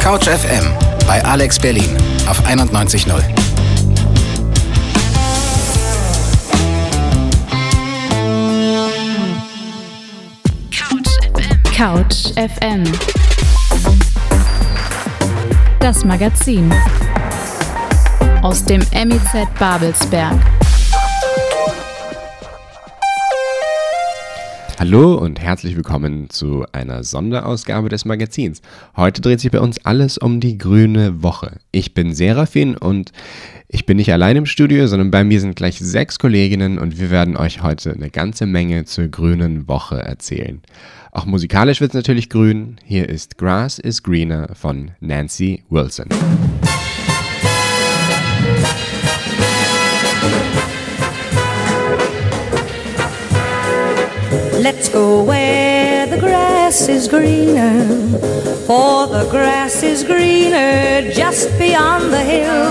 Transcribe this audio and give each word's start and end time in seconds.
Couch 0.00 0.26
FM 0.28 0.64
bei 1.06 1.22
Alex 1.24 1.58
Berlin 1.58 1.94
auf 2.26 2.42
91.0. 2.46 3.22
Couch 11.76 12.32
FM. 12.34 12.82
Das 15.80 16.04
Magazin 16.04 16.72
aus 18.42 18.64
dem 18.64 18.80
MIZ 18.92 19.46
Babelsberg. 19.58 20.59
Hallo 24.80 25.14
und 25.16 25.38
herzlich 25.38 25.76
willkommen 25.76 26.30
zu 26.30 26.64
einer 26.72 27.04
Sonderausgabe 27.04 27.90
des 27.90 28.06
Magazins. 28.06 28.62
Heute 28.96 29.20
dreht 29.20 29.38
sich 29.38 29.50
bei 29.50 29.60
uns 29.60 29.84
alles 29.84 30.16
um 30.16 30.40
die 30.40 30.56
grüne 30.56 31.22
Woche. 31.22 31.58
Ich 31.70 31.92
bin 31.92 32.14
Serafin 32.14 32.78
und 32.78 33.12
ich 33.68 33.84
bin 33.84 33.98
nicht 33.98 34.10
allein 34.10 34.36
im 34.36 34.46
Studio, 34.46 34.86
sondern 34.86 35.10
bei 35.10 35.22
mir 35.22 35.38
sind 35.38 35.54
gleich 35.54 35.78
sechs 35.78 36.18
Kolleginnen 36.18 36.78
und 36.78 36.98
wir 36.98 37.10
werden 37.10 37.36
euch 37.36 37.62
heute 37.62 37.92
eine 37.92 38.08
ganze 38.08 38.46
Menge 38.46 38.86
zur 38.86 39.08
grünen 39.08 39.68
Woche 39.68 39.98
erzählen. 39.98 40.62
Auch 41.12 41.26
musikalisch 41.26 41.82
wird 41.82 41.90
es 41.90 41.96
natürlich 41.96 42.30
grün. 42.30 42.76
Hier 42.82 43.06
ist 43.06 43.36
Grass 43.36 43.78
is 43.78 44.02
Greener 44.02 44.48
von 44.54 44.92
Nancy 45.00 45.62
Wilson. 45.68 46.08
Let's 54.62 54.88
go 54.88 55.22
where 55.24 56.06
the 56.06 56.18
grass 56.18 56.88
is 56.88 57.08
greener, 57.08 57.86
for 58.66 59.06
the 59.06 59.26
grass 59.30 59.82
is 59.82 60.04
greener 60.04 61.10
just 61.12 61.48
beyond 61.58 62.12
the 62.12 62.20
hill. 62.20 62.64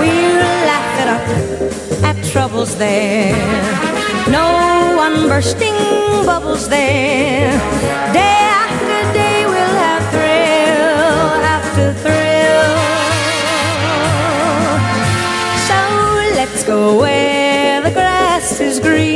We'll 0.00 0.40
laugh 0.70 0.92
it 1.02 1.08
up 1.16 2.04
at 2.04 2.24
troubles 2.32 2.76
there 2.76 3.78
no 4.30 4.94
one 4.96 5.28
bursting 5.28 5.74
bubbles 6.26 6.68
there. 6.68 7.50
Day 8.12 8.40
after 8.62 9.12
day 9.14 9.46
we'll 9.46 9.78
have 9.86 10.04
thrill 10.12 11.40
after 11.56 11.94
thrill. 12.02 12.74
So 15.68 15.78
let's 16.38 16.62
go 16.64 16.98
where 17.00 17.17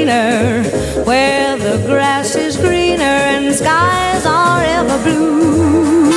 is 0.08 0.72
where 1.06 1.56
the 1.56 1.78
grass 1.86 2.34
is 2.34 2.56
greener 2.56 3.02
and 3.02 3.54
skies 3.54 4.26
are 4.26 4.62
ever 4.62 4.98
blue. 5.02 6.10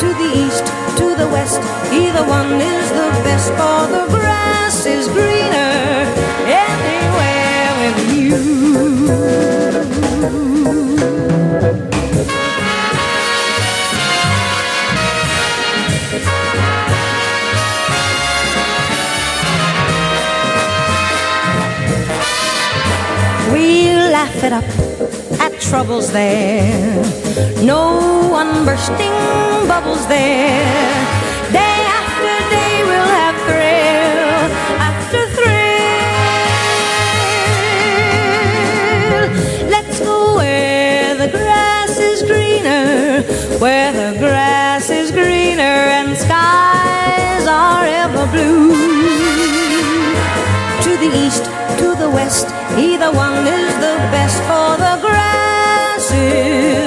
To 0.00 0.08
the 0.20 0.30
east, 0.44 0.66
to 0.98 1.14
the 1.14 1.28
west, 1.28 1.60
either 1.92 2.24
one 2.26 2.60
is 2.60 2.88
the 2.90 3.10
best 3.24 3.50
for 3.50 3.86
the 3.96 4.06
grass 4.10 4.86
is 4.86 5.08
greener 5.08 6.06
anywhere 6.46 7.70
with 7.82 7.98
you. 8.16 8.42
Laugh 24.22 24.44
it 24.44 24.52
up 24.52 24.64
at 25.40 25.52
troubles 25.60 26.12
there. 26.12 27.02
No 27.60 28.28
one 28.30 28.64
bursting 28.64 29.16
bubbles 29.66 30.06
there. 30.06 30.94
Day 31.50 31.78
after 32.00 32.34
day 32.56 32.74
we'll 32.88 33.12
have 33.20 33.36
thrill 33.48 34.42
after 34.90 35.22
thrill. 35.36 35.58
Let's 39.74 39.98
go 39.98 40.36
where 40.36 41.16
the 41.16 41.28
grass 41.36 41.98
is 41.98 42.22
greener 42.22 43.22
where 43.58 43.92
the 43.92 44.16
grass 44.20 44.88
is 44.90 45.10
greener 45.10 45.78
and 45.98 46.16
skies 46.16 47.44
are 47.48 47.84
ever 48.02 48.26
blue. 48.34 48.70
To 50.84 50.90
the 51.02 51.10
east, 51.24 51.44
west, 52.12 52.46
either 52.76 53.10
one 53.10 53.46
is 53.46 53.74
the 53.76 53.96
best, 54.12 54.38
for 54.42 54.76
the 54.76 54.94
grass 55.00 56.81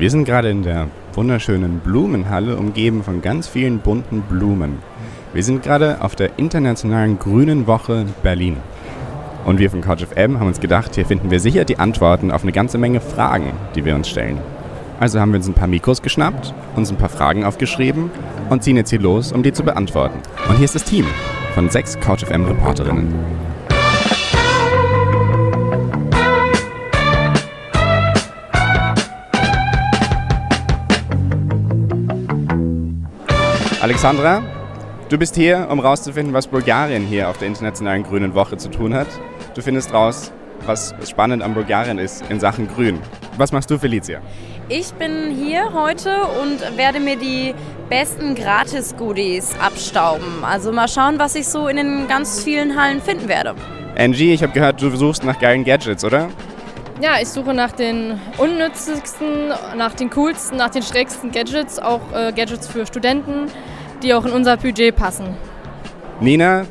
wir 0.00 0.10
sind 0.10 0.24
gerade 0.24 0.48
in 0.48 0.62
der 0.62 0.88
wunderschönen 1.12 1.80
Blumenhalle, 1.80 2.56
umgeben 2.56 3.02
von 3.02 3.20
ganz 3.20 3.46
vielen 3.46 3.80
bunten 3.80 4.22
Blumen. 4.22 4.78
Wir 5.34 5.44
sind 5.44 5.62
gerade 5.62 6.00
auf 6.00 6.16
der 6.16 6.38
Internationalen 6.38 7.18
Grünen 7.18 7.66
Woche 7.66 8.06
Berlin. 8.22 8.56
Und 9.44 9.58
wir 9.58 9.70
von 9.70 9.82
Couch 9.82 10.02
FM 10.02 10.40
haben 10.40 10.46
uns 10.46 10.58
gedacht, 10.58 10.94
hier 10.94 11.04
finden 11.04 11.30
wir 11.30 11.38
sicher 11.38 11.66
die 11.66 11.78
Antworten 11.78 12.30
auf 12.30 12.44
eine 12.44 12.52
ganze 12.52 12.78
Menge 12.78 13.02
Fragen, 13.02 13.52
die 13.74 13.84
wir 13.84 13.94
uns 13.94 14.08
stellen. 14.08 14.38
Also 14.98 15.20
haben 15.20 15.32
wir 15.32 15.36
uns 15.36 15.48
ein 15.48 15.54
paar 15.54 15.68
Mikros 15.68 16.00
geschnappt, 16.00 16.54
uns 16.76 16.90
ein 16.90 16.96
paar 16.96 17.10
Fragen 17.10 17.44
aufgeschrieben 17.44 18.10
und 18.48 18.62
ziehen 18.62 18.78
jetzt 18.78 18.88
hier 18.88 19.00
los, 19.00 19.32
um 19.32 19.42
die 19.42 19.52
zu 19.52 19.64
beantworten. 19.64 20.18
Und 20.48 20.56
hier 20.56 20.64
ist 20.64 20.74
das 20.74 20.84
Team 20.84 21.04
von 21.52 21.68
sechs 21.68 22.00
Couch 22.00 22.24
FM 22.24 22.46
Reporterinnen. 22.46 23.49
Alexandra, 33.90 34.40
du 35.08 35.18
bist 35.18 35.34
hier, 35.34 35.66
um 35.68 35.80
rauszufinden, 35.80 36.32
was 36.32 36.46
Bulgarien 36.46 37.02
hier 37.02 37.28
auf 37.28 37.38
der 37.38 37.48
Internationalen 37.48 38.04
Grünen 38.04 38.36
Woche 38.36 38.56
zu 38.56 38.70
tun 38.70 38.94
hat. 38.94 39.08
Du 39.56 39.62
findest 39.62 39.92
raus, 39.92 40.30
was 40.64 40.94
spannend 41.08 41.42
an 41.42 41.54
Bulgarien 41.54 41.98
ist 41.98 42.22
in 42.30 42.38
Sachen 42.38 42.68
Grün. 42.68 43.00
Was 43.36 43.50
machst 43.50 43.68
du, 43.68 43.78
Felicia? 43.78 44.20
Ich 44.68 44.94
bin 44.94 45.34
hier 45.34 45.72
heute 45.72 46.18
und 46.40 46.76
werde 46.78 47.00
mir 47.00 47.16
die 47.16 47.52
besten 47.88 48.36
Gratis-Goodies 48.36 49.56
abstauben. 49.58 50.44
Also 50.44 50.70
mal 50.70 50.86
schauen, 50.86 51.18
was 51.18 51.34
ich 51.34 51.48
so 51.48 51.66
in 51.66 51.76
den 51.76 52.06
ganz 52.06 52.44
vielen 52.44 52.80
Hallen 52.80 53.02
finden 53.02 53.26
werde. 53.26 53.56
Angie, 53.98 54.32
ich 54.32 54.44
habe 54.44 54.52
gehört, 54.52 54.80
du 54.80 54.94
suchst 54.94 55.24
nach 55.24 55.40
geilen 55.40 55.64
Gadgets, 55.64 56.04
oder? 56.04 56.28
Ja, 57.02 57.14
ich 57.20 57.28
suche 57.28 57.54
nach 57.54 57.72
den 57.72 58.20
unnützigsten, 58.38 59.48
nach 59.76 59.94
den 59.94 60.10
coolsten, 60.10 60.58
nach 60.58 60.70
den 60.70 60.82
schrägsten 60.82 61.32
Gadgets, 61.32 61.80
auch 61.80 62.02
äh, 62.14 62.30
Gadgets 62.30 62.68
für 62.68 62.86
Studenten, 62.86 63.46
die 64.02 64.14
auch 64.14 64.24
in 64.24 64.32
unser 64.32 64.56
Budget 64.56 64.94
passen. 64.96 65.36
Nina, 66.20 66.64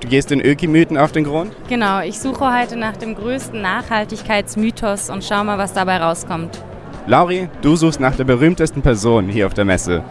du 0.00 0.08
gehst 0.08 0.30
den 0.30 0.40
Öki-Mythen 0.40 0.98
auf 0.98 1.12
den 1.12 1.24
Grund? 1.24 1.52
Genau, 1.68 2.00
ich 2.00 2.18
suche 2.18 2.60
heute 2.60 2.76
nach 2.76 2.96
dem 2.96 3.14
größten 3.14 3.60
Nachhaltigkeitsmythos 3.60 5.10
und 5.10 5.24
schau 5.24 5.44
mal, 5.44 5.58
was 5.58 5.72
dabei 5.72 5.98
rauskommt. 5.98 6.58
Lauri, 7.06 7.48
du 7.62 7.76
suchst 7.76 8.00
nach 8.00 8.16
der 8.16 8.24
berühmtesten 8.24 8.82
Person 8.82 9.28
hier 9.28 9.46
auf 9.46 9.54
der 9.54 9.64
Messe. 9.64 10.02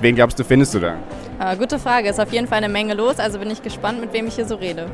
Wen 0.00 0.14
glaubst 0.14 0.38
du, 0.38 0.44
findest 0.44 0.74
du 0.74 0.80
da? 0.80 0.94
Äh, 1.40 1.56
gute 1.56 1.78
Frage, 1.78 2.08
ist 2.08 2.20
auf 2.20 2.32
jeden 2.32 2.46
Fall 2.46 2.58
eine 2.58 2.68
Menge 2.68 2.94
los, 2.94 3.18
also 3.18 3.38
bin 3.38 3.50
ich 3.50 3.62
gespannt, 3.62 4.00
mit 4.00 4.12
wem 4.12 4.26
ich 4.26 4.34
hier 4.34 4.46
so 4.46 4.54
rede. 4.54 4.86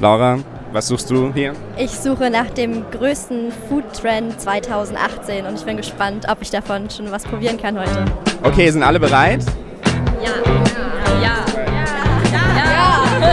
Laura, 0.00 0.38
was 0.72 0.88
suchst 0.88 1.10
du 1.10 1.32
hier? 1.32 1.54
Ich 1.78 1.90
suche 1.90 2.30
nach 2.30 2.50
dem 2.50 2.84
größten 2.90 3.52
Food 3.68 3.84
Trend 3.92 4.40
2018 4.40 5.46
und 5.46 5.54
ich 5.54 5.64
bin 5.64 5.76
gespannt, 5.76 6.26
ob 6.30 6.42
ich 6.42 6.50
davon 6.50 6.88
schon 6.90 7.10
was 7.10 7.24
probieren 7.24 7.56
kann 7.56 7.78
heute. 7.78 8.04
Okay, 8.42 8.70
sind 8.70 8.82
alle 8.82 9.00
bereit? 9.00 9.44
Ja. 10.22 10.34
Ja. 11.20 11.20
Ja. 11.22 11.36
Ja. 12.32 12.44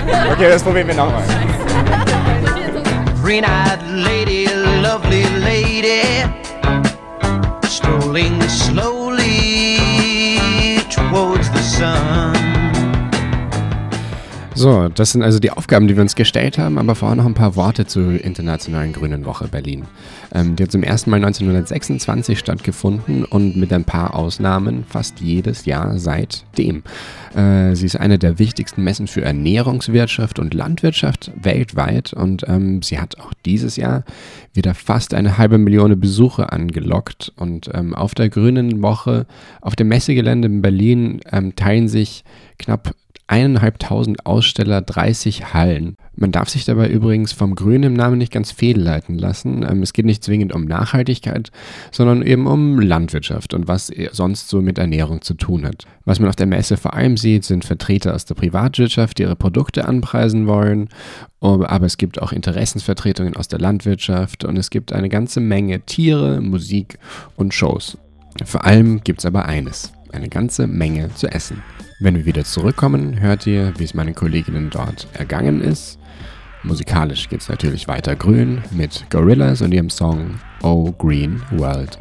ja. 0.08 0.32
Okay, 0.34 0.50
das 0.50 0.64
probieren 0.64 0.88
wir 0.88 0.96
nochmal. 0.96 1.24
Green-eyed 3.22 3.82
lady, 3.92 4.48
lovely 4.82 5.26
lady, 5.44 6.24
strolling 7.64 8.42
slowly 8.48 9.80
towards 10.90 11.50
the 11.50 11.62
sun. 11.62 12.37
So, 14.58 14.90
das 14.90 15.12
sind 15.12 15.22
also 15.22 15.38
die 15.38 15.52
Aufgaben, 15.52 15.88
die 15.88 15.96
wir 15.96 16.02
uns 16.02 16.16
gestellt 16.16 16.58
haben, 16.58 16.80
aber 16.80 16.96
vorher 16.96 17.16
noch 17.16 17.28
ein 17.28 17.36
paar 17.36 17.56
Worte 17.56 17.86
zur 17.86 18.20
Internationalen 18.24 18.92
Grünen 18.92 19.24
Woche 19.24 19.48
Berlin. 19.48 19.86
Ähm, 20.34 20.56
die 20.56 20.64
hat 20.64 20.72
zum 20.72 20.82
ersten 20.82 21.12
Mal 21.12 21.18
1926 21.18 22.40
stattgefunden 22.40 23.24
und 23.24 23.56
mit 23.56 23.72
ein 23.72 23.84
paar 23.84 24.16
Ausnahmen 24.16 24.84
fast 24.90 25.20
jedes 25.20 25.66
Jahr 25.66 26.00
seitdem. 26.00 26.82
Äh, 27.36 27.76
sie 27.76 27.86
ist 27.86 28.00
eine 28.00 28.18
der 28.18 28.40
wichtigsten 28.40 28.84
Messen 28.84 29.06
für 29.06 29.22
Ernährungswirtschaft 29.22 30.40
und 30.40 30.56
Landwirtschaft 30.56 31.32
weltweit 31.40 32.14
und 32.14 32.44
ähm, 32.48 32.82
sie 32.82 33.00
hat 33.00 33.20
auch 33.20 33.34
dieses 33.46 33.76
Jahr 33.76 34.06
wieder 34.54 34.74
fast 34.74 35.14
eine 35.14 35.38
halbe 35.38 35.60
Million 35.60 36.00
Besucher 36.00 36.52
angelockt 36.52 37.32
und 37.36 37.70
ähm, 37.76 37.94
auf 37.94 38.16
der 38.16 38.30
Grünen 38.30 38.82
Woche 38.82 39.28
auf 39.62 39.76
dem 39.76 39.90
Messegelände 39.90 40.48
in 40.48 40.64
Berlin 40.64 41.20
ähm, 41.32 41.56
teilen 41.56 41.88
sich 41.88 42.24
knapp 42.58 42.96
eineinhalbtausend 43.28 44.26
Aussteller, 44.26 44.82
30 44.82 45.54
Hallen. 45.54 45.98
Man 46.16 46.32
darf 46.32 46.50
sich 46.50 46.66
dabei 46.66 46.90
übrigens 46.90 47.34
vom 47.34 47.56
Grün 47.56 47.84
im 47.84 47.94
Namen 47.94 48.18
nicht 48.18 48.32
ganz 48.32 48.52
fehlleiten 48.52 49.20
lassen. 49.20 49.66
Ähm, 49.70 49.84
es 49.84 49.94
geht 49.94 50.06
nicht 50.06 50.24
zwingend 50.24 50.54
um 50.54 50.66
Nachhaltigkeit, 50.66 51.52
sondern 51.92 52.22
eben 52.22 52.48
um 52.48 52.80
Landwirtschaft 52.80 53.54
und 53.54 53.68
was 53.68 53.92
sonst 54.14 54.48
so 54.48 54.62
mit 54.62 54.78
Ernährung 54.78 55.22
zu 55.22 55.34
tun 55.34 55.66
hat. 55.66 55.86
Was 56.06 56.20
man 56.20 56.30
auf 56.30 56.36
der 56.36 56.48
Messe 56.48 56.78
vor 56.78 56.94
allem 56.94 57.18
sieht, 57.18 57.44
sind 57.44 57.66
Vertreter 57.66 58.16
aus 58.16 58.26
der 58.26 58.36
Privatwirtschaft, 58.36 59.18
die 59.18 59.24
ihre 59.24 59.36
Produkte 59.36 59.86
anpreisen 59.86 60.48
wollen, 60.48 60.90
aber 61.40 61.86
es 61.86 61.98
gibt 61.98 62.22
auch 62.22 62.32
Interessensvertretungen 62.32 63.36
aus 63.36 63.48
der 63.48 63.60
Landwirtschaft 63.60 64.44
und 64.46 64.58
es 64.58 64.70
gibt 64.70 64.94
eine 64.94 65.10
ganze 65.10 65.40
Menge 65.40 65.82
Tiere, 65.82 66.42
Musik 66.42 66.98
und 67.36 67.54
Shows. 67.54 67.98
Vor 68.46 68.66
allem 68.66 69.02
gibt 69.04 69.20
es 69.20 69.26
aber 69.26 69.46
eines, 69.46 69.92
eine 70.12 70.30
ganze 70.30 70.68
Menge 70.68 71.14
zu 71.14 71.28
essen. 71.28 71.62
Wenn 72.00 72.14
wir 72.14 72.28
wieder 72.28 72.44
zurückkommen, 72.44 73.20
hört 73.22 73.48
ihr, 73.48 73.74
wie 73.80 73.84
es 73.84 73.96
meinen 73.96 74.14
Kolleginnen 74.14 74.70
dort 74.70 75.08
ergangen 75.14 75.62
ist. 75.62 75.98
Musikalisch 76.62 77.28
geht 77.28 77.42
es 77.42 77.50
natürlich 77.50 77.88
weiter 77.88 78.16
grün 78.16 78.62
mit 78.70 79.06
Gorillas 79.10 79.64
und 79.64 79.74
ihrem 79.74 79.90
Song 79.90 80.40
Oh 80.62 80.92
Green 80.92 81.42
World. 81.50 81.98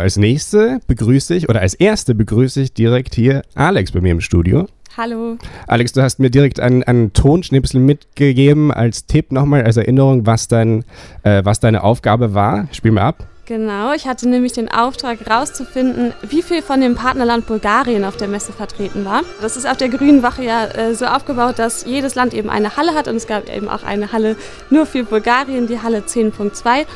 Als 0.00 0.16
nächste 0.16 0.80
begrüße 0.86 1.34
ich, 1.34 1.48
oder 1.48 1.60
als 1.60 1.74
erste 1.74 2.14
begrüße 2.14 2.60
ich 2.60 2.72
direkt 2.72 3.14
hier 3.14 3.42
Alex 3.54 3.92
bei 3.92 4.00
mir 4.00 4.12
im 4.12 4.20
Studio. 4.20 4.66
Hallo. 4.96 5.36
Alex, 5.66 5.92
du 5.92 6.02
hast 6.02 6.18
mir 6.18 6.30
direkt 6.30 6.58
einen, 6.60 6.82
einen 6.82 7.12
Tonschnipsel 7.12 7.80
mitgegeben 7.80 8.72
als 8.72 9.06
Tipp 9.06 9.32
nochmal, 9.32 9.62
als 9.62 9.76
Erinnerung, 9.76 10.26
was, 10.26 10.48
dein, 10.48 10.84
äh, 11.22 11.44
was 11.44 11.60
deine 11.60 11.84
Aufgabe 11.84 12.34
war. 12.34 12.68
Spiel 12.72 12.90
mal 12.90 13.02
ab. 13.02 13.26
Genau, 13.50 13.92
ich 13.92 14.06
hatte 14.06 14.28
nämlich 14.28 14.52
den 14.52 14.70
Auftrag 14.70 15.26
herauszufinden, 15.26 16.12
wie 16.22 16.40
viel 16.40 16.62
von 16.62 16.80
dem 16.80 16.94
Partnerland 16.94 17.46
Bulgarien 17.46 18.04
auf 18.04 18.16
der 18.16 18.28
Messe 18.28 18.52
vertreten 18.52 19.04
war. 19.04 19.22
Das 19.42 19.56
ist 19.56 19.68
auf 19.68 19.76
der 19.76 19.88
Grünen 19.88 20.22
Wache 20.22 20.44
ja 20.44 20.66
äh, 20.66 20.94
so 20.94 21.06
aufgebaut, 21.06 21.58
dass 21.58 21.84
jedes 21.84 22.14
Land 22.14 22.32
eben 22.32 22.48
eine 22.48 22.76
Halle 22.76 22.94
hat 22.94 23.08
und 23.08 23.16
es 23.16 23.26
gab 23.26 23.52
eben 23.52 23.68
auch 23.68 23.82
eine 23.82 24.12
Halle 24.12 24.36
nur 24.70 24.86
für 24.86 25.02
Bulgarien, 25.02 25.66
die 25.66 25.80
Halle 25.80 26.00
10.2. 26.00 26.86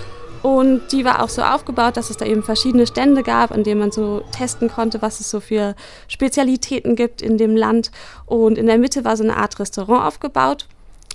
Und 0.44 0.93
die 0.93 1.06
war 1.06 1.23
auch 1.23 1.31
so 1.31 1.41
aufgebaut, 1.41 1.96
dass 1.96 2.11
es 2.11 2.19
da 2.19 2.26
eben 2.26 2.43
verschiedene 2.43 2.87
Stände 2.87 3.23
gab, 3.23 3.50
an 3.50 3.64
denen 3.64 3.81
man 3.81 3.93
so 3.93 4.23
testen 4.31 4.69
konnte, 4.69 5.00
was 5.00 5.19
es 5.19 5.31
so 5.31 5.41
für 5.41 5.75
Spezialitäten 6.06 6.96
gibt 6.96 7.23
in 7.23 7.38
dem 7.38 7.56
Land. 7.56 7.91
Und 8.26 8.58
in 8.58 8.67
der 8.67 8.76
Mitte 8.76 9.06
war 9.06 9.17
so 9.17 9.25
eine 9.25 9.38
Art 9.38 9.58
Restaurant 9.58 10.05
aufgebaut, 10.05 10.67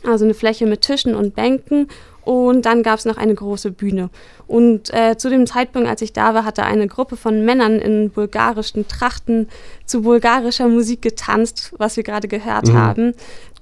also 0.04 0.26
eine 0.26 0.34
Fläche 0.34 0.66
mit 0.66 0.82
Tischen 0.82 1.14
und 1.14 1.36
Bänken. 1.36 1.90
Und 2.26 2.66
dann 2.66 2.82
gab 2.82 2.98
es 2.98 3.06
noch 3.06 3.18
eine 3.18 3.36
große 3.36 3.70
Bühne. 3.70 4.10
Und 4.48 4.92
äh, 4.96 5.16
zu 5.16 5.30
dem 5.30 5.46
Zeitpunkt, 5.46 5.88
als 5.88 6.02
ich 6.02 6.12
da 6.12 6.34
war, 6.34 6.44
hatte 6.44 6.64
eine 6.64 6.88
Gruppe 6.88 7.16
von 7.16 7.46
Männern 7.46 7.78
in 7.78 8.10
bulgarischen 8.10 8.88
Trachten 8.88 9.48
zu 9.86 10.02
bulgarischer 10.02 10.68
Musik 10.68 11.04
getanzt, 11.04 11.72
was 11.78 11.98
wir 11.98 12.04
gerade 12.04 12.28
gehört 12.28 12.70
mhm. 12.70 12.74
haben. 12.74 13.14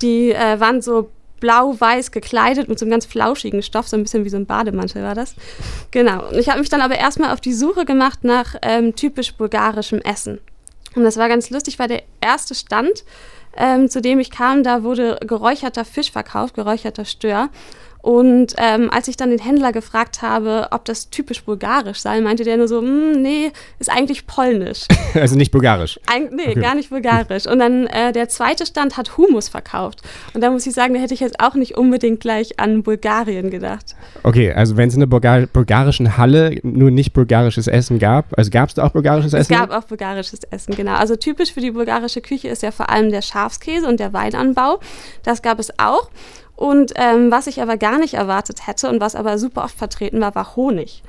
Die 0.02 0.32
äh, 0.32 0.62
waren 0.62 0.82
so 0.82 1.10
blau-weiß 1.40 2.12
gekleidet 2.12 2.70
mit 2.70 2.80
so 2.80 2.86
einem 2.86 2.92
ganz 2.92 3.06
flauschigen 3.06 3.62
Stoff, 3.62 3.88
so 3.88 3.98
ein 3.98 4.04
bisschen 4.04 4.26
wie 4.26 4.30
so 4.30 4.38
ein 4.38 4.46
Bademantel 4.46 5.04
war 5.04 5.16
das. 5.16 5.36
Genau. 5.92 6.28
Und 6.30 6.38
ich 6.38 6.50
habe 6.50 6.60
mich 6.60 6.70
dann 6.70 6.82
aber 6.82 6.98
erstmal 6.98 7.32
auf 7.32 7.42
die 7.42 7.54
Suche 7.54 7.86
gemacht 7.86 8.24
nach 8.24 8.56
ähm, 8.62 8.96
typisch 8.96 9.34
bulgarischem 9.34 10.00
Essen. 10.02 10.40
Und 10.96 11.04
das 11.04 11.18
war 11.18 11.30
ganz 11.30 11.50
lustig, 11.50 11.80
weil 11.80 11.88
der 11.88 12.04
erste 12.22 12.56
Stand, 12.56 13.04
ähm, 13.56 13.90
zu 13.90 14.02
dem 14.02 14.20
ich 14.20 14.32
kam, 14.32 14.64
da 14.64 14.84
wurde 14.84 15.18
geräucherter 15.26 15.86
Fisch 15.86 16.12
verkauft, 16.12 16.56
geräucherter 16.56 17.06
Stör. 17.06 17.50
Und 18.08 18.54
ähm, 18.58 18.90
als 18.90 19.10
ich 19.10 19.18
dann 19.18 19.32
den 19.32 19.40
Händler 19.40 19.74
gefragt 19.74 20.22
habe, 20.22 20.68
ob 20.72 20.86
das 20.86 21.10
typisch 21.10 21.44
bulgarisch 21.44 22.00
sei, 22.00 22.22
meinte 22.22 22.46
der 22.46 22.56
nur 22.56 22.70
so, 22.70 22.80
hm, 22.80 23.22
nee, 23.22 23.52
ist 23.80 23.92
eigentlich 23.92 24.26
polnisch. 24.26 24.86
also 25.14 25.36
nicht 25.36 25.52
bulgarisch? 25.52 26.00
Ein, 26.10 26.30
nee, 26.32 26.52
okay. 26.52 26.62
gar 26.62 26.74
nicht 26.74 26.90
bulgarisch. 26.90 27.46
Und 27.48 27.60
dann 27.60 27.86
äh, 27.88 28.14
der 28.14 28.30
zweite 28.30 28.66
Stand 28.66 28.96
hat 28.96 29.18
Humus 29.18 29.50
verkauft. 29.50 30.04
Und 30.34 30.40
da 30.40 30.52
muss 30.52 30.66
ich 30.66 30.74
sagen, 30.74 30.94
da 30.94 31.02
hätte 31.02 31.14
ich 31.14 31.20
jetzt 31.20 31.42
auch 31.42 31.56
nicht 31.56 31.78
unbedingt 31.78 32.22
gleich 32.22 32.62
an 32.62 32.82
Bulgarien 32.82 33.50
gedacht. 33.50 33.98
Okay, 34.24 34.54
also 34.54 34.78
wenn 34.78 34.88
es 34.88 34.94
in 34.94 35.02
der 35.02 35.08
Bulgar 35.08 35.46
bulgarischen 35.48 36.16
Halle 36.16 36.60
nur 36.64 36.92
nicht 36.92 37.12
bulgarisches 37.12 37.68
Essen 37.68 38.00
gab, 38.00 38.28
also 38.38 38.50
gab 38.52 38.70
es 38.70 38.76
da 38.76 38.86
auch 38.86 38.92
bulgarisches 38.92 39.34
Essen? 39.34 39.52
Es 39.54 39.60
gab 39.60 39.70
auch 39.72 39.84
bulgarisches 39.84 40.46
Essen, 40.46 40.76
genau. 40.76 40.94
Also 40.94 41.18
typisch 41.18 41.52
für 41.52 41.60
die 41.60 41.72
bulgarische 41.72 42.22
Küche 42.22 42.48
ist 42.48 42.64
ja 42.64 42.72
vor 42.72 42.90
allem 42.90 43.12
der 43.12 43.22
Schafskäse 43.22 43.86
und 43.86 44.00
der 44.00 44.14
Weinanbau. 44.14 44.80
Das 45.24 45.42
gab 45.42 45.60
es 45.60 45.78
auch. 45.78 46.10
Und 46.58 46.92
ähm, 46.96 47.32
was 47.32 47.48
ich 47.48 47.62
aber 47.62 47.78
gar 47.78 48.00
nicht 48.00 48.16
erwartet 48.16 48.68
hätte 48.68 48.90
und 48.90 49.00
was 49.00 49.16
aber 49.16 49.38
super 49.38 49.64
oft 49.64 49.78
vertreten 49.78 50.20
war, 50.20 50.36
war 50.36 50.56
Honig. 50.56 51.04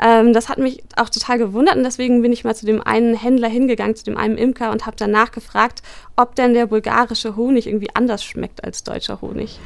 Ähm, 0.00 0.32
das 0.32 0.48
hat 0.48 0.58
mich 0.58 0.82
auch 0.96 1.08
total 1.08 1.38
gewundert 1.38 1.76
und 1.76 1.84
deswegen 1.84 2.20
bin 2.20 2.32
ich 2.32 2.42
mal 2.42 2.56
zu 2.56 2.66
dem 2.66 2.82
einen 2.82 3.14
Händler 3.14 3.48
hingegangen, 3.48 3.94
zu 3.94 4.04
dem 4.04 4.16
einen 4.16 4.36
Imker 4.36 4.72
und 4.72 4.84
habe 4.84 4.96
danach 4.98 5.30
gefragt, 5.30 5.82
ob 6.16 6.34
denn 6.34 6.52
der 6.52 6.66
bulgarische 6.66 7.36
Honig 7.36 7.68
irgendwie 7.68 7.94
anders 7.94 8.24
schmeckt 8.24 8.64
als 8.64 8.82
deutscher 8.82 9.20
Honig. 9.20 9.60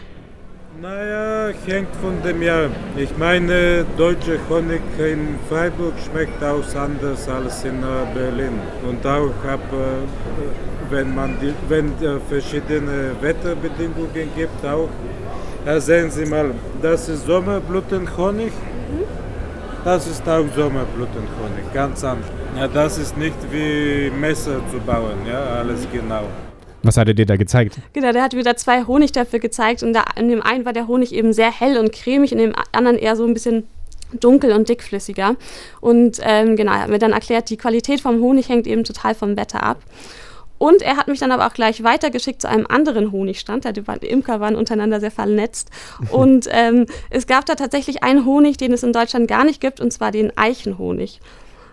Naja, 0.83 1.55
hängt 1.65 1.97
von 2.03 2.23
dem 2.23 2.43
Jahr. 2.43 2.69
Ich 2.99 3.17
meine, 3.17 3.87
deutscher 3.97 4.37
Honig 4.51 4.83
in 4.99 5.39
Freiburg 5.49 5.95
schmeckt 6.05 6.45
auch 6.45 6.63
anders 6.75 7.27
als 7.31 7.65
in 7.65 7.83
äh, 7.83 8.15
Berlin. 8.15 8.61
Und 8.87 9.07
auch 9.07 9.33
ab, 9.49 9.61
äh, 9.73 10.76
wenn 10.91 11.15
man 11.15 11.37
die, 11.41 11.53
wenn 11.69 11.87
äh, 12.03 12.19
verschiedene 12.29 13.13
Wetterbedingungen 13.21 14.31
gibt, 14.37 14.65
auch. 14.65 14.89
Ja, 15.65 15.81
sehen 15.81 16.11
Sie 16.11 16.27
mal, 16.27 16.53
das 16.81 17.09
ist 17.09 17.27
Sommerblutenhonig. 17.27 18.53
Das 19.85 20.07
ist 20.07 20.23
auch 20.29 20.45
Sommerblutenhonig, 20.55 21.73
ganz 21.73 22.03
anders. 22.05 22.29
Ja, 22.57 22.69
das 22.69 22.99
ist 22.99 23.17
nicht 23.17 23.37
wie 23.53 24.11
Messer 24.11 24.61
zu 24.71 24.79
bauen, 24.79 25.19
ja, 25.29 25.41
alles 25.61 25.87
genau. 25.93 26.25
Was 26.83 26.97
hat 26.97 27.09
er 27.09 27.15
dir 27.15 27.27
da 27.27 27.37
gezeigt? 27.37 27.79
Genau, 27.93 28.13
der 28.13 28.23
hat 28.23 28.33
mir 28.33 28.45
da 28.45 28.57
zwei 28.57 28.85
Honigtöpfe 28.85 29.41
gezeigt 29.41 29.83
und 29.83 29.93
da, 29.93 30.05
in 30.17 30.29
dem 30.29 30.43
einen 30.43 30.65
war 30.65 30.73
der 30.73 30.87
Honig 30.87 31.13
eben 31.13 31.33
sehr 31.33 31.51
hell 31.51 31.79
und 31.79 31.93
cremig, 31.93 32.33
in 32.33 32.39
dem 32.39 32.53
anderen 32.73 32.97
eher 32.97 33.17
so 33.17 33.25
ein 33.25 33.35
bisschen 33.35 33.67
dunkel 34.21 34.53
und 34.53 34.69
dickflüssiger. 34.69 35.37
Und 35.81 36.21
ähm, 36.23 36.57
genau, 36.57 36.73
er 36.73 36.83
hat 36.83 36.89
mir 36.89 36.99
dann 36.99 37.13
erklärt, 37.13 37.51
die 37.51 37.57
Qualität 37.57 38.01
vom 38.01 38.21
Honig 38.21 38.49
hängt 38.49 38.67
eben 38.67 38.85
total 38.85 39.15
vom 39.15 39.37
Wetter 39.37 39.63
ab. 39.63 39.79
Und 40.59 40.83
er 40.83 40.97
hat 40.97 41.09
mich 41.09 41.21
dann 41.21 41.33
aber 41.33 41.47
auch 41.47 41.53
gleich 41.53 41.83
weitergeschickt 41.83 42.43
zu 42.43 42.49
einem 42.49 42.67
anderen 42.67 43.13
Honigstand. 43.13 43.65
Die 43.65 44.07
Imker 44.07 44.41
waren 44.41 44.57
untereinander 44.57 45.01
sehr 45.01 45.11
vernetzt. 45.11 45.71
Und 46.11 46.49
ähm, 46.51 46.87
es 47.11 47.27
gab 47.27 47.47
da 47.47 47.55
tatsächlich 47.55 48.03
einen 48.03 48.25
Honig, 48.25 48.57
den 48.57 48.73
es 48.73 48.83
in 48.83 48.93
Deutschland 48.93 49.29
gar 49.29 49.45
nicht 49.45 49.61
gibt, 49.61 49.81
und 49.81 49.93
zwar 49.93 50.13
den 50.13 50.37
Eichenhonig. 50.37 51.21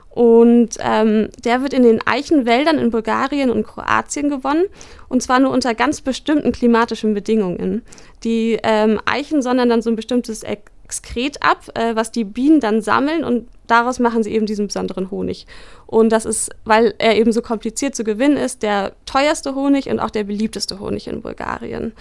Und 0.09 0.77
ähm, 0.79 1.29
der 1.43 1.63
wird 1.63 1.73
in 1.73 1.81
den 1.81 2.05
Eichenwäldern 2.05 2.77
in 2.77 2.91
Bulgarien 2.91 3.49
und 3.49 3.65
Kroatien 3.65 4.29
gewonnen. 4.29 4.65
Und 5.09 5.23
zwar 5.23 5.39
nur 5.39 5.49
unter 5.49 5.73
ganz 5.73 6.01
bestimmten 6.01 6.51
klimatischen 6.51 7.15
Bedingungen. 7.15 7.83
Die 8.23 8.59
ähm, 8.61 8.99
Eichen 9.05 9.41
sondern 9.41 9.69
dann 9.69 9.81
so 9.81 9.89
ein 9.89 9.95
bestimmtes 9.95 10.43
Exkret 10.93 11.41
ab, 11.41 11.69
äh, 11.73 11.95
was 11.95 12.11
die 12.11 12.23
Bienen 12.23 12.59
dann 12.59 12.81
sammeln 12.81 13.23
und 13.23 13.47
daraus 13.67 13.99
machen 13.99 14.21
sie 14.21 14.31
eben 14.31 14.45
diesen 14.45 14.67
besonderen 14.67 15.09
Honig. 15.09 15.47
Und 15.87 16.09
das 16.09 16.25
ist, 16.25 16.51
weil 16.65 16.93
er 16.99 17.17
eben 17.17 17.31
so 17.31 17.41
kompliziert 17.41 17.95
zu 17.95 18.03
gewinnen 18.03 18.37
ist, 18.37 18.61
der 18.61 18.93
teuerste 19.05 19.55
Honig 19.55 19.89
und 19.89 19.99
auch 19.99 20.11
der 20.11 20.23
beliebteste 20.23 20.79
Honig 20.79 21.07
in 21.07 21.21
Bulgarien. 21.21 21.93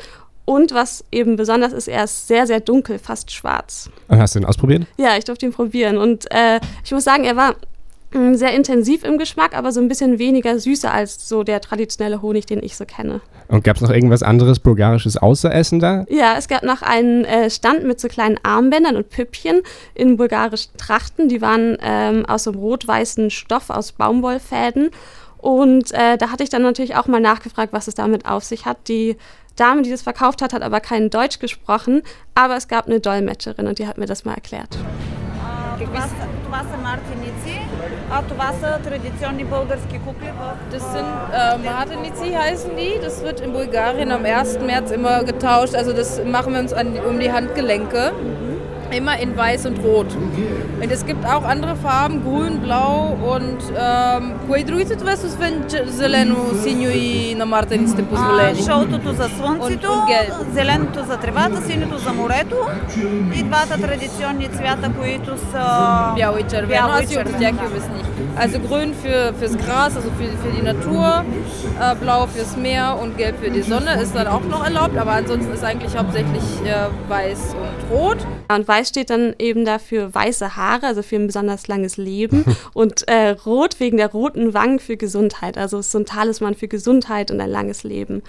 Und 0.44 0.72
was 0.72 1.04
eben 1.10 1.36
besonders 1.36 1.72
ist, 1.72 1.88
er 1.88 2.04
ist 2.04 2.26
sehr, 2.28 2.46
sehr 2.46 2.60
dunkel, 2.60 2.98
fast 2.98 3.30
schwarz. 3.30 3.88
Und 4.08 4.18
hast 4.18 4.34
du 4.34 4.40
ihn 4.40 4.44
ausprobiert? 4.44 4.86
Ja, 4.98 5.16
ich 5.16 5.24
durfte 5.24 5.46
ihn 5.46 5.52
probieren. 5.52 5.96
Und 5.96 6.30
äh, 6.30 6.60
ich 6.84 6.92
muss 6.92 7.04
sagen, 7.04 7.24
er 7.24 7.36
war 7.36 7.54
mh, 8.12 8.34
sehr 8.34 8.52
intensiv 8.52 9.04
im 9.04 9.18
Geschmack, 9.18 9.56
aber 9.56 9.72
so 9.72 9.80
ein 9.80 9.88
bisschen 9.88 10.18
weniger 10.18 10.58
süßer 10.58 10.92
als 10.92 11.28
so 11.28 11.44
der 11.44 11.60
traditionelle 11.60 12.20
Honig, 12.22 12.46
den 12.46 12.62
ich 12.62 12.76
so 12.76 12.84
kenne. 12.84 13.20
Und 13.52 13.64
gab 13.64 13.76
es 13.76 13.82
noch 13.82 13.90
irgendwas 13.90 14.22
anderes 14.22 14.60
Bulgarisches 14.60 15.18
außer 15.18 15.54
Essen 15.54 15.78
da? 15.78 16.06
Ja, 16.08 16.36
es 16.38 16.48
gab 16.48 16.62
noch 16.62 16.80
einen 16.80 17.26
äh, 17.26 17.50
Stand 17.50 17.84
mit 17.84 18.00
so 18.00 18.08
kleinen 18.08 18.38
Armbändern 18.42 18.96
und 18.96 19.10
Püppchen 19.10 19.60
in 19.94 20.16
bulgarischen 20.16 20.74
Trachten. 20.78 21.28
Die 21.28 21.42
waren 21.42 21.76
ähm, 21.82 22.24
aus 22.24 22.48
einem 22.48 22.56
rot-weißen 22.56 23.28
Stoff, 23.28 23.68
aus 23.68 23.92
Baumwollfäden. 23.92 24.88
Und 25.36 25.92
äh, 25.92 26.16
da 26.16 26.30
hatte 26.30 26.44
ich 26.44 26.48
dann 26.48 26.62
natürlich 26.62 26.96
auch 26.96 27.08
mal 27.08 27.20
nachgefragt, 27.20 27.74
was 27.74 27.88
es 27.88 27.94
damit 27.94 28.24
auf 28.24 28.42
sich 28.42 28.64
hat. 28.64 28.88
Die 28.88 29.18
Dame, 29.56 29.82
die 29.82 29.90
das 29.90 30.00
verkauft 30.00 30.40
hat, 30.40 30.54
hat 30.54 30.62
aber 30.62 30.80
kein 30.80 31.10
Deutsch 31.10 31.38
gesprochen, 31.38 32.00
aber 32.34 32.56
es 32.56 32.68
gab 32.68 32.86
eine 32.86 33.00
Dolmetscherin 33.00 33.66
und 33.66 33.78
die 33.78 33.86
hat 33.86 33.98
mir 33.98 34.06
das 34.06 34.24
mal 34.24 34.32
erklärt. 34.32 34.78
Äh, 35.78 35.84
uh, 35.84 35.88
was, 35.92 36.08
was 36.48 36.82
Martinici 36.82 37.61
а 38.11 38.21
това 38.21 38.51
са 38.61 38.79
традиционни 38.83 39.43
български 39.43 39.99
кукли 39.99 40.31
в... 40.39 40.75
Das 40.75 40.83
sind 40.93 41.11
äh, 41.33 41.57
Martinizi 41.71 42.29
heißen 42.43 42.71
die. 42.79 42.93
Das 43.07 43.15
wird 43.23 43.39
in 43.45 43.51
Bulgarien 43.53 44.11
am 44.11 44.25
1. 44.25 44.59
März 44.69 44.91
immer 44.91 45.23
getauscht. 45.23 45.75
Also 45.75 45.91
das 45.93 46.09
machen 46.35 46.53
wir 46.53 46.59
uns 46.65 46.73
an, 46.73 46.87
um 47.09 47.19
die 47.19 47.31
Handgelenke. 47.31 48.01
Immer 48.91 49.19
in 49.19 49.35
weiß 49.35 49.65
und 49.65 49.77
rot. 49.83 50.07
Und 50.81 50.89
es 50.91 51.05
gibt 51.05 51.25
auch 51.25 51.43
andere 51.43 51.75
Farben, 51.75 52.23
grün, 52.23 52.59
blau 52.61 53.17
und 53.35 53.59
ähm, 53.77 54.33
кое 54.47 54.63
другите 54.63 54.95
това 54.95 55.15
са 55.15 55.27
освен 55.27 55.63
че- 55.69 55.83
зелено, 55.87 56.35
синьо 56.63 56.89
и 56.89 57.35
на 57.35 57.45
мартениците 57.45 58.01
А, 58.01 58.05
позволени? 58.05 58.61
жълтото 58.61 59.11
за 59.13 59.29
слънцето, 59.29 59.87
Und- 59.87 59.89
und 59.89 60.07
gelb. 60.09 60.53
зеленото 60.53 61.03
за 61.03 61.17
тревата, 61.17 61.61
синето 61.61 61.97
за 61.97 62.13
морето 62.13 62.55
и 63.35 63.43
двата 63.43 63.81
традиционни 63.81 64.47
цвята, 64.47 64.91
които 64.99 65.37
са 65.51 65.63
Blau 66.17 66.39
и 66.39 66.43
червено. 66.43 66.67
бяло 66.67 66.91
и 66.99 67.03
Аз 67.03 67.11
и 67.11 67.17
от 67.17 67.23
червено. 67.25 67.39
тях 67.39 67.53
wissen 67.69 67.93
nicht. 67.97 68.07
Also 68.43 68.57
grün 68.69 68.89
für, 69.03 69.21
fürs 69.39 69.55
Gras, 69.63 69.91
also 69.97 70.09
für, 70.17 70.29
für 70.43 70.51
die 70.57 70.63
Natur, 70.71 71.07
äh, 71.23 71.95
blau 72.01 72.21
fürs 72.33 72.53
Meer 72.67 72.87
und 73.01 73.09
gelb 73.21 73.35
für 73.43 73.51
die 73.57 73.63
Sonne 73.71 73.91
ist 74.03 74.13
dann 74.17 74.27
auch 74.35 74.45
noch 74.53 74.63
erlaubt, 74.69 74.95
aber 75.03 75.13
ansonsten 75.21 75.51
ist 75.57 75.63
eigentlich 75.69 75.93
hauptsächlich 75.99 76.47
äh, 76.65 76.69
weiß 77.13 77.41
und 77.63 77.77
rot. 77.97 78.19
Und 78.55 78.67
weiß 78.67 78.80
steht 78.84 79.10
dann 79.10 79.34
eben 79.38 79.64
dafür 79.64 80.14
weiße 80.14 80.56
Haare, 80.56 80.86
also 80.86 81.02
für 81.02 81.16
ein 81.16 81.26
besonders 81.26 81.68
langes 81.68 81.96
Leben. 81.96 82.44
und 82.74 83.08
äh, 83.08 83.30
rot 83.30 83.80
wegen 83.80 83.96
der 83.96 84.10
roten 84.10 84.54
Wangen 84.54 84.78
für 84.78 84.96
Gesundheit. 84.96 85.58
Also 85.58 85.78
es 85.78 85.86
ist 85.86 85.92
so 85.92 85.98
ein 85.98 86.06
Talisman 86.06 86.54
für 86.54 86.68
Gesundheit 86.68 87.30
und 87.30 87.40
ein 87.40 87.50
langes 87.50 87.82
Leben. 87.82 88.22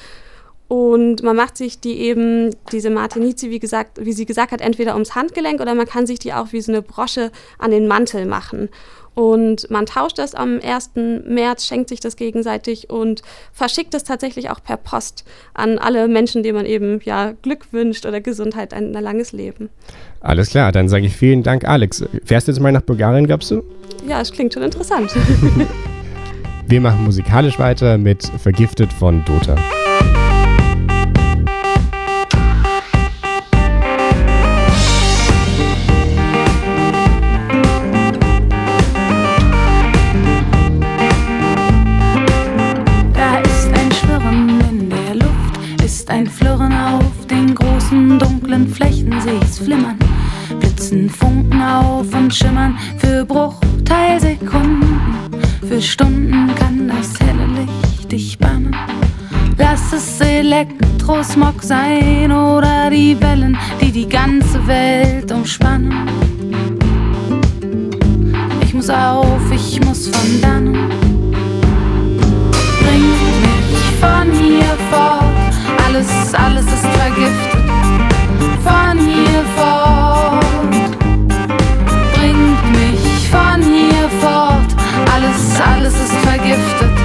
Und 0.67 1.22
man 1.22 1.36
macht 1.36 1.57
sich 1.57 1.79
die 1.81 2.00
eben, 2.00 2.55
diese 2.72 2.89
Martinizi, 2.89 3.51
wie 3.51 3.60
gesagt, 3.60 4.03
wie 4.03 4.13
sie 4.13 4.25
gesagt 4.25 4.51
hat, 4.51 4.62
entweder 4.62 4.93
ums 4.93 5.13
Handgelenk 5.13 5.62
oder 5.62 5.75
man 5.75 5.86
kann 5.86 6.07
sich 6.07 6.19
die 6.19 6.33
auch 6.33 6.51
wie 6.51 6.62
so 6.62 6.72
eine 6.72 6.81
Brosche 6.81 7.31
an 7.60 7.72
den 7.72 7.88
Mantel 7.88 8.25
machen. 8.25 8.69
Und 9.15 9.70
man 9.70 9.86
tauscht 9.86 10.17
das 10.17 10.34
am 10.34 10.60
1. 10.63 10.91
März, 11.25 11.65
schenkt 11.65 11.89
sich 11.89 12.00
das 12.00 12.15
gegenseitig 12.15 12.89
und 12.89 13.22
verschickt 13.51 13.93
es 13.93 14.03
tatsächlich 14.03 14.50
auch 14.50 14.62
per 14.63 14.77
Post 14.77 15.24
an 15.53 15.77
alle 15.77 16.08
Menschen, 16.08 16.43
denen 16.43 16.58
man 16.58 16.65
eben 16.65 17.00
ja 17.03 17.34
Glück 17.41 17.72
wünscht 17.72 18.05
oder 18.05 18.22
Gesundheit, 18.22 18.74
ein, 18.74 18.96
ein 18.96 19.03
langes 19.03 19.32
Leben. 19.32 19.70
Alles 20.22 20.50
klar, 20.50 20.72
dann 20.72 20.89
sage 20.89 21.05
ich 21.05 21.15
vielen 21.15 21.43
Dank, 21.43 21.65
Alex. 21.65 22.03
Fährst 22.25 22.48
du 22.48 22.51
jetzt 22.51 22.60
mal 22.60 22.72
nach 22.72 22.82
Bulgarien, 22.82 23.27
glaubst 23.27 23.51
du? 23.51 23.63
Ja, 24.08 24.22
es 24.22 24.32
klingt 24.32 24.53
schon 24.53 24.63
interessant. 24.63 25.13
Wir 26.67 26.82
machen 26.82 27.03
musikalisch 27.03 27.60
weiter 27.60 27.98
mit 27.98 28.24
Vergiftet 28.41 28.91
von 28.93 29.24
Dota. 29.25 29.58
Ein 46.13 46.27
Flirren 46.27 46.72
auf 46.72 47.25
den 47.27 47.55
großen 47.55 48.20
dunklen 48.20 48.67
Flächen, 48.67 49.20
seh 49.20 49.36
ich's 49.41 49.58
flimmern. 49.58 49.98
Blitzen 50.60 51.10
Funken 51.10 51.60
auf 51.60 52.13
und 52.13 52.32
schimmern 52.32 52.77
für 53.00 53.25
Bruchteilsekunden. 53.25 55.00
Für 55.67 55.82
Stunden 55.82 56.53
kann 56.53 56.88
das 56.88 57.20
helle 57.20 57.48
Licht 57.48 58.12
dich 58.12 58.38
bannen. 58.38 58.75
Lass 59.58 59.91
es 59.91 60.22
Elektrosmog 60.22 61.63
sein 61.63 62.32
oder 62.32 62.91
die 62.91 63.20
Wellen, 63.20 63.58
die 63.82 63.91
die 63.91 64.08
ganze 64.08 64.65
Welt 64.67 65.32
umspannen. 65.32 66.08
Ich 68.62 68.74
muss 68.75 68.91
auf, 68.91 69.51
ich 69.51 69.84
muss 69.84 70.10
von 70.10 70.41
dannen. 70.41 70.91
Bringt 72.84 73.34
mich 73.41 73.84
von 74.00 74.32
hier 74.32 74.77
fort, 74.91 75.23
alles, 75.93 76.33
alles 76.33 76.65
ist 76.65 76.88
vergiftet. 76.88 77.69
Von 78.63 78.97
hier 78.97 79.43
fort, 79.55 80.97
bringt 82.15 82.71
mich 82.71 83.29
von 83.29 83.62
hier 83.62 84.09
fort, 84.19 84.75
alles, 85.13 85.62
alles 85.62 85.93
ist 85.93 86.15
vergiftet. 86.25 86.97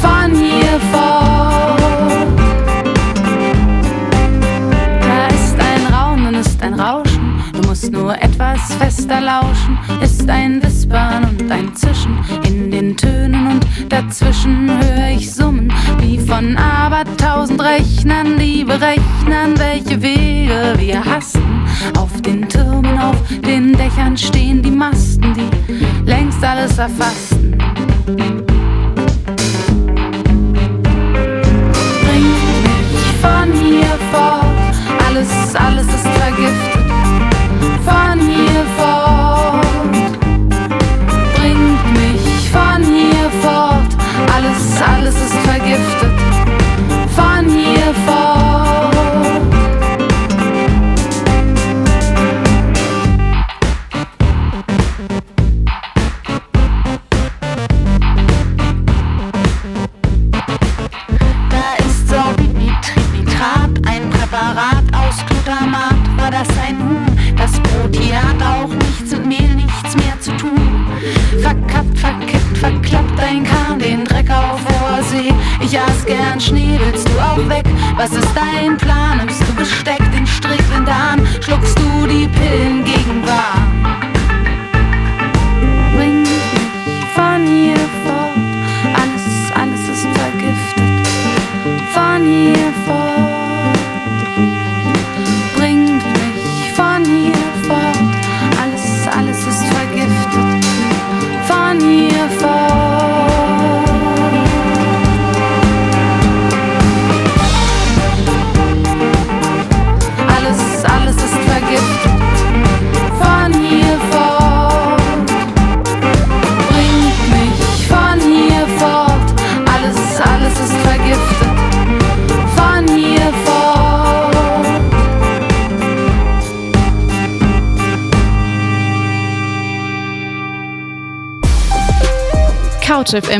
Von 0.00 0.34
hier 0.34 0.80
fort. 0.92 1.80
Da 5.02 5.26
ist 5.34 5.56
ein 5.58 5.94
Raunen, 5.94 6.34
ist 6.36 6.62
ein 6.62 6.80
Rauschen. 6.80 7.42
Du 7.52 7.68
musst 7.68 7.92
nur 7.92 8.14
etwas 8.14 8.74
fester 8.78 9.20
lauschen. 9.20 9.78
Ist 10.00 10.28
ein 10.28 10.62
Wispern 10.62 11.24
und 11.24 11.50
ein 11.52 11.74
Zischen 11.74 12.18
in 12.46 12.70
den 12.70 12.96
Tönen 12.96 13.46
und 13.46 13.49
dazwischen 13.90 14.70
höre 14.70 15.10
ich 15.16 15.30
Summen 15.32 15.72
wie 15.98 16.18
von 16.18 16.56
abertausend 16.56 17.60
Rechnern, 17.62 18.38
die 18.38 18.64
berechnen, 18.64 19.58
welche 19.58 20.00
Wege 20.00 20.74
wir 20.78 21.04
hasten. 21.04 21.64
Auf 21.98 22.22
den 22.22 22.48
Türmen, 22.48 22.98
auf 22.98 23.16
den 23.44 23.76
Dächern 23.76 24.16
stehen 24.16 24.62
die 24.62 24.70
Masten, 24.70 25.34
die 25.34 25.50
längst 26.08 26.42
alles 26.42 26.78
erfassten. 26.78 27.58
Bringt 28.06 28.46
mich 32.92 33.10
von 33.20 33.52
hier 33.52 33.98
fort, 34.12 34.74
alles, 35.08 35.54
alles 35.56 35.86
ist 35.86 36.06
vergiftet. 36.06 36.80
Von 37.84 38.20
hier 38.20 38.64
fort, 38.76 39.19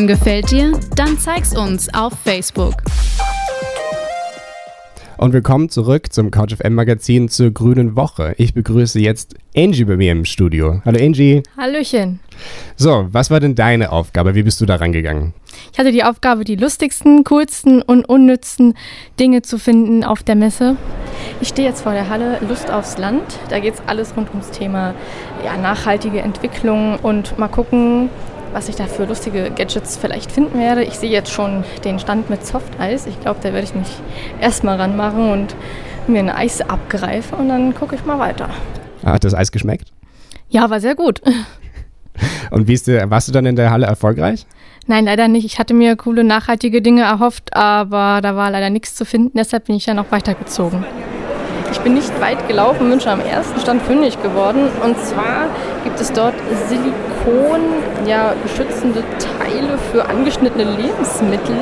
CouchFM 0.01 0.07
gefällt 0.07 0.51
dir? 0.51 0.73
Dann 0.97 1.19
zeig's 1.19 1.57
uns 1.57 1.93
auf 1.93 2.13
Facebook. 2.25 2.75
Und 5.19 5.35
willkommen 5.35 5.69
zurück 5.69 6.13
zum 6.13 6.31
CouchFM 6.31 6.73
Magazin 6.73 7.29
zur 7.29 7.51
Grünen 7.51 7.97
Woche. 7.97 8.35
Ich 8.39 8.55
begrüße 8.55 8.99
jetzt 8.99 9.35
Angie 9.55 9.85
bei 9.85 9.97
mir 9.97 10.13
im 10.13 10.25
Studio. 10.25 10.81
Hallo 10.87 10.99
Angie. 10.99 11.43
Hallöchen. 11.57 12.21
So, 12.77 13.09
was 13.11 13.31
war 13.31 13.41
denn 13.41 13.55
deine 13.55 13.93
Aufgabe? 13.93 14.35
Wie 14.35 14.43
bist 14.43 14.61
du 14.63 14.67
da 14.67 14.77
rangegangen? 14.77 15.35
Ich 15.73 15.79
hatte 15.79 15.93
die 15.93 16.05
Aufgabe, 16.05 16.45
die 16.45 16.57
lustigsten, 16.57 17.25
coolsten 17.25 17.83
und 17.83 18.07
unnützten 18.07 18.75
Dinge 19.19 19.43
zu 19.43 19.59
finden 19.59 20.05
auf 20.05 20.23
der 20.23 20.37
Messe. 20.37 20.77
Ich 21.43 21.49
stehe 21.49 21.69
jetzt 21.69 21.83
vor 21.83 21.93
der 21.93 22.09
Halle 22.09 22.39
Lust 22.49 22.71
aufs 22.71 22.97
Land. 22.97 23.39
Da 23.51 23.61
geht 23.61 23.75
es 23.75 23.83
alles 23.87 24.17
rund 24.17 24.31
ums 24.31 24.51
Thema 24.51 24.95
ja, 25.45 25.59
nachhaltige 25.59 26.21
Entwicklung 26.21 26.99
und 27.01 27.39
mal 27.39 27.49
gucken, 27.49 28.09
was 28.53 28.69
ich 28.69 28.77
da 28.77 28.87
für 28.87 29.05
lustige 29.05 29.51
Gadgets 29.51 29.97
vielleicht 29.97 30.33
finden 30.33 30.59
werde. 30.59 30.83
Ich 30.85 30.95
sehe 30.95 31.11
jetzt 31.11 31.31
schon 31.31 31.65
den 31.85 31.99
Stand 31.99 32.31
mit 32.31 32.47
Softeis. 32.47 33.07
Ich 33.07 33.21
glaube, 33.21 33.41
da 33.43 33.53
werde 33.53 33.65
ich 33.65 33.75
mich 33.75 33.89
erstmal 34.41 34.77
ranmachen 34.77 35.31
und 35.31 35.57
mir 36.07 36.21
ein 36.21 36.31
Eis 36.31 36.61
abgreifen 36.61 37.39
und 37.39 37.49
dann 37.49 37.75
gucke 37.75 37.95
ich 37.95 38.05
mal 38.05 38.19
weiter. 38.19 38.49
Hat 39.05 39.25
das 39.25 39.35
Eis 39.35 39.53
geschmeckt? 39.53 39.93
Ja, 40.49 40.69
war 40.69 40.81
sehr 40.81 40.95
gut. 40.95 41.23
Und 42.51 42.67
wie 42.67 42.75
ist 42.75 42.87
der, 42.87 43.09
warst 43.09 43.29
du 43.29 43.33
dann 43.33 43.47
in 43.47 43.57
der 43.57 43.71
Halle 43.71 43.87
erfolgreich? 43.87 44.45
Nein, 44.87 45.05
leider 45.05 45.29
nicht. 45.29 45.45
Ich 45.45 45.59
hatte 45.59 45.73
mir 45.73 45.95
coole, 45.97 46.25
nachhaltige 46.25 46.83
Dinge 46.83 47.03
erhofft, 47.03 47.55
aber 47.57 48.21
da 48.21 48.35
war 48.35 48.51
leider 48.51 48.69
nichts 48.69 48.95
zu 48.97 49.05
finden. 49.05 49.39
Deshalb 49.39 49.67
bin 49.67 49.77
ich 49.77 49.85
dann 49.85 49.99
auch 49.99 50.11
weitergezogen. 50.11 50.85
Ich 51.73 51.81
bin 51.81 51.95
nicht 51.95 52.21
weit 52.21 52.49
gelaufen, 52.49 52.91
bin 52.91 53.01
schon 53.01 53.13
am 53.13 53.21
ersten 53.21 53.61
Stand 53.61 53.83
fündig 53.83 54.21
geworden. 54.23 54.69
Und 54.83 54.99
zwar 55.01 55.47
gibt 55.85 56.01
es 56.01 56.13
dort 56.13 56.35
Silikon, 56.69 57.61
ja, 58.07 58.35
schützende 58.57 59.03
Teile 59.19 59.79
für 59.93 60.05
angeschnittene 60.09 60.65
Lebensmittel. 60.65 61.57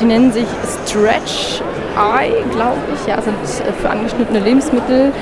Die 0.00 0.04
nennen 0.04 0.32
sich 0.32 0.46
Stretch 0.86 1.62
Eye, 1.96 2.44
glaube 2.52 2.78
ich. 2.94 3.06
Ja, 3.06 3.20
sind 3.20 3.34
äh, 3.34 3.72
für 3.72 3.90
angeschnittene 3.90 4.40
Lebensmittel, 4.40 5.12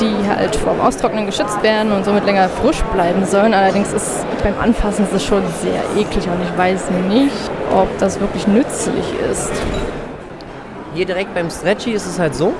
die 0.00 0.28
halt 0.28 0.54
vorm 0.56 0.80
Austrocknen 0.80 1.26
geschützt 1.26 1.62
werden 1.62 1.92
und 1.92 2.04
somit 2.04 2.24
länger 2.24 2.48
frisch 2.48 2.82
bleiben 2.92 3.24
sollen. 3.24 3.54
Allerdings 3.54 3.92
ist 3.92 4.26
beim 4.42 4.54
Anfassen 4.60 5.04
ist 5.04 5.14
es 5.14 5.24
schon 5.24 5.42
sehr 5.62 5.82
eklig 6.00 6.26
und 6.26 6.42
ich 6.42 6.58
weiß 6.58 6.90
nicht, 7.08 7.50
ob 7.74 7.88
das 7.98 8.20
wirklich 8.20 8.46
nützlich 8.46 9.06
ist. 9.30 9.52
Hier 10.94 11.06
direkt 11.06 11.34
beim 11.34 11.50
Stretchy 11.50 11.92
ist 11.92 12.06
es 12.06 12.18
halt 12.18 12.34
so, 12.34 12.52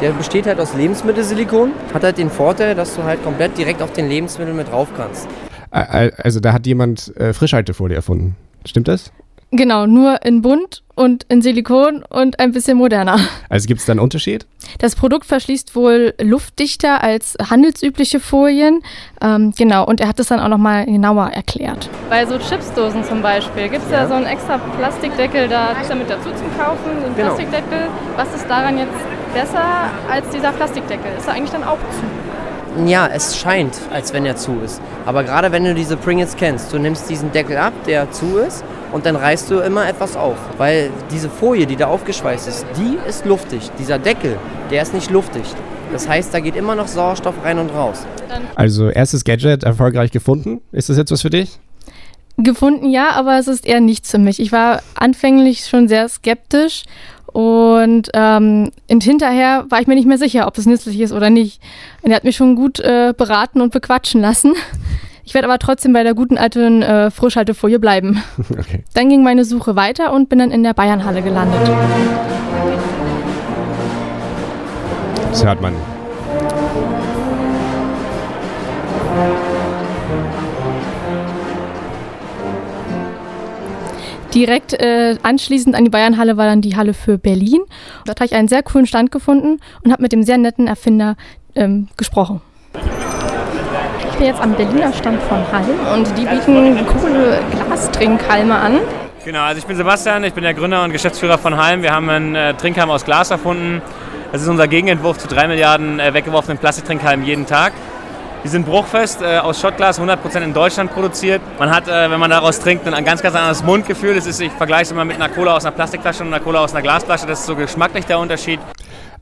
der 0.00 0.10
besteht 0.12 0.46
halt 0.46 0.60
aus 0.60 0.74
Lebensmittelsilikon, 0.74 1.72
hat 1.92 2.04
halt 2.04 2.18
den 2.18 2.30
Vorteil, 2.30 2.74
dass 2.74 2.94
du 2.94 3.02
halt 3.02 3.22
komplett 3.24 3.56
direkt 3.58 3.82
auf 3.82 3.92
den 3.92 4.08
Lebensmittel 4.08 4.54
mit 4.54 4.70
drauf 4.70 4.88
kannst. 4.96 5.28
Also 5.70 6.40
da 6.40 6.52
hat 6.52 6.66
jemand 6.66 7.14
äh, 7.16 7.32
Frischhaltefolie 7.32 7.96
erfunden. 7.96 8.36
Stimmt 8.64 8.88
das? 8.88 9.12
Genau, 9.50 9.86
nur 9.86 10.24
in 10.26 10.42
bunt 10.42 10.82
und 10.94 11.24
in 11.30 11.40
Silikon 11.40 12.02
und 12.10 12.38
ein 12.38 12.52
bisschen 12.52 12.76
moderner. 12.76 13.18
Also 13.48 13.66
gibt 13.66 13.80
es 13.80 13.86
da 13.86 13.92
einen 13.92 14.00
Unterschied? 14.00 14.46
Das 14.78 14.94
Produkt 14.94 15.24
verschließt 15.24 15.74
wohl 15.74 16.12
luftdichter 16.20 17.02
als 17.02 17.34
handelsübliche 17.48 18.20
Folien. 18.20 18.82
Ähm, 19.22 19.54
genau, 19.56 19.86
und 19.86 20.02
er 20.02 20.08
hat 20.08 20.20
es 20.20 20.28
dann 20.28 20.38
auch 20.40 20.48
nochmal 20.48 20.84
genauer 20.84 21.28
erklärt. 21.28 21.88
Bei 22.10 22.26
so 22.26 22.36
Chipsdosen 22.38 23.04
zum 23.04 23.22
Beispiel 23.22 23.70
gibt 23.70 23.86
es 23.86 23.90
ja. 23.90 24.02
Ja. 24.02 24.08
so 24.08 24.14
einen 24.14 24.26
extra 24.26 24.58
Plastikdeckel 24.58 25.48
da 25.48 25.74
damit 25.88 26.10
dazu 26.10 26.28
zum 26.30 26.54
Kaufen. 26.58 26.90
Den 27.02 27.14
Genau. 27.16 27.28
Plastikdeckel. 27.28 27.88
Was 28.16 28.34
ist 28.34 28.46
daran 28.50 28.76
jetzt 28.76 28.92
besser 29.34 29.90
als 30.10 30.28
dieser 30.30 30.52
Plastikdeckel? 30.52 31.10
Ist 31.18 31.28
er 31.28 31.34
eigentlich 31.34 31.50
dann 31.50 31.64
auch 31.64 31.78
zu? 31.78 32.86
Ja, 32.86 33.08
es 33.08 33.36
scheint, 33.36 33.80
als 33.92 34.12
wenn 34.12 34.24
er 34.24 34.36
zu 34.36 34.60
ist. 34.64 34.80
Aber 35.04 35.24
gerade 35.24 35.50
wenn 35.50 35.64
du 35.64 35.74
diese 35.74 35.96
Pringles 35.96 36.36
kennst, 36.36 36.72
du 36.72 36.78
nimmst 36.78 37.10
diesen 37.10 37.32
Deckel 37.32 37.56
ab, 37.56 37.72
der 37.86 38.10
zu 38.12 38.38
ist, 38.38 38.62
und 38.92 39.04
dann 39.04 39.16
reißt 39.16 39.50
du 39.50 39.58
immer 39.60 39.88
etwas 39.88 40.16
auf. 40.16 40.36
Weil 40.56 40.90
diese 41.10 41.28
Folie, 41.28 41.66
die 41.66 41.76
da 41.76 41.88
aufgeschweißt 41.88 42.48
ist, 42.48 42.66
die 42.76 42.98
ist 43.08 43.24
luftdicht. 43.24 43.72
Dieser 43.78 43.98
Deckel, 43.98 44.36
der 44.70 44.82
ist 44.82 44.94
nicht 44.94 45.10
luftdicht. 45.10 45.56
Das 45.92 46.08
heißt, 46.08 46.32
da 46.32 46.40
geht 46.40 46.56
immer 46.56 46.74
noch 46.74 46.86
Sauerstoff 46.86 47.34
rein 47.44 47.58
und 47.58 47.70
raus. 47.70 48.06
Also 48.54 48.90
erstes 48.90 49.24
Gadget 49.24 49.64
erfolgreich 49.64 50.10
gefunden. 50.10 50.60
Ist 50.70 50.88
das 50.88 50.96
jetzt 50.96 51.10
was 51.10 51.22
für 51.22 51.30
dich? 51.30 51.58
Gefunden 52.38 52.88
ja, 52.88 53.10
aber 53.10 53.38
es 53.38 53.48
ist 53.48 53.66
eher 53.66 53.80
nichts 53.80 54.10
für 54.10 54.18
mich. 54.18 54.38
Ich 54.38 54.52
war 54.52 54.80
anfänglich 54.94 55.66
schon 55.66 55.88
sehr 55.88 56.08
skeptisch 56.08 56.84
und, 57.26 58.10
ähm, 58.14 58.70
und 58.88 59.04
hinterher 59.04 59.66
war 59.68 59.80
ich 59.80 59.86
mir 59.86 59.96
nicht 59.96 60.06
mehr 60.06 60.18
sicher, 60.18 60.46
ob 60.46 60.56
es 60.56 60.64
nützlich 60.64 61.00
ist 61.00 61.12
oder 61.12 61.30
nicht. 61.30 61.60
Und 62.02 62.10
er 62.10 62.16
hat 62.16 62.24
mich 62.24 62.36
schon 62.36 62.54
gut 62.54 62.78
äh, 62.80 63.12
beraten 63.16 63.60
und 63.60 63.72
bequatschen 63.72 64.20
lassen. 64.20 64.54
Ich 65.24 65.34
werde 65.34 65.46
aber 65.46 65.58
trotzdem 65.58 65.92
bei 65.92 66.04
der 66.04 66.14
guten 66.14 66.38
alten 66.38 66.82
äh, 66.82 67.10
Frischhaltefolie 67.10 67.78
bleiben. 67.78 68.22
Okay. 68.50 68.82
Dann 68.94 69.08
ging 69.08 69.22
meine 69.22 69.44
Suche 69.44 69.76
weiter 69.76 70.12
und 70.12 70.28
bin 70.28 70.38
dann 70.38 70.50
in 70.50 70.62
der 70.62 70.74
Bayernhalle 70.74 71.22
gelandet. 71.22 71.60
Das 75.30 75.44
hört 75.44 75.60
man. 75.60 75.74
Direkt 84.34 84.74
äh, 84.74 85.16
anschließend 85.22 85.74
an 85.74 85.84
die 85.84 85.90
Bayernhalle 85.90 86.36
war 86.36 86.46
dann 86.46 86.60
die 86.60 86.76
Halle 86.76 86.94
für 86.94 87.18
Berlin. 87.18 87.60
Dort 88.04 88.20
habe 88.20 88.26
ich 88.26 88.34
einen 88.34 88.48
sehr 88.48 88.62
coolen 88.62 88.86
Stand 88.86 89.10
gefunden 89.10 89.60
und 89.84 89.92
habe 89.92 90.02
mit 90.02 90.12
dem 90.12 90.22
sehr 90.22 90.38
netten 90.38 90.66
Erfinder 90.66 91.16
ähm, 91.54 91.88
gesprochen. 91.96 92.40
Ich 94.10 94.16
bin 94.16 94.26
jetzt 94.26 94.40
am 94.40 94.54
Berliner 94.54 94.92
Stand 94.92 95.22
von 95.22 95.38
Hall 95.50 95.64
und 95.94 96.06
die 96.18 96.24
bieten 96.24 96.76
coole 96.86 97.40
Glastrinkhalme 97.52 98.54
an. 98.54 98.80
Genau, 99.24 99.42
also 99.42 99.58
ich 99.58 99.66
bin 99.66 99.76
Sebastian, 99.76 100.24
ich 100.24 100.32
bin 100.32 100.42
der 100.42 100.54
Gründer 100.54 100.84
und 100.84 100.92
Geschäftsführer 100.92 101.38
von 101.38 101.56
Halm. 101.56 101.82
Wir 101.82 101.92
haben 101.92 102.08
einen 102.08 102.34
äh, 102.34 102.54
Trinkhalm 102.54 102.90
aus 102.90 103.04
Glas 103.04 103.30
erfunden. 103.30 103.82
Das 104.32 104.42
ist 104.42 104.48
unser 104.48 104.68
Gegenentwurf 104.68 105.18
zu 105.18 105.28
drei 105.28 105.48
Milliarden 105.48 106.00
äh, 106.00 106.12
weggeworfenen 106.12 106.58
Plastiktrinkhalmen 106.58 107.24
jeden 107.24 107.46
Tag. 107.46 107.72
Die 108.44 108.48
sind 108.48 108.66
bruchfest, 108.66 109.20
äh, 109.20 109.38
aus 109.38 109.60
Schottglas, 109.60 110.00
100% 110.00 110.42
in 110.42 110.54
Deutschland 110.54 110.92
produziert. 110.92 111.42
Man 111.58 111.70
hat, 111.70 111.88
äh, 111.88 112.10
wenn 112.10 112.20
man 112.20 112.30
daraus 112.30 112.60
trinkt, 112.60 112.86
ein 112.86 113.04
ganz, 113.04 113.20
ganz 113.20 113.34
anderes 113.34 113.64
Mundgefühl. 113.64 114.16
Es 114.16 114.26
ist, 114.26 114.40
ich 114.40 114.52
vergleiche 114.52 114.84
es 114.84 114.90
immer 114.92 115.04
mit 115.04 115.16
einer 115.16 115.28
Cola 115.28 115.56
aus 115.56 115.64
einer 115.64 115.74
Plastikflasche 115.74 116.22
und 116.22 116.28
einer 116.28 116.42
Cola 116.42 116.60
aus 116.60 116.72
einer 116.72 116.82
Glasflasche. 116.82 117.26
Das 117.26 117.40
ist 117.40 117.46
so 117.46 117.56
geschmacklich 117.56 118.06
der 118.06 118.18
Unterschied. 118.18 118.60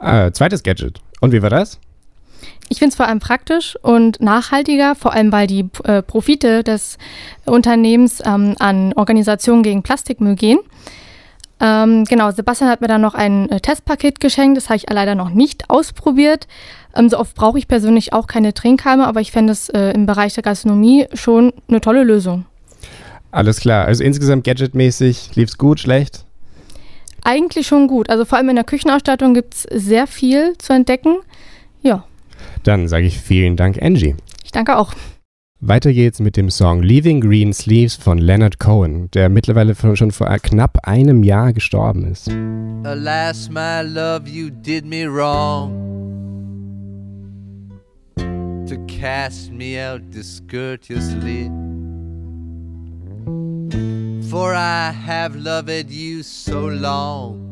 Äh, 0.00 0.31
zweites 0.33 0.62
Gadget. 0.62 1.00
Und 1.20 1.33
wie 1.33 1.42
war 1.42 1.50
das? 1.50 1.81
Ich 2.68 2.79
finde 2.79 2.90
es 2.90 2.96
vor 2.96 3.07
allem 3.07 3.20
praktisch 3.20 3.76
und 3.83 4.20
nachhaltiger, 4.20 4.94
vor 4.94 5.12
allem 5.12 5.33
weil 5.33 5.46
die 5.46 5.68
äh, 5.85 6.02
Profite 6.02 6.62
des 6.62 6.98
Unternehmens 7.44 8.20
ähm, 8.24 8.55
an 8.59 8.92
Organisationen 8.94 9.62
gegen 9.62 9.83
Plastikmüll 9.83 10.35
gehen. 10.35 10.59
Ähm, 11.59 12.05
genau, 12.05 12.31
Sebastian 12.33 12.68
hat 12.68 12.83
mir 12.83 12.88
dann 12.88 13.00
noch 13.00 13.14
ein 13.14 13.48
äh, 13.50 13.61
Testpaket 13.61 14.20
geschenkt, 14.20 14.59
das 14.59 14.68
habe 14.68 14.76
ich 14.76 14.87
leider 14.90 15.14
noch 15.14 15.31
nicht 15.31 15.70
ausprobiert. 15.70 16.46
Ähm, 16.96 17.09
so 17.09 17.18
oft 17.18 17.35
brauche 17.35 17.59
ich 17.59 17.68
persönlich 17.68 18.12
auch 18.12 18.26
keine 18.26 18.54
Trinkhalme, 18.54 19.06
aber 19.06 19.20
ich 19.20 19.32
fände 19.32 19.52
es 19.52 19.68
äh, 19.68 19.90
im 19.92 20.06
Bereich 20.06 20.35
der 20.35 20.42
Gastronomie 20.42 21.06
schon 21.14 21.52
eine 21.68 21.80
tolle 21.80 22.04
Lösung. 22.04 22.44
Alles 23.30 23.61
klar. 23.61 23.85
Also 23.87 24.02
insgesamt 24.02 24.44
gadgetmäßig 24.44 25.35
lief's 25.35 25.59
gut, 25.59 25.80
schlecht? 25.80 26.24
Eigentlich 27.22 27.66
schon 27.66 27.88
gut. 27.88 28.09
Also 28.09 28.24
vor 28.24 28.38
allem 28.38 28.48
in 28.48 28.56
der 28.56 28.64
Küchenausstattung 28.64 29.35
gibt 29.35 29.54
es 29.54 29.62
sehr 29.72 30.06
viel 30.06 30.56
zu 30.59 30.72
entdecken. 30.72 31.16
Ja, 31.82 32.04
Dann 32.62 32.88
sage 32.88 33.06
ich 33.06 33.18
vielen 33.20 33.56
Dank, 33.56 33.82
Angie. 33.82 34.14
ich 34.44 34.52
danke 34.52 34.76
auch. 34.78 34.94
Weiter 35.61 35.92
geht's 35.92 36.20
mit 36.20 36.37
dem 36.37 36.50
Song 36.50 36.82
Leaving 36.82 37.20
Green 37.20 37.52
Sleeves 37.52 37.96
von 37.96 38.18
Leonard 38.18 38.59
Cohen, 38.61 39.11
der 39.12 39.28
mittlerweile 39.28 39.74
schon 39.96 40.12
vor 40.12 40.28
knapp 40.38 40.87
einem 40.87 41.22
Jahr 41.22 41.52
gestorben 41.52 42.04
ist. 42.04 42.30
Alas, 42.85 43.48
my 43.48 43.82
love, 43.82 44.28
you 44.28 44.50
did 44.50 44.85
me 44.85 45.06
wrong 45.06 46.15
to 48.66 48.76
cast 48.87 49.50
me 49.52 49.79
out 49.79 50.11
discourteously. 50.11 51.50
For 54.29 54.55
I 54.55 54.90
have 54.90 55.37
loved 55.37 55.90
you 55.90 56.24
so 56.24 56.66
long, 56.66 57.42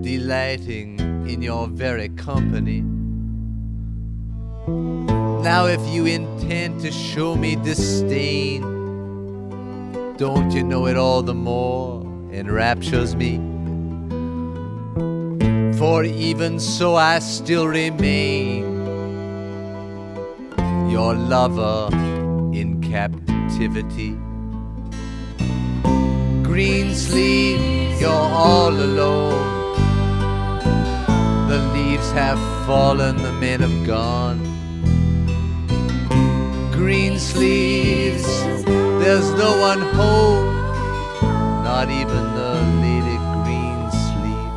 delighting 0.00 0.98
in 1.28 1.42
your 1.42 1.66
very 1.66 2.08
company. 2.08 2.80
Now, 5.42 5.66
if 5.66 5.86
you 5.88 6.06
intend 6.06 6.80
to 6.80 6.90
show 6.90 7.36
me 7.36 7.56
disdain, 7.56 8.62
don't 10.16 10.50
you 10.52 10.64
know 10.64 10.86
it 10.86 10.96
all 10.96 11.20
the 11.20 11.34
more 11.34 12.02
enraptures 12.32 13.14
me? 13.14 13.36
For 15.78 16.04
even 16.04 16.58
so, 16.58 16.94
I 16.96 17.18
still 17.18 17.68
remain 17.68 18.73
your 20.94 21.14
lover 21.14 21.88
in 22.60 22.80
captivity. 22.80 24.12
Green 26.44 26.94
sleeve, 26.94 28.00
you're 28.00 28.28
all 28.46 28.68
alone. 28.70 29.74
The 31.48 31.58
leaves 31.74 32.08
have 32.12 32.38
fallen, 32.64 33.16
the 33.24 33.32
men 33.32 33.58
have 33.66 33.84
gone. 33.84 34.38
Green 36.70 37.18
sleeves, 37.18 38.28
There's 39.02 39.30
no 39.32 39.50
one 39.70 39.82
home, 39.98 40.54
not 41.64 41.90
even 41.90 42.24
the 42.40 42.52
lady 42.84 43.18
green 43.42 43.80
sleep. 44.06 44.52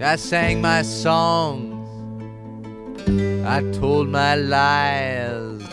I 0.00 0.14
sang 0.14 0.60
my 0.60 0.82
songs, 0.82 1.73
I 3.46 3.60
told 3.72 4.08
my 4.08 4.36
lies 4.36 5.68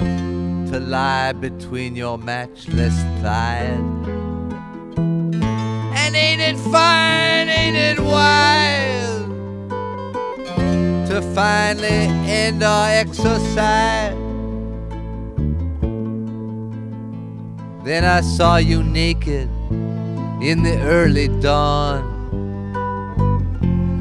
to 0.72 0.80
lie 0.80 1.32
between 1.32 1.96
your 1.96 2.18
matchless 2.18 2.94
thighs. 3.22 3.80
And 4.98 6.16
ain't 6.16 6.42
it 6.42 6.58
fine, 6.70 7.48
ain't 7.48 7.78
it 7.78 8.00
wild 8.02 9.30
to 11.08 11.22
finally 11.34 12.08
end 12.28 12.62
our 12.62 12.90
exercise? 12.90 14.18
Then 17.86 18.04
I 18.04 18.20
saw 18.20 18.58
you 18.58 18.84
naked 18.84 19.50
in 20.42 20.64
the 20.64 20.78
early 20.82 21.30
dawn. 21.40 22.04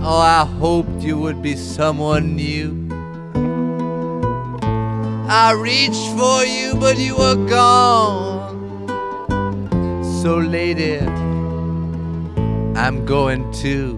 Oh, 0.02 0.18
I 0.18 0.44
hoped 0.44 1.02
you 1.02 1.18
would 1.18 1.40
be 1.40 1.54
someone 1.54 2.34
new. 2.34 2.89
I 5.32 5.52
reached 5.52 6.10
for 6.18 6.42
you, 6.42 6.74
but 6.74 6.98
you 6.98 7.16
were 7.16 7.36
gone. 7.46 8.88
So, 10.20 10.38
lady, 10.38 10.98
I'm 12.76 13.06
going 13.06 13.52
to. 13.62 13.96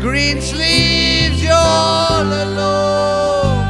Green 0.00 0.40
sleeves, 0.40 1.42
you're 1.42 1.52
alone. 2.46 3.66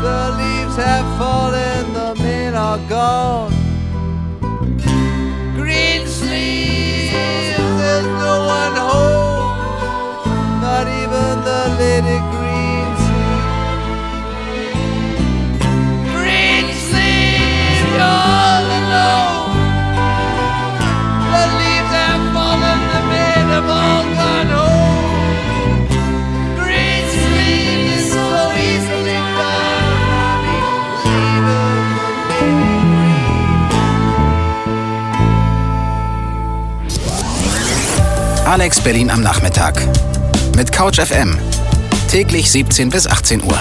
The 0.00 0.34
leaves 0.40 0.76
have 0.76 1.18
fallen, 1.18 1.92
the 1.92 2.14
men 2.14 2.54
are 2.54 2.78
gone. 2.88 3.57
Alex 38.48 38.80
Berlin 38.80 39.10
am 39.10 39.20
Nachmittag. 39.20 39.86
Mit 40.56 40.72
Couch 40.72 40.98
FM. 40.98 41.36
Täglich 42.10 42.50
17 42.50 42.88
bis 42.88 43.06
18 43.06 43.44
Uhr. 43.44 43.60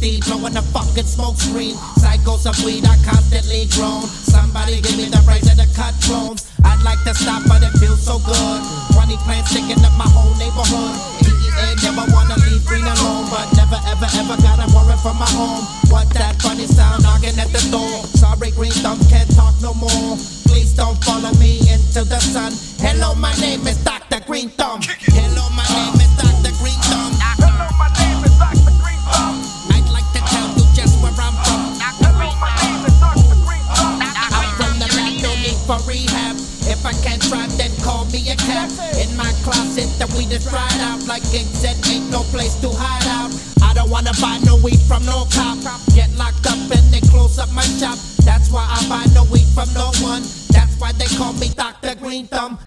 Tasty, 0.00 0.20
blowing 0.24 0.54
the 0.54 0.62
fucking 0.72 1.04
smoke 1.04 1.36
screen. 1.36 1.76
Cycles 2.00 2.46
of 2.46 2.56
weed 2.64 2.86
are 2.88 2.96
constantly 3.04 3.68
grown. 3.76 4.02
Somebody 4.08 4.80
give 4.80 4.96
me 4.96 5.04
the 5.04 5.20
rights 5.28 5.50
of 5.52 5.56
the 5.60 5.68
cut 5.76 5.92
clones. 6.00 6.48
I'd 6.64 6.80
like 6.82 7.00
to 7.04 7.12
stop, 7.12 7.44
but 7.44 7.60
it 7.62 7.72
feels 7.76 8.00
so 8.00 8.16
good. 8.24 8.60
20 8.96 9.16
plants 9.28 9.52
sticking 9.52 9.84
up 9.84 9.92
my 10.00 10.08
whole 10.08 10.32
neighborhood. 10.40 10.96
DEA 11.20 11.76
never 11.84 12.08
wanna 12.16 12.36
leave 12.48 12.64
green 12.64 12.84
alone, 12.84 13.28
but 13.28 13.44
never 13.60 13.76
ever 13.92 14.08
ever 14.16 14.36
gotta 14.40 14.66
worry 14.72 14.96
for 15.04 15.12
my 15.20 15.28
home. 15.36 15.68
What 15.92 16.08
that 16.16 16.40
funny 16.40 16.66
sound 16.66 17.04
knocking 17.04 17.36
at 17.36 17.52
the 17.52 17.60
door? 17.68 18.00
Sorry, 18.16 18.50
green 18.56 18.72
thumb 18.80 18.98
can't 19.12 19.28
talk 19.36 19.52
no 19.60 19.74
more. 19.74 20.16
Please 20.48 20.72
don't 20.72 20.96
follow 21.04 21.32
me 21.36 21.60
into 21.68 22.08
the 22.08 22.20
sun. 22.20 22.56
Hello, 22.80 23.14
my 23.14 23.34
name 23.36 23.66
is 23.68 23.76
Dr. 23.84 24.20
Green 24.24 24.48
Thumb. 24.48 24.80
Hello, 25.12 25.39
up 47.50 47.56
my 47.56 47.62
shop. 47.62 47.98
That's 48.24 48.50
why 48.50 48.64
I 48.64 48.88
buy 48.88 49.04
no 49.14 49.24
weed 49.32 49.46
from 49.54 49.72
no 49.74 49.90
one. 50.06 50.22
That's 50.50 50.78
why 50.78 50.92
they 50.92 51.06
call 51.16 51.32
me 51.34 51.48
Dr. 51.56 51.94
Green 51.96 52.28
Thumb. 52.28 52.58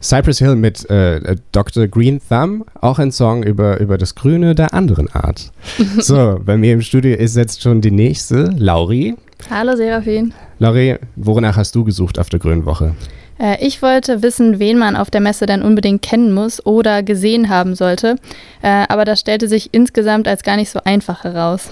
Cypress 0.00 0.38
Hill 0.38 0.56
mit 0.56 0.88
äh, 0.90 1.36
Dr. 1.52 1.88
Green 1.88 2.20
Thumb, 2.28 2.66
auch 2.78 2.98
ein 2.98 3.10
Song 3.10 3.42
über, 3.42 3.80
über 3.80 3.96
das 3.96 4.14
Grüne 4.14 4.54
der 4.54 4.74
anderen 4.74 5.08
Art. 5.10 5.50
so, 5.98 6.38
bei 6.44 6.58
mir 6.58 6.74
im 6.74 6.82
Studio 6.82 7.16
ist 7.16 7.36
jetzt 7.36 7.62
schon 7.62 7.80
die 7.80 7.90
nächste, 7.90 8.52
Lauri. 8.58 9.14
Hallo 9.48 9.76
Serafin. 9.76 10.34
Lauri, 10.58 10.96
wonach 11.16 11.56
hast 11.56 11.74
du 11.74 11.84
gesucht 11.84 12.18
auf 12.18 12.28
der 12.28 12.38
Grünen 12.38 12.66
Woche? 12.66 12.94
Äh, 13.38 13.64
ich 13.64 13.82
wollte 13.82 14.22
wissen, 14.22 14.58
wen 14.58 14.78
man 14.78 14.96
auf 14.96 15.10
der 15.10 15.20
Messe 15.20 15.46
denn 15.46 15.62
unbedingt 15.62 16.02
kennen 16.02 16.32
muss 16.32 16.64
oder 16.64 17.02
gesehen 17.02 17.48
haben 17.48 17.74
sollte. 17.74 18.16
Äh, 18.62 18.84
aber 18.88 19.04
das 19.04 19.20
stellte 19.20 19.48
sich 19.48 19.70
insgesamt 19.72 20.28
als 20.28 20.42
gar 20.42 20.56
nicht 20.56 20.70
so 20.70 20.80
einfach 20.84 21.24
heraus. 21.24 21.70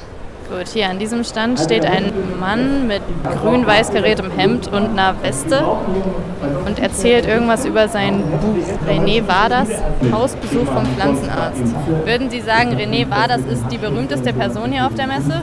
Gut, 0.48 0.68
hier 0.68 0.90
an 0.90 0.98
diesem 0.98 1.24
Stand 1.24 1.58
steht 1.58 1.86
ein 1.86 2.12
Mann 2.38 2.86
mit 2.86 3.00
grün-weiß 3.40 3.90
kariertem 3.90 4.30
Hemd 4.32 4.68
und 4.68 4.90
einer 4.90 5.14
Weste 5.22 5.64
und 6.66 6.78
erzählt 6.78 7.26
irgendwas 7.26 7.64
über 7.64 7.88
sein 7.88 8.22
Buch. 8.22 8.86
René 8.86 9.26
Waders, 9.26 9.70
Hausbesuch 10.12 10.66
vom 10.66 10.84
Pflanzenarzt. 10.84 11.62
Würden 12.04 12.28
Sie 12.28 12.40
sagen, 12.40 12.74
René 12.74 13.08
Waders 13.08 13.40
ist 13.50 13.64
die 13.70 13.78
berühmteste 13.78 14.34
Person 14.34 14.72
hier 14.72 14.86
auf 14.86 14.94
der 14.94 15.06
Messe? 15.06 15.40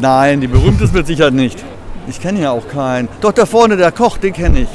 Nein, 0.00 0.42
die 0.42 0.48
berühmteste 0.48 0.94
mit 0.94 1.06
Sicherheit 1.06 1.32
nicht. 1.32 1.64
Ich 2.06 2.20
kenne 2.20 2.40
ja 2.40 2.50
auch 2.50 2.68
keinen. 2.68 3.08
Doch 3.22 3.32
da 3.32 3.46
vorne, 3.46 3.78
der 3.78 3.90
Koch, 3.90 4.18
den 4.18 4.34
kenne 4.34 4.60
ich. 4.60 4.68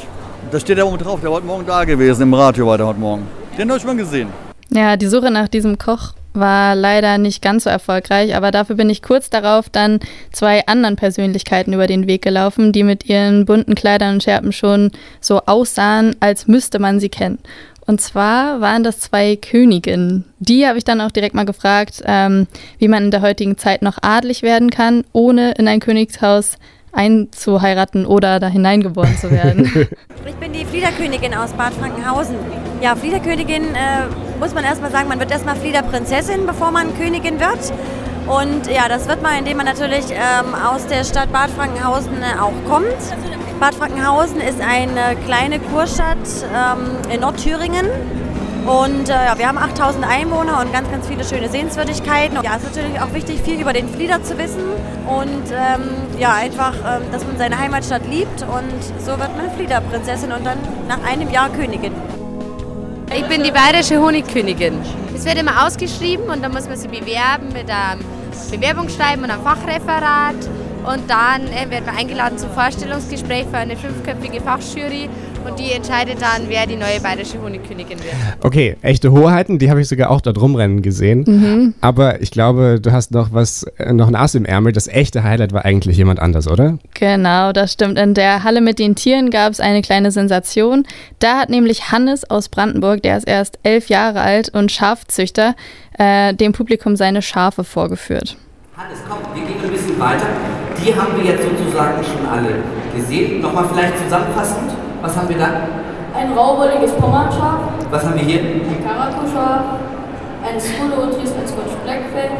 Da 0.50 0.58
steht 0.58 0.78
er 0.78 0.86
oben 0.86 0.98
drauf, 0.98 1.20
der 1.20 1.30
war 1.30 1.36
heute 1.36 1.46
Morgen 1.46 1.64
da 1.64 1.84
gewesen, 1.84 2.22
im 2.22 2.34
Radio 2.34 2.66
war 2.66 2.76
der 2.76 2.88
heute 2.88 2.98
Morgen. 2.98 3.24
Den 3.56 3.68
habe 3.68 3.78
ich 3.78 3.84
mal 3.84 3.94
gesehen. 3.94 4.30
Ja, 4.70 4.96
die 4.96 5.06
Suche 5.06 5.30
nach 5.30 5.46
diesem 5.46 5.78
Koch 5.78 6.14
war 6.32 6.74
leider 6.74 7.18
nicht 7.18 7.40
ganz 7.40 7.64
so 7.64 7.70
erfolgreich, 7.70 8.34
aber 8.34 8.50
dafür 8.50 8.74
bin 8.74 8.90
ich 8.90 9.00
kurz 9.00 9.30
darauf 9.30 9.68
dann 9.68 10.00
zwei 10.32 10.66
anderen 10.66 10.96
Persönlichkeiten 10.96 11.72
über 11.72 11.86
den 11.86 12.08
Weg 12.08 12.22
gelaufen, 12.22 12.72
die 12.72 12.82
mit 12.82 13.08
ihren 13.08 13.44
bunten 13.44 13.76
Kleidern 13.76 14.14
und 14.14 14.24
Schärpen 14.24 14.50
schon 14.50 14.90
so 15.20 15.40
aussahen, 15.46 16.16
als 16.18 16.48
müsste 16.48 16.80
man 16.80 16.98
sie 16.98 17.10
kennen. 17.10 17.38
Und 17.86 18.00
zwar 18.00 18.60
waren 18.60 18.82
das 18.82 18.98
zwei 18.98 19.36
Königinnen. 19.36 20.24
Die 20.40 20.66
habe 20.66 20.78
ich 20.78 20.84
dann 20.84 21.00
auch 21.00 21.10
direkt 21.12 21.34
mal 21.34 21.44
gefragt, 21.44 22.02
ähm, 22.06 22.48
wie 22.78 22.88
man 22.88 23.04
in 23.04 23.10
der 23.12 23.22
heutigen 23.22 23.56
Zeit 23.56 23.82
noch 23.82 23.98
adlig 24.02 24.42
werden 24.42 24.70
kann, 24.70 25.04
ohne 25.12 25.52
in 25.52 25.68
ein 25.68 25.80
Königshaus 25.80 26.56
einzuheiraten 26.92 28.06
oder 28.06 28.40
da 28.40 28.48
hineingeboren 28.48 29.16
zu 29.16 29.30
werden. 29.30 29.88
Ich 30.26 30.34
bin 30.36 30.52
die 30.52 30.64
Fliederkönigin 30.64 31.34
aus 31.34 31.52
Bad 31.52 31.72
Frankenhausen. 31.74 32.36
Ja, 32.80 32.94
Fliederkönigin 32.94 33.74
äh, 33.74 34.38
muss 34.38 34.54
man 34.54 34.64
erstmal 34.64 34.90
sagen, 34.90 35.08
man 35.08 35.18
wird 35.18 35.30
erstmal 35.30 35.56
Fliederprinzessin, 35.56 36.46
bevor 36.46 36.70
man 36.70 36.94
Königin 36.96 37.40
wird. 37.40 37.72
Und 38.26 38.70
ja, 38.72 38.88
das 38.88 39.08
wird 39.08 39.22
man, 39.22 39.38
indem 39.38 39.56
man 39.56 39.66
natürlich 39.66 40.04
ähm, 40.10 40.54
aus 40.54 40.86
der 40.86 41.04
Stadt 41.04 41.32
Bad 41.32 41.50
Frankenhausen 41.50 42.22
äh, 42.22 42.38
auch 42.40 42.52
kommt. 42.68 42.96
Bad 43.58 43.74
Frankenhausen 43.74 44.40
ist 44.40 44.60
eine 44.60 45.16
kleine 45.26 45.58
Kurstadt 45.58 46.16
ähm, 46.54 47.12
in 47.12 47.20
Nordthüringen. 47.20 47.86
Und 48.66 49.08
äh, 49.08 49.12
ja, 49.12 49.38
wir 49.38 49.48
haben 49.48 49.58
8000 49.58 50.04
Einwohner 50.06 50.60
und 50.60 50.72
ganz, 50.72 50.90
ganz 50.90 51.06
viele 51.06 51.24
schöne 51.24 51.48
Sehenswürdigkeiten. 51.48 52.38
Ja, 52.42 52.56
es 52.56 52.64
ist 52.64 52.76
natürlich 52.76 53.00
auch 53.00 53.12
wichtig, 53.14 53.40
viel 53.40 53.60
über 53.60 53.72
den 53.72 53.88
Flieder 53.88 54.22
zu 54.22 54.36
wissen 54.38 54.62
und 55.06 55.50
ähm, 55.50 56.18
ja, 56.18 56.34
einfach, 56.34 56.74
ähm, 56.74 57.02
dass 57.10 57.24
man 57.26 57.38
seine 57.38 57.58
Heimatstadt 57.58 58.06
liebt. 58.08 58.42
Und 58.42 59.00
so 59.04 59.12
wird 59.18 59.36
man 59.36 59.50
Fliederprinzessin 59.56 60.32
und 60.32 60.44
dann 60.44 60.58
nach 60.88 61.02
einem 61.10 61.30
Jahr 61.30 61.48
Königin. 61.48 61.92
Ich 63.14 63.24
bin 63.24 63.42
die 63.42 63.50
bayerische 63.50 64.00
Honigkönigin. 64.00 64.78
Es 65.16 65.24
wird 65.24 65.38
immer 65.38 65.66
ausgeschrieben 65.66 66.26
und 66.26 66.42
dann 66.42 66.52
muss 66.52 66.68
man 66.68 66.76
sich 66.76 66.88
bewerben 66.88 67.48
mit 67.52 67.68
einem 67.68 68.02
Bewerbungsschreiben 68.50 69.24
und 69.24 69.30
einem 69.30 69.42
Fachreferat. 69.42 70.36
Und 70.84 71.10
dann 71.10 71.46
äh, 71.48 71.70
wird 71.70 71.84
man 71.86 71.96
eingeladen 71.96 72.38
zum 72.38 72.50
Vorstellungsgespräch 72.52 73.46
für 73.50 73.58
eine 73.58 73.76
fünfköpfige 73.76 74.40
Fachjury 74.40 75.10
und 75.46 75.58
die 75.58 75.72
entscheidet 75.72 76.20
dann, 76.20 76.48
wer 76.48 76.66
die 76.66 76.76
neue 76.76 77.00
bayerische 77.00 77.40
Honigkönigin 77.40 77.98
wird. 77.98 78.14
Okay, 78.42 78.76
echte 78.82 79.12
Hoheiten, 79.12 79.58
die 79.58 79.70
habe 79.70 79.80
ich 79.80 79.88
sogar 79.88 80.10
auch 80.10 80.20
dort 80.20 80.40
rumrennen 80.40 80.82
gesehen. 80.82 81.24
Mhm. 81.26 81.74
Aber 81.80 82.20
ich 82.20 82.30
glaube, 82.30 82.80
du 82.80 82.92
hast 82.92 83.12
noch 83.12 83.32
was, 83.32 83.64
äh, 83.78 83.92
noch 83.92 84.08
ein 84.08 84.14
Ass 84.14 84.34
im 84.34 84.44
Ärmel. 84.44 84.72
Das 84.72 84.88
echte 84.88 85.22
Highlight 85.22 85.52
war 85.52 85.64
eigentlich 85.64 85.96
jemand 85.96 86.20
anders, 86.20 86.48
oder? 86.48 86.78
Genau, 86.94 87.52
das 87.52 87.72
stimmt. 87.72 87.98
In 87.98 88.14
der 88.14 88.44
Halle 88.44 88.60
mit 88.60 88.78
den 88.78 88.94
Tieren 88.94 89.30
gab 89.30 89.52
es 89.52 89.60
eine 89.60 89.82
kleine 89.82 90.10
Sensation. 90.10 90.86
Da 91.18 91.38
hat 91.38 91.50
nämlich 91.50 91.92
Hannes 91.92 92.28
aus 92.28 92.48
Brandenburg, 92.48 93.02
der 93.02 93.16
ist 93.16 93.26
erst 93.26 93.58
elf 93.62 93.88
Jahre 93.88 94.20
alt 94.20 94.48
und 94.50 94.72
Schafzüchter, 94.72 95.54
äh, 95.98 96.34
dem 96.34 96.52
Publikum 96.52 96.96
seine 96.96 97.22
Schafe 97.22 97.64
vorgeführt. 97.64 98.36
Hannes, 98.76 98.98
komm, 99.08 99.18
wir 99.34 99.46
gehen 99.46 99.62
ein 99.62 99.70
bisschen 99.70 99.98
weiter. 99.98 100.26
Die 100.82 100.94
haben 100.94 101.14
wir 101.16 101.30
jetzt 101.30 101.42
sozusagen 101.42 102.02
schon 102.02 102.26
alle 102.26 102.62
gesehen. 102.96 103.42
Nochmal 103.42 103.66
vielleicht 103.70 103.98
zusammenfassend. 103.98 104.72
Was 105.02 105.16
haben 105.16 105.28
wir 105.28 105.38
da? 105.38 105.50
Ein 106.14 106.32
rauwolliges 106.32 106.92
Pommernschaf, 106.92 107.60
Was 107.90 108.04
haben 108.04 108.16
wir 108.16 108.22
hier? 108.24 108.40
ein 108.40 108.84
Karakoschaf, 108.84 109.62
ein 110.44 110.60
Skulotris 110.60 111.32
als 111.40 111.50
Scotch 111.50 111.74
Blackfell 111.84 112.30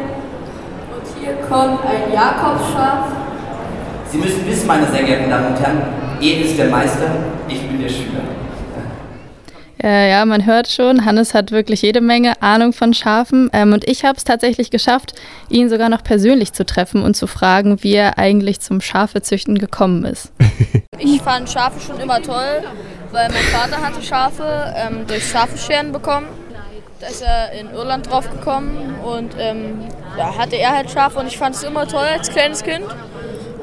und 0.93 1.19
hier 1.19 1.33
kommt 1.47 1.79
ein 1.85 2.13
Jakobsschaf. 2.13 3.07
Sie 4.09 4.17
müssen 4.17 4.45
wissen, 4.45 4.67
meine 4.67 4.85
sehr 4.87 5.03
geehrten 5.03 5.29
Damen 5.29 5.47
und 5.47 5.59
Herren, 5.59 5.81
er 6.21 6.41
ist 6.41 6.57
der 6.57 6.67
Meister, 6.67 7.09
ich 7.47 7.61
bin 7.67 7.81
der 7.81 7.89
Schüler. 7.89 8.21
Äh, 9.83 10.11
ja, 10.11 10.23
man 10.25 10.45
hört 10.45 10.67
schon, 10.67 11.05
Hannes 11.05 11.33
hat 11.33 11.51
wirklich 11.51 11.81
jede 11.81 12.01
Menge 12.01 12.39
Ahnung 12.43 12.71
von 12.71 12.93
Schafen. 12.93 13.49
Ähm, 13.51 13.73
und 13.73 13.87
ich 13.89 14.05
habe 14.05 14.15
es 14.15 14.23
tatsächlich 14.23 14.69
geschafft, 14.69 15.15
ihn 15.49 15.69
sogar 15.69 15.89
noch 15.89 16.03
persönlich 16.03 16.53
zu 16.53 16.67
treffen 16.67 17.01
und 17.01 17.15
zu 17.15 17.25
fragen, 17.25 17.81
wie 17.81 17.95
er 17.95 18.19
eigentlich 18.19 18.59
zum 18.59 18.79
Schafezüchten 18.79 19.57
gekommen 19.57 20.05
ist. 20.05 20.31
Ich 21.03 21.19
fand 21.23 21.49
Schafe 21.49 21.79
schon 21.79 21.99
immer 21.99 22.21
toll, 22.21 22.61
weil 23.11 23.27
mein 23.29 23.43
Vater 23.45 23.81
hatte 23.81 24.03
Schafe 24.03 24.71
ähm, 24.75 25.07
durch 25.07 25.27
Schafescheren 25.27 25.91
bekommen. 25.91 26.27
Da 26.99 27.07
ist 27.07 27.23
er 27.23 27.51
in 27.53 27.71
Irland 27.71 28.11
drauf 28.11 28.29
gekommen 28.29 28.99
und 29.03 29.35
ähm, 29.39 29.87
da 30.15 30.37
hatte 30.37 30.57
er 30.57 30.75
halt 30.75 30.91
Schafe 30.91 31.17
und 31.17 31.25
ich 31.25 31.39
fand 31.39 31.55
es 31.55 31.63
immer 31.63 31.87
toll 31.87 32.05
als 32.05 32.29
kleines 32.29 32.61
Kind. 32.61 32.85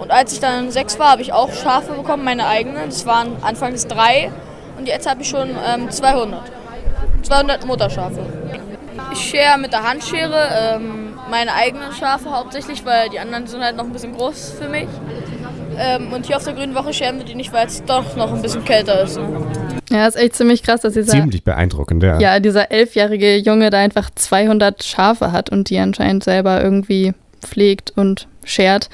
Und 0.01 0.11
als 0.11 0.33
ich 0.33 0.40
dann 0.40 0.72
sechs 0.72 0.98
war, 0.98 1.12
habe 1.12 1.22
ich 1.22 1.33
auch 1.33 1.53
Schafe 1.53 1.92
bekommen, 1.92 2.24
meine 2.24 2.48
eigenen. 2.48 2.87
Das 2.87 3.07
waren 3.07 3.37
anfangs 3.42 3.87
drei 3.87 4.33
und 4.77 4.88
jetzt 4.88 5.09
habe 5.09 5.22
ich 5.22 5.29
schon 5.29 5.51
ähm, 5.64 5.88
200. 5.88 6.42
200 7.22 7.66
Mutterschafe. 7.66 8.20
Ich 9.12 9.20
schere 9.20 9.59
mit 9.59 9.72
der 9.72 9.88
Handschere 9.88 10.74
ähm, 10.74 11.16
meine 11.31 11.55
eigenen 11.55 11.92
Schafe 11.92 12.33
hauptsächlich, 12.33 12.85
weil 12.85 13.11
die 13.11 13.20
anderen 13.20 13.46
sind 13.46 13.62
halt 13.62 13.77
noch 13.77 13.85
ein 13.85 13.92
bisschen 13.92 14.16
groß 14.16 14.55
für 14.59 14.68
mich. 14.68 14.88
Ähm, 15.79 16.12
und 16.12 16.27
hier 16.27 16.37
auf 16.37 16.45
der 16.45 16.55
Grünen 16.55 16.75
Woche 16.75 16.93
scheren 16.93 17.19
wir 17.19 17.25
die 17.25 17.35
nicht, 17.35 17.53
weil 17.53 17.67
es 17.67 17.85
doch 17.85 18.17
noch 18.17 18.33
ein 18.33 18.43
bisschen 18.43 18.64
kälter 18.64 19.03
ist. 19.03 19.19
Ja, 19.91 20.07
ist 20.07 20.17
echt 20.17 20.35
ziemlich 20.35 20.62
krass, 20.62 20.83
dass 20.83 20.95
dieser, 20.95 21.12
Ziemlich 21.12 21.45
beeindruckend, 21.45 22.03
ja. 22.03 22.19
ja, 22.19 22.41
dieser 22.41 22.71
elfjährige 22.71 23.37
Junge 23.37 23.71
da 23.71 23.79
einfach 23.79 24.11
200 24.14 24.85
Schafe 24.85 25.33
hat 25.33 25.51
und 25.51 25.71
die 25.71 25.79
anscheinend 25.79 26.25
selber 26.25 26.62
irgendwie 26.62 27.14
pflegt 27.41 27.93
und 27.97 28.29
schert. 28.45 28.91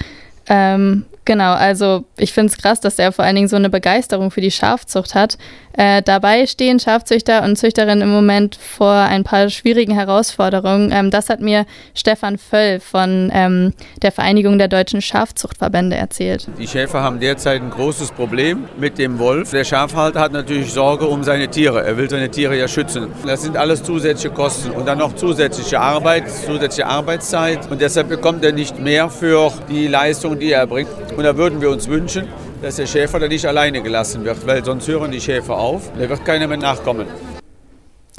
Ähm, 0.49 1.07
genau, 1.24 1.52
also 1.52 2.04
ich 2.16 2.32
finde 2.32 2.52
es 2.52 2.58
krass, 2.58 2.80
dass 2.80 2.96
der 2.96 3.12
vor 3.12 3.24
allen 3.24 3.37
Dingen 3.37 3.48
so 3.48 3.56
eine 3.56 3.70
Begeisterung 3.70 4.30
für 4.30 4.40
die 4.40 4.50
Schafzucht 4.50 5.14
hat. 5.14 5.38
Äh, 5.76 6.02
dabei 6.02 6.46
stehen 6.46 6.78
Schafzüchter 6.78 7.42
und 7.42 7.56
Züchterinnen 7.56 8.02
im 8.02 8.10
Moment 8.10 8.54
vor 8.54 8.92
ein 8.92 9.24
paar 9.24 9.50
schwierigen 9.50 9.92
Herausforderungen. 9.92 10.92
Ähm, 10.92 11.10
das 11.10 11.28
hat 11.28 11.40
mir 11.40 11.66
Stefan 11.94 12.38
Völl 12.38 12.78
von 12.78 13.30
ähm, 13.34 13.72
der 14.00 14.12
Vereinigung 14.12 14.58
der 14.58 14.68
deutschen 14.68 15.02
Schafzuchtverbände 15.02 15.96
erzählt. 15.96 16.46
Die 16.58 16.68
Schäfer 16.68 17.02
haben 17.02 17.18
derzeit 17.18 17.60
ein 17.60 17.70
großes 17.70 18.12
Problem 18.12 18.68
mit 18.78 18.98
dem 18.98 19.18
Wolf. 19.18 19.50
Der 19.50 19.64
Schafhalter 19.64 20.20
hat 20.20 20.32
natürlich 20.32 20.72
Sorge 20.72 21.06
um 21.06 21.24
seine 21.24 21.48
Tiere. 21.48 21.84
Er 21.84 21.96
will 21.96 22.08
seine 22.08 22.30
Tiere 22.30 22.56
ja 22.56 22.68
schützen. 22.68 23.08
Das 23.26 23.42
sind 23.42 23.56
alles 23.56 23.82
zusätzliche 23.82 24.32
Kosten 24.32 24.70
und 24.70 24.87
dann 24.87 24.98
noch 24.98 25.16
zusätzliche 25.16 25.80
Arbeit, 25.80 26.30
zusätzliche 26.30 26.87
Arbeitszeit. 26.87 27.68
Und 27.68 27.80
deshalb 27.80 28.08
bekommt 28.08 28.44
er 28.44 28.52
nicht 28.52 28.78
mehr 28.78 29.10
für 29.10 29.52
die 29.68 29.88
Leistung, 29.88 30.38
die 30.38 30.52
er 30.52 30.68
bringt. 30.68 30.88
Und 31.16 31.24
da 31.24 31.37
würden 31.37 31.61
wir 31.61 31.70
uns 31.70 31.88
wünschen, 31.88 32.29
dass 32.61 32.77
der 32.77 32.87
Schäfer 32.87 33.20
da 33.20 33.29
nicht 33.29 33.46
alleine 33.46 33.83
gelassen 33.83 34.24
wird, 34.24 34.46
weil 34.46 34.64
sonst 34.64 34.88
hören 34.88 35.11
die 35.11 35.20
Schäfer 35.20 35.57
auf. 35.57 35.90
Da 35.98 36.09
wird 36.09 36.24
keiner 36.24 36.48
mehr 36.48 36.57
nachkommen. 36.57 37.07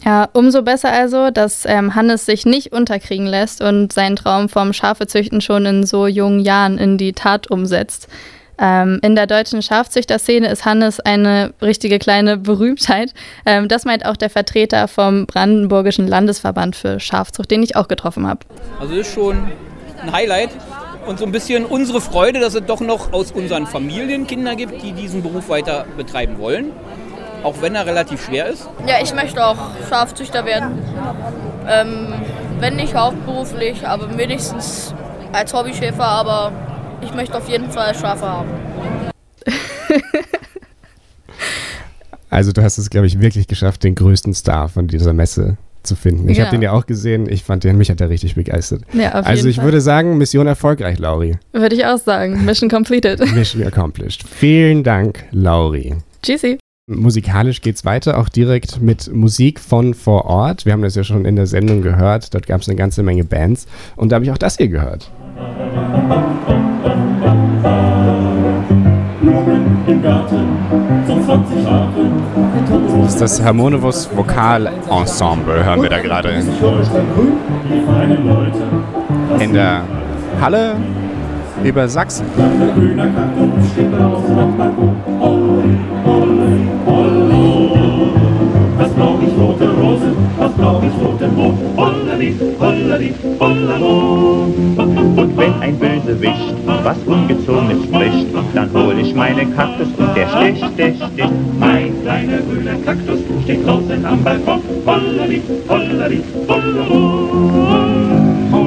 Ja, 0.03 0.29
umso 0.33 0.61
besser 0.61 0.91
also, 0.91 1.31
dass 1.31 1.65
ähm, 1.65 1.95
Hannes 1.95 2.25
sich 2.25 2.45
nicht 2.45 2.71
unterkriegen 2.71 3.25
lässt 3.25 3.61
und 3.61 3.91
seinen 3.91 4.15
Traum 4.15 4.49
vom 4.49 4.71
Schafezüchten 4.71 5.41
schon 5.41 5.65
in 5.65 5.85
so 5.85 6.07
jungen 6.07 6.39
Jahren 6.39 6.77
in 6.77 6.97
die 6.97 7.13
Tat 7.13 7.49
umsetzt. 7.49 8.07
Ähm, 8.57 8.99
in 9.01 9.15
der 9.15 9.27
deutschen 9.27 9.61
Schafzüchterszene 9.61 10.47
ist 10.47 10.63
Hannes 10.63 10.99
eine 10.99 11.53
richtige 11.61 11.99
kleine 11.99 12.37
Berühmtheit. 12.37 13.13
Ähm, 13.45 13.67
das 13.67 13.83
meint 13.83 14.05
auch 14.05 14.15
der 14.15 14.29
Vertreter 14.29 14.87
vom 14.87 15.25
Brandenburgischen 15.25 16.07
Landesverband 16.07 16.75
für 16.75 16.99
Schafzucht, 16.99 17.51
den 17.51 17.63
ich 17.63 17.75
auch 17.75 17.87
getroffen 17.87 18.27
habe. 18.27 18.41
Also 18.79 18.93
ist 18.95 19.13
schon 19.13 19.51
ein 20.01 20.11
Highlight 20.11 20.51
und 21.05 21.19
so 21.19 21.25
ein 21.25 21.31
bisschen 21.31 21.65
unsere 21.65 22.01
Freude, 22.01 22.39
dass 22.39 22.53
es 22.55 22.65
doch 22.65 22.81
noch 22.81 23.13
aus 23.13 23.31
unseren 23.31 23.67
Familien 23.67 24.27
Kinder 24.27 24.55
gibt, 24.55 24.81
die 24.81 24.91
diesen 24.91 25.21
Beruf 25.21 25.49
weiter 25.49 25.85
betreiben 25.97 26.37
wollen. 26.39 26.71
Auch 27.43 27.61
wenn 27.61 27.75
er 27.75 27.85
relativ 27.85 28.25
schwer 28.25 28.47
ist. 28.47 28.67
Ja, 28.87 28.95
ich 29.01 29.13
möchte 29.13 29.45
auch 29.45 29.57
Schafzüchter 29.89 30.45
werden. 30.45 30.79
Ähm, 31.67 32.13
wenn 32.59 32.75
nicht 32.75 32.95
hauptberuflich, 32.95 33.85
aber 33.85 34.17
wenigstens 34.17 34.93
als 35.31 35.53
Hobbyschäfer, 35.53 36.05
aber 36.05 36.51
ich 37.01 37.13
möchte 37.13 37.37
auf 37.37 37.47
jeden 37.47 37.69
Fall 37.69 37.93
Schafe 37.93 38.27
haben. 38.27 38.49
Also 42.29 42.51
du 42.51 42.63
hast 42.63 42.77
es, 42.77 42.89
glaube 42.89 43.07
ich, 43.07 43.21
wirklich 43.21 43.47
geschafft, 43.47 43.83
den 43.83 43.95
größten 43.95 44.33
Star 44.33 44.67
von 44.67 44.87
dieser 44.87 45.13
Messe 45.13 45.55
zu 45.85 45.95
finden. 45.95 46.27
Ich 46.29 46.37
Ja. 46.37 46.45
habe 46.45 46.55
den 46.55 46.61
ja 46.61 46.71
auch 46.71 46.85
gesehen. 46.85 47.27
Ich 47.29 47.43
fand 47.43 47.63
den, 47.63 47.77
mich 47.77 47.89
hat 47.89 48.01
er 48.01 48.09
richtig 48.09 48.35
begeistert. 48.35 48.81
Ja, 48.93 49.11
also 49.11 49.47
ich 49.47 49.57
Fall. 49.57 49.65
würde 49.65 49.81
sagen, 49.81 50.17
Mission 50.17 50.47
erfolgreich, 50.47 50.99
Lauri. 50.99 51.37
Würde 51.53 51.75
ich 51.75 51.85
auch 51.85 51.97
sagen. 51.97 52.43
Mission 52.45 52.69
completed. 52.69 53.19
Mission 53.35 53.63
accomplished. 53.63 54.25
Vielen 54.27 54.83
Dank, 54.83 55.23
Lauri. 55.31 55.95
Tschüssi. 56.23 56.57
Musikalisch 56.87 57.61
geht's 57.61 57.83
weiter, 57.83 58.19
auch 58.19 58.29
direkt 58.29 58.79
mit 58.79 59.11
Musik 59.11 59.59
von 59.59 59.95
vor 59.95 60.25
Ort. 60.25 60.65
Wir 60.65 60.73
haben 60.73 60.83
das 60.83 60.93
ja 60.93 61.03
schon 61.03 61.25
in 61.25 61.35
der 61.35 61.47
Sendung 61.47 61.81
gehört. 61.81 62.33
Dort 62.35 62.45
gab 62.45 62.61
es 62.61 62.69
eine 62.69 62.75
ganze 62.75 63.01
Menge 63.01 63.23
Bands. 63.23 63.65
Und 63.95 64.11
da 64.11 64.15
habe 64.17 64.25
ich 64.25 64.31
auch 64.31 64.37
das 64.37 64.57
hier 64.57 64.67
gehört. 64.67 65.09
Im 69.87 70.01
Garten, 70.01 70.47
so 71.07 71.19
20 71.19 71.63
Jahre. 71.63 71.87
Das 73.01 73.13
ist 73.13 73.21
das 73.21 73.43
Harmonivus 73.43 74.09
Vokalensemble, 74.15 75.63
hören 75.63 75.81
wir 75.81 75.89
da 75.89 75.99
gerade. 75.99 76.29
In 79.39 79.53
der 79.53 79.81
Halle 80.41 80.75
über 81.63 81.87
Sachsen. 81.87 82.25
Das 88.77 88.89
Rotenburg. 91.01 91.55
Hollali, 91.77 92.35
hollali, 92.59 93.13
hollalo. 93.39 94.47
Und 95.17 95.37
wenn 95.37 95.53
ein 95.61 95.77
Bösewicht 95.77 96.55
was 96.83 96.97
Ungezogenes 97.05 97.83
spricht, 97.83 98.27
dann 98.53 98.69
hol 98.73 98.97
ich 98.99 99.15
meinen 99.15 99.55
Kaktus 99.55 99.87
und 99.97 100.15
der 100.15 100.27
sticht, 100.29 100.65
sticht, 100.73 101.03
sticht. 101.13 101.33
Mein 101.59 102.01
kleiner 102.03 102.37
grüner 102.37 102.75
Kaktus 102.85 103.19
steht 103.43 103.65
draußen 103.65 104.05
am 104.05 104.23
Balkon. 104.23 104.61
Hollali, 104.85 105.41
hollali, 105.67 106.21
hollalo. 106.47 107.85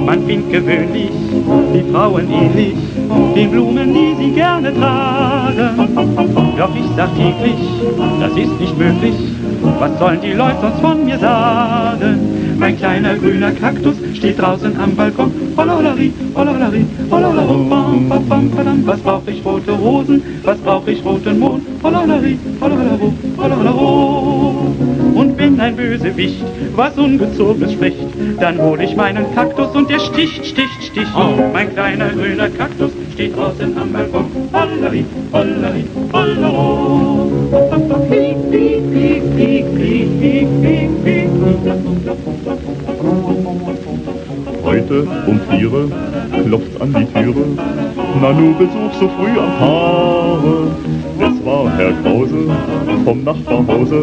Man 0.05 0.27
findet 0.27 0.51
gewöhnlich 0.51 1.11
die 1.75 1.93
Frauen 1.93 2.31
ähnlich 2.31 2.75
den 3.35 3.51
Blumen, 3.51 3.95
die 3.95 4.15
sie 4.19 4.31
gerne 4.33 4.75
tragen. 4.75 5.77
Doch 6.57 6.75
ich 6.75 6.87
sag 6.97 7.15
täglich, 7.15 7.61
das 8.21 8.33
ist 8.33 8.61
nicht 8.61 8.79
möglich. 8.79 9.15
Was 9.63 9.99
sollen 9.99 10.21
die 10.21 10.33
Leute 10.33 10.57
sonst 10.61 10.81
von 10.81 11.05
mir 11.05 11.19
sagen? 11.19 12.57
Mein 12.59 12.77
kleiner 12.77 13.15
grüner 13.15 13.53
Kaktus 13.53 13.97
steht 14.15 14.41
draußen 14.41 14.79
am 14.81 14.97
Balkon. 14.97 15.31
Hollolari, 15.57 16.13
hollolari, 16.35 16.85
hollolaro, 17.11 17.55
bam, 17.71 18.09
bam, 18.09 18.29
bam, 18.29 18.51
badam. 18.51 18.83
Was 18.87 19.01
brauch 19.01 19.23
ich 19.27 19.45
rote 19.45 19.73
Rosen? 19.73 20.23
Was 20.43 20.59
brauch 20.59 20.87
ich 20.87 21.05
roten 21.05 21.39
Mond? 21.39 21.63
Hollolari, 21.83 22.39
hollolaro, 22.61 23.13
hollolaro. 23.37 24.75
Und 25.15 25.39
wenn 25.39 25.61
ein 25.61 25.77
Bösewicht 25.77 26.43
was 26.75 26.97
Ungezogenes 26.97 27.73
spricht, 27.73 27.99
dann 28.41 28.59
hol 28.59 28.81
ich 28.81 28.95
meinen 28.95 29.35
Kaktus 29.35 29.75
und 29.75 29.91
der 29.91 29.99
sticht, 29.99 30.47
sticht, 30.47 30.83
sticht. 30.83 31.11
Mein 31.53 31.75
kleiner 31.75 32.09
grüner 32.11 32.49
Kaktus 32.51 32.93
steht 33.15 33.37
draußen 33.37 33.77
am 33.77 33.93
Balkon. 33.93 34.27
Piep, 38.09 38.51
piep, 38.51 38.93
piep, 38.93 39.37
piep. 39.37 39.48
Heute 44.65 45.07
um 45.27 45.41
viere 45.51 45.89
klopft's 46.47 46.81
an 46.81 46.95
die 46.95 47.05
Türe. 47.13 47.45
Nanu 48.23 48.55
Besuch 48.55 48.93
so 48.99 49.09
früh 49.09 49.39
am 49.39 49.53
Tage. 49.59 50.55
Es 51.21 51.45
war 51.45 51.65
Herr 51.77 51.93
Krause 52.03 52.41
vom 53.05 53.25
Nachbarhause. 53.25 54.01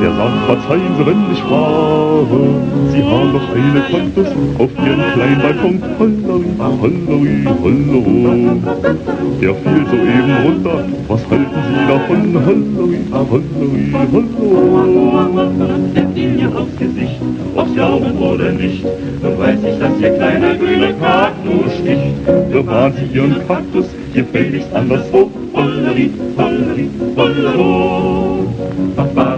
Der 0.00 0.12
sagt, 0.14 0.38
verzeihen 0.46 0.92
Sie, 0.98 1.06
wenn 1.06 1.32
ich 1.32 1.42
frage. 1.42 2.40
Sie 2.92 3.02
haben 3.02 3.32
doch 3.32 3.48
eine 3.54 3.80
Kaktus 3.90 4.28
auf 4.58 4.70
Ihrem 4.84 5.02
kleinen 5.14 5.40
Balkon. 5.40 5.76
Hollari, 5.98 6.52
hollari, 6.82 7.44
hollero. 7.62 8.60
Der 9.40 9.54
fiel 9.54 9.82
soeben 9.90 10.36
runter. 10.44 10.76
Was 11.08 11.22
halten 11.30 11.60
Sie 11.66 11.80
davon? 11.88 12.20
Hollari, 12.44 12.98
hollari, 13.12 13.84
hollero. 14.12 15.99
Mir 16.40 16.56
aufs 16.56 16.74
Gesicht, 16.78 17.20
ob's 17.54 17.74
glauben 17.74 18.16
oder 18.16 18.50
nicht. 18.50 18.82
Nun 18.82 19.38
weiß 19.38 19.58
ich, 19.62 19.78
dass 19.78 20.00
Ihr 20.00 20.14
kleiner 20.16 20.54
grüner 20.54 20.94
Kaktus 20.94 21.74
sticht. 21.74 22.24
Bewahren 22.50 22.94
Sie 22.94 23.14
Ihren 23.14 23.46
Kaktus 23.46 23.84
gefälligst 24.14 24.72
anderswo. 24.72 25.30
Hollari, 25.52 26.10
hollari, 26.38 26.88
hollero. 27.14 28.48
Da, 28.96 29.02
ba. 29.02 29.30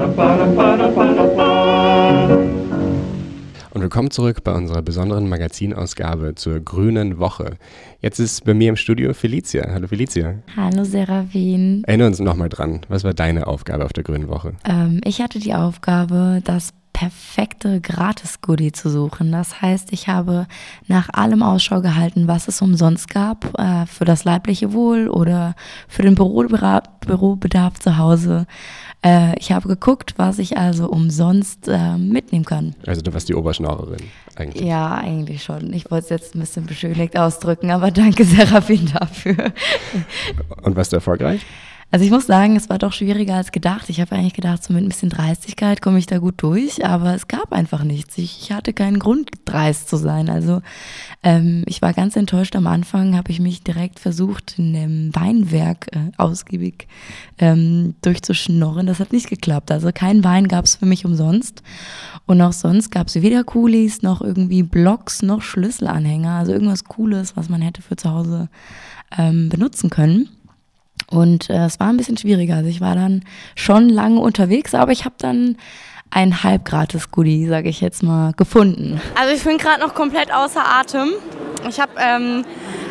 Und 3.75 3.81
willkommen 3.81 4.13
zurück 4.13 4.45
bei 4.45 4.53
unserer 4.53 4.83
besonderen 4.83 5.29
Magazinausgabe 5.29 6.37
zur 6.37 6.61
Grünen 6.61 7.19
Woche. 7.19 7.57
Jetzt 8.01 8.21
ist 8.21 8.45
bei 8.45 8.55
mir 8.55 8.69
im 8.69 8.77
Studio 8.77 9.13
Felicia. 9.13 9.67
Hallo 9.73 9.89
Felicia. 9.89 10.35
Hallo 10.55 10.85
Seravin. 10.85 11.83
Erinnere 11.85 12.07
uns 12.07 12.21
nochmal 12.21 12.49
dran. 12.49 12.83
Was 12.89 13.03
war 13.03 13.13
deine 13.13 13.49
Aufgabe 13.49 13.85
auf 13.85 13.93
der 13.93 14.05
Grünen 14.05 14.29
Woche? 14.29 14.53
Ähm, 14.69 15.01
ich 15.05 15.21
hatte 15.21 15.41
die 15.41 15.55
Aufgabe, 15.55 16.43
das 16.45 16.73
perfekte 16.93 17.81
Gratis-Goodie 17.81 18.73
zu 18.73 18.91
suchen. 18.91 19.33
Das 19.33 19.61
heißt, 19.63 19.93
ich 19.93 20.09
habe 20.09 20.47
nach 20.87 21.09
allem 21.13 21.43
Ausschau 21.43 21.81
gehalten, 21.81 22.29
was 22.29 22.49
es 22.49 22.61
umsonst 22.63 23.09
gab, 23.09 23.59
äh, 23.59 23.87
für 23.87 24.05
das 24.05 24.25
leibliche 24.25 24.73
Wohl 24.73 25.09
oder 25.09 25.55
für 25.89 26.03
den 26.03 26.15
Bürobera- 26.15 26.83
Bürobedarf 27.07 27.81
zu 27.81 27.97
Hause. 27.99 28.47
Äh, 29.05 29.37
ich 29.39 29.51
habe 29.53 29.69
geguckt, 29.69 30.15
was 30.17 30.39
ich 30.39 30.57
also 30.59 30.89
umsonst 30.89 31.67
äh, 31.67 31.97
mitnehmen 31.97 32.45
kann. 32.45 32.75
Also 32.87 33.03
du 33.03 33.13
warst 33.13 33.29
die 33.29 33.35
Oberschnorrerin 33.35 34.03
eigentlich. 34.37 34.65
Ja, 34.65 34.95
eigentlich 34.95 35.43
schon. 35.43 35.73
Ich 35.73 35.91
wollte 35.91 36.05
es 36.05 36.11
jetzt 36.11 36.35
ein 36.35 36.41
bisschen 36.41 36.67
beschönigt 36.67 37.19
ausdrücken, 37.19 37.71
aber 37.71 37.91
danke 37.91 38.25
Serafin 38.27 38.91
dafür. 38.93 39.53
Und 40.63 40.77
warst 40.77 40.93
du 40.93 40.97
erfolgreich? 40.97 41.45
Also 41.95 42.07
ich 42.07 42.11
muss 42.11 42.27
sagen, 42.27 42.57
es 42.57 42.71
war 42.71 42.79
doch 42.79 42.95
schwieriger 42.95 43.35
als 43.35 43.53
gedacht. 43.53 43.91
Ich 43.91 44.01
habe 44.01 44.17
eigentlich 44.17 44.33
gedacht, 44.33 44.65
so 44.65 44.73
mit 44.73 44.83
ein 44.83 44.89
bisschen 44.89 45.11
Dreistigkeit 45.11 45.83
komme 45.83 45.99
ich 45.99 46.07
da 46.07 46.17
gut 46.17 46.37
durch, 46.39 46.87
aber 46.87 47.15
es 47.15 47.29
gab 47.29 47.53
einfach 47.53 47.85
nichts. 47.85 48.17
Ich, 48.17 48.41
ich 48.41 48.51
hatte 48.51 48.73
keinen 48.73 48.99
Grund, 48.99 49.31
dreist 49.45 49.91
zu 49.91 49.99
sein. 49.99 50.31
Also 50.31 50.63
ähm, 51.23 51.65
ich 51.67 51.83
war 51.83 51.93
ganz 51.93 52.17
enttäuscht 52.17 52.57
am 52.57 52.67
Anfang, 52.67 53.15
habe 53.15 53.31
ich 53.31 53.41
mich 53.41 53.63
direkt 53.63 54.01
versucht, 54.01 54.55
in 54.59 54.73
dem 54.73 55.15
Weinwerk 55.15 55.89
äh, 55.95 56.13
ausgiebig 56.17 56.89
ähm, 57.37 57.95
durchzuschnorren. 58.01 58.87
Das 58.87 58.99
hat 58.99 59.13
nicht 59.13 59.29
geklappt. 59.29 59.71
Also 59.71 59.91
kein 59.93 60.25
Wein 60.25 60.49
gab 60.49 60.65
es 60.65 60.77
für 60.77 60.87
mich 60.87 61.05
umsonst. 61.05 61.63
Und 62.25 62.41
auch 62.41 62.55
sonst 62.55 62.89
gab 62.89 63.09
es 63.09 63.21
weder 63.21 63.45
Coolies 63.45 64.01
noch 64.01 64.23
irgendwie 64.23 64.63
Blocks 64.63 65.21
noch 65.21 65.43
Schlüsselanhänger. 65.43 66.37
Also 66.37 66.53
irgendwas 66.53 66.85
Cooles, 66.85 67.37
was 67.37 67.51
man 67.51 67.61
hätte 67.61 67.83
für 67.83 67.97
zu 67.97 68.09
Hause 68.09 68.49
ähm, 69.19 69.51
benutzen 69.51 69.91
können. 69.91 70.31
Und 71.13 71.51
äh, 71.51 71.67
es 71.67 71.79
war 71.79 71.89
ein 71.89 71.97
bisschen 71.97 72.17
schwieriger. 72.17 72.57
Also 72.57 72.69
ich 72.69 72.81
war 72.81 72.95
dann 72.95 73.23
schon 73.55 73.89
lange 73.89 74.19
unterwegs, 74.21 74.75
aber 74.75 74.93
ich 74.93 75.05
habe 75.05 75.15
dann 75.19 75.57
ein 76.11 76.43
halbgratis-Goodie, 76.43 77.47
sage 77.47 77.69
ich 77.69 77.81
jetzt 77.81 78.03
mal, 78.03 78.33
gefunden. 78.33 79.01
Also 79.15 79.35
ich 79.35 79.45
bin 79.45 79.59
gerade 79.59 79.81
noch 79.81 79.95
komplett 79.95 80.33
außer 80.33 80.63
Atem. 80.65 81.11
Ich 81.69 81.81
habe 81.81 81.93
ähm, 81.99 82.45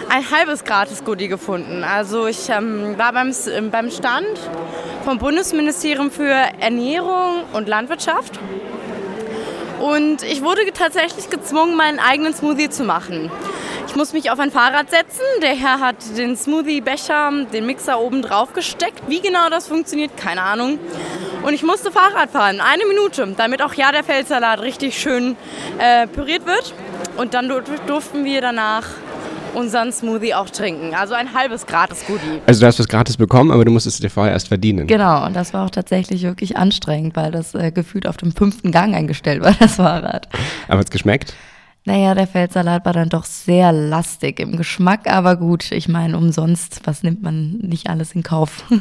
ein 0.10 0.31
halbes 0.31 0.63
Gratis-Goodie 0.63 1.27
gefunden. 1.27 1.84
Also 1.84 2.27
ich 2.27 2.49
ähm, 2.49 2.97
war 2.97 3.12
beim, 3.13 3.34
beim 3.71 3.91
Stand 3.91 4.39
vom 5.03 5.17
Bundesministerium 5.17 6.12
für 6.12 6.31
Ernährung 6.60 7.43
und 7.53 7.67
Landwirtschaft. 7.67 8.39
Und 9.79 10.21
ich 10.21 10.43
wurde 10.43 10.62
tatsächlich 10.73 11.29
gezwungen, 11.29 11.75
meinen 11.75 11.97
eigenen 11.97 12.36
Smoothie 12.36 12.69
zu 12.69 12.84
machen. 12.84 13.31
Ich 13.88 13.96
muss 13.96 14.13
mich 14.13 14.32
auf 14.32 14.39
ein 14.39 14.52
Fahrrad 14.52 14.89
setzen. 14.89 15.24
Der 15.41 15.56
Herr 15.56 15.80
hat 15.80 15.96
den 16.17 16.36
Smoothie-Becher, 16.38 17.32
den 17.52 17.65
Mixer 17.65 18.00
oben 18.00 18.22
drauf 18.22 18.54
gesteckt. 18.54 19.02
Wie 19.08 19.22
genau 19.22 19.50
das 19.50 19.67
funktioniert, 19.67 20.15
keine 20.17 20.44
Ahnung. 20.44 20.80
Und 21.44 21.54
ich 21.54 21.63
musste 21.63 21.91
Fahrrad 21.91 22.30
fahren, 22.30 22.62
eine 22.62 22.86
Minute, 22.86 23.34
damit 23.36 23.62
auch 23.62 23.74
ja 23.74 23.91
der 23.91 24.04
Feldsalat 24.04 24.62
richtig 24.62 25.00
schön 25.00 25.36
äh, 25.80 26.08
püriert 26.08 26.46
wird. 26.46 26.74
Und 27.17 27.34
dann 27.34 27.50
dur 27.50 27.63
durften 27.88 28.24
wir 28.24 28.41
danach 28.41 28.88
unseren 29.54 29.91
Smoothie 29.91 30.34
auch 30.34 30.50
trinken. 30.50 30.94
Also 30.94 31.13
ein 31.13 31.34
halbes 31.34 31.65
Gratis-Goodie. 31.65 32.41
Also 32.46 32.62
du 32.62 32.67
hast 32.67 32.80
was 32.80 32.88
gratis 32.88 33.17
bekommen, 33.17 33.52
aber 33.52 33.65
du 33.65 33.72
musstest 33.72 33.98
es 33.98 34.02
dir 34.02 34.10
vorher 34.10 34.34
erst 34.34 34.48
verdienen. 34.48 34.88
Genau, 34.88 35.26
und 35.26 35.36
das 35.36 35.54
war 35.54 35.65
auch 35.65 35.70
tatsächlich 35.70 36.24
wirklich 36.24 36.58
anstrengend, 36.58 37.15
weil 37.15 37.32
das 37.32 37.54
äh, 37.54 37.72
gefühlt 37.72 38.08
auf 38.08 38.17
dem 38.17 38.32
fünften 38.32 38.72
Gang 38.72 38.96
eingestellt 38.96 39.44
war, 39.44 39.54
das 39.60 39.76
Fahrrad. 39.76 40.30
Aber 40.67 40.80
hat 40.80 40.86
es 40.86 40.91
geschmeckt? 40.91 41.34
Naja, 41.84 42.13
der 42.13 42.28
Feldsalat 42.28 42.86
war 42.86 42.94
dann 42.94 43.10
doch 43.10 43.26
sehr 43.26 43.72
lastig 43.72 44.39
im 44.39 44.56
Geschmack, 44.56 45.08
aber 45.08 45.36
gut, 45.36 45.72
ich 45.72 45.88
meine, 45.88 46.15
umsonst, 46.15 46.82
was 46.84 47.02
nimmt 47.02 47.24
man 47.24 47.58
nicht 47.58 47.89
alles 47.89 48.13
in 48.13 48.22
Kauf? 48.22 48.63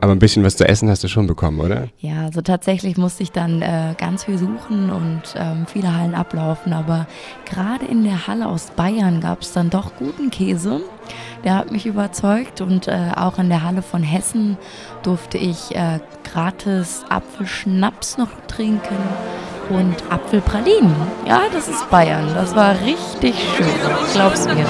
Aber 0.00 0.12
ein 0.12 0.18
bisschen 0.18 0.44
was 0.44 0.58
zu 0.58 0.68
essen 0.68 0.90
hast 0.90 1.02
du 1.02 1.08
schon 1.08 1.26
bekommen, 1.26 1.60
oder? 1.60 1.88
Ja, 1.98 2.24
also 2.24 2.42
tatsächlich 2.42 2.98
musste 2.98 3.22
ich 3.22 3.32
dann 3.32 3.62
äh, 3.62 3.94
ganz 3.96 4.24
viel 4.24 4.36
suchen 4.36 4.90
und 4.90 5.22
ähm, 5.34 5.64
viele 5.66 5.96
Hallen 5.96 6.14
ablaufen, 6.14 6.74
aber 6.74 7.06
gerade 7.46 7.86
in 7.86 8.04
der 8.04 8.26
Halle 8.26 8.48
aus 8.48 8.70
Bayern 8.72 9.20
gab 9.20 9.40
es 9.40 9.54
dann 9.54 9.70
doch 9.70 9.96
guten 9.96 10.30
Käse. 10.30 10.82
Der 11.42 11.54
hat 11.54 11.70
mich 11.70 11.86
überzeugt 11.86 12.60
und 12.60 12.86
äh, 12.86 13.12
auch 13.16 13.38
in 13.38 13.48
der 13.48 13.62
Halle 13.62 13.80
von 13.80 14.02
Hessen 14.02 14.58
durfte 15.02 15.38
ich 15.38 15.74
äh, 15.74 16.00
gratis 16.22 17.04
Apfelschnaps 17.08 18.18
noch 18.18 18.28
trinken 18.46 18.98
und 19.70 19.96
Apfelpralinen. 20.10 20.94
Ja, 21.26 21.42
das 21.52 21.68
ist 21.68 21.88
Bayern. 21.90 22.32
Das 22.34 22.54
war 22.54 22.74
richtig 22.80 23.34
schön. 23.56 23.66
Glaub's 24.12 24.46
mir. 24.46 24.66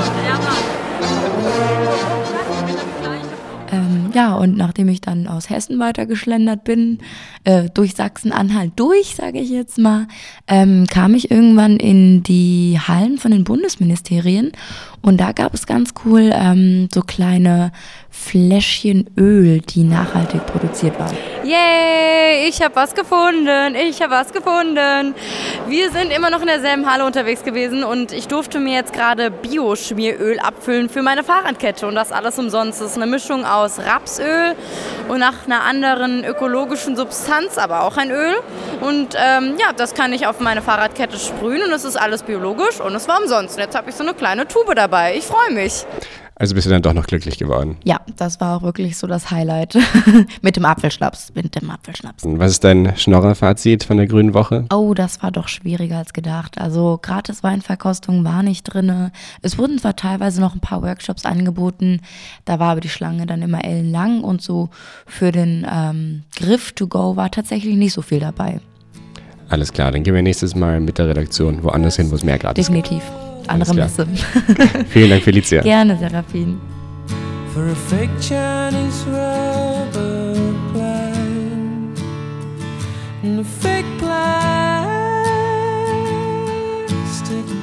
Ja, 4.14 4.34
und 4.36 4.56
nachdem 4.56 4.88
ich 4.88 5.00
dann 5.00 5.26
aus 5.26 5.50
Hessen 5.50 5.80
weitergeschlendert 5.80 6.62
bin, 6.62 6.98
äh, 7.42 7.68
durch 7.74 7.96
Sachsen-Anhalt 7.96 8.72
durch, 8.76 9.16
sage 9.16 9.40
ich 9.40 9.50
jetzt 9.50 9.76
mal, 9.76 10.06
ähm, 10.46 10.86
kam 10.88 11.14
ich 11.14 11.32
irgendwann 11.32 11.78
in 11.78 12.22
die 12.22 12.78
Hallen 12.86 13.18
von 13.18 13.32
den 13.32 13.42
Bundesministerien 13.42 14.52
und 15.02 15.20
da 15.20 15.32
gab 15.32 15.52
es 15.52 15.66
ganz 15.66 15.92
cool 16.04 16.30
ähm, 16.32 16.88
so 16.94 17.02
kleine 17.02 17.72
Fläschchen 18.08 19.10
Öl, 19.18 19.60
die 19.60 19.82
nachhaltig 19.82 20.46
produziert 20.46 20.98
waren. 20.98 21.14
Yay, 21.44 22.48
ich 22.48 22.62
habe 22.62 22.74
was 22.76 22.94
gefunden, 22.94 23.74
ich 23.74 24.00
habe 24.00 24.12
was 24.12 24.32
gefunden. 24.32 25.14
Wir 25.68 25.90
sind 25.90 26.10
immer 26.10 26.30
noch 26.30 26.40
in 26.40 26.46
derselben 26.46 26.90
Halle 26.90 27.04
unterwegs 27.04 27.42
gewesen 27.42 27.84
und 27.84 28.12
ich 28.12 28.28
durfte 28.28 28.60
mir 28.60 28.72
jetzt 28.72 28.94
gerade 28.94 29.30
Bio-Schmieröl 29.30 30.38
abfüllen 30.38 30.88
für 30.88 31.02
meine 31.02 31.22
Fahrradkette 31.22 31.86
und 31.86 31.96
das 31.96 32.12
alles 32.12 32.38
umsonst. 32.38 32.80
Das 32.80 32.92
ist 32.92 32.96
eine 32.96 33.06
Mischung 33.06 33.44
aus 33.44 33.80
Rapsöl 34.04 34.54
und 35.08 35.18
nach 35.18 35.46
einer 35.46 35.62
anderen 35.64 36.24
ökologischen 36.24 36.94
Substanz, 36.94 37.56
aber 37.56 37.82
auch 37.82 37.96
ein 37.96 38.10
Öl. 38.10 38.34
Und 38.80 39.16
ähm, 39.16 39.56
ja, 39.58 39.72
das 39.74 39.94
kann 39.94 40.12
ich 40.12 40.26
auf 40.26 40.40
meine 40.40 40.60
Fahrradkette 40.60 41.18
sprühen 41.18 41.62
und 41.62 41.72
es 41.72 41.84
ist 41.84 41.96
alles 41.96 42.22
biologisch 42.22 42.80
und 42.80 42.94
es 42.94 43.08
war 43.08 43.20
umsonst. 43.20 43.56
Und 43.56 43.62
jetzt 43.62 43.74
habe 43.74 43.90
ich 43.90 43.96
so 43.96 44.02
eine 44.02 44.14
kleine 44.14 44.46
Tube 44.46 44.74
dabei. 44.74 45.16
Ich 45.16 45.24
freue 45.24 45.52
mich. 45.52 45.86
Also 46.36 46.56
bist 46.56 46.66
du 46.66 46.70
dann 46.70 46.82
doch 46.82 46.94
noch 46.94 47.06
glücklich 47.06 47.38
geworden. 47.38 47.76
Ja, 47.84 48.00
das 48.16 48.40
war 48.40 48.56
auch 48.56 48.62
wirklich 48.62 48.96
so 48.96 49.06
das 49.06 49.30
Highlight 49.30 49.78
mit 50.42 50.56
dem 50.56 50.64
Apfelschnaps. 50.64 51.32
Mit 51.34 51.54
dem 51.54 51.70
Apfelschnaps. 51.70 52.24
Was 52.26 52.50
ist 52.50 52.64
dein 52.64 52.96
Schnorrer-Fazit 52.96 53.84
von 53.84 53.98
der 53.98 54.08
Grünen 54.08 54.34
Woche? 54.34 54.64
Oh, 54.72 54.94
das 54.94 55.22
war 55.22 55.30
doch 55.30 55.46
schwieriger 55.46 55.98
als 55.98 56.12
gedacht. 56.12 56.58
Also 56.58 56.98
gratis 57.00 57.44
Weinverkostung 57.44 58.24
war 58.24 58.42
nicht 58.42 58.64
drin. 58.64 59.12
Es 59.42 59.58
wurden 59.58 59.78
zwar 59.78 59.94
teilweise 59.94 60.40
noch 60.40 60.54
ein 60.54 60.60
paar 60.60 60.82
Workshops 60.82 61.24
angeboten, 61.24 62.00
da 62.44 62.58
war 62.58 62.72
aber 62.72 62.80
die 62.80 62.88
Schlange 62.88 63.26
dann 63.26 63.42
immer 63.42 63.64
ellenlang 63.64 64.22
und 64.22 64.42
so 64.42 64.70
für 65.06 65.30
den 65.30 65.66
ähm, 65.70 66.22
Griff 66.36 66.72
to 66.72 66.88
go 66.88 67.16
war 67.16 67.30
tatsächlich 67.30 67.76
nicht 67.76 67.92
so 67.92 68.02
viel 68.02 68.20
dabei. 68.20 68.60
Alles 69.48 69.72
klar, 69.72 69.92
dann 69.92 70.02
gehen 70.02 70.14
wir 70.14 70.22
nächstes 70.22 70.54
Mal 70.54 70.80
mit 70.80 70.98
der 70.98 71.08
Redaktion 71.08 71.62
woanders 71.62 71.96
hin, 71.96 72.10
wo 72.10 72.16
es 72.16 72.24
mehr 72.24 72.38
gratis 72.38 72.66
Definitiv. 72.66 73.02
Alles 73.04 73.23
Andere. 73.48 73.74
Messe. 73.74 74.06
Vielen 74.92 75.10
Dank, 75.10 75.22
Felicia. 75.22 75.60
Gerne, 75.62 75.96
Serafin. 75.98 76.58
for 77.54 77.68
a 77.68 77.74
fake 77.74 78.10
Chinese 78.20 79.04
rubber 79.06 80.34
plant 80.72 81.98
and 83.22 83.38
a 83.38 83.44
fake 83.44 83.86
plastic 83.98 85.04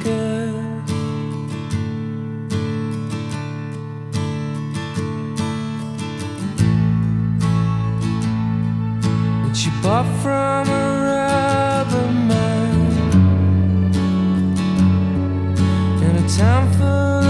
girl. 0.02 0.62
That 9.44 9.56
she 9.58 9.70
bought 9.84 10.06
from 10.22 10.70
a 10.70 10.84
rubber 11.06 12.12
man 12.14 12.41
in 16.40 16.46
a 16.46 17.21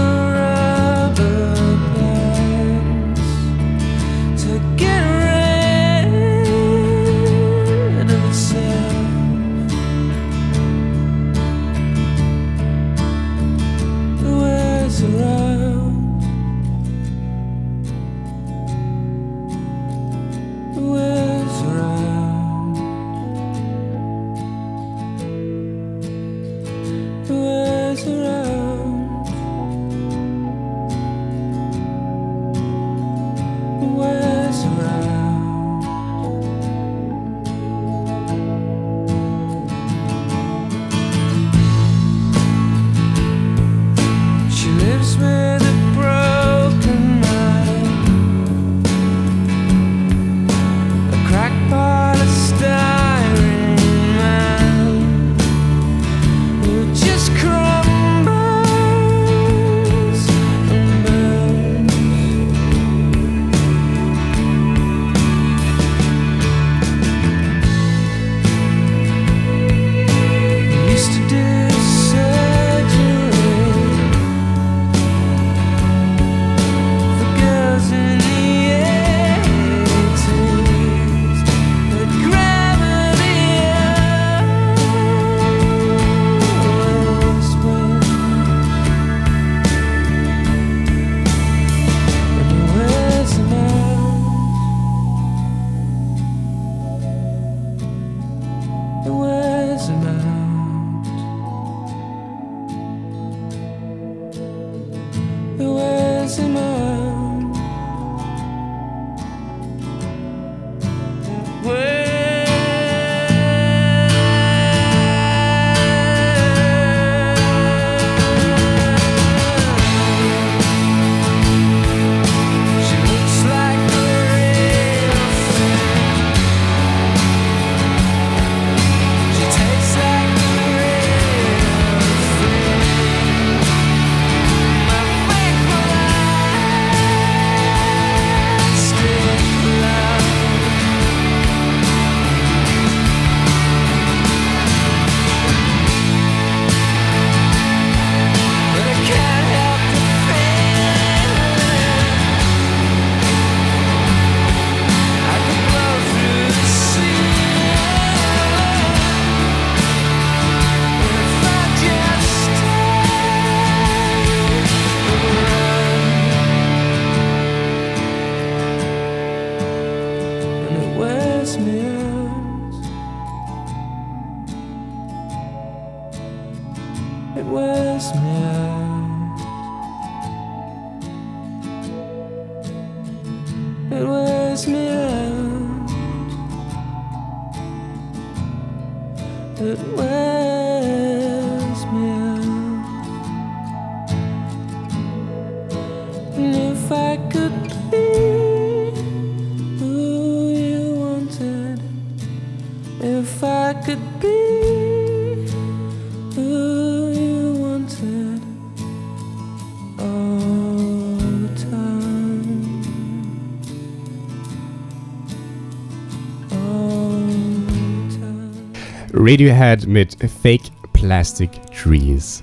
Radiohead 219.32 219.86
mit 219.86 220.14
Fake 220.42 220.60
Plastic 220.92 221.48
Trees. 221.72 222.42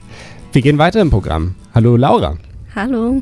Wir 0.54 0.64
gehen 0.64 0.80
weiter 0.80 1.00
im 1.02 1.12
Programm. 1.12 1.54
Hallo 1.76 1.96
Laura. 1.96 2.40
Hallo. 2.74 3.22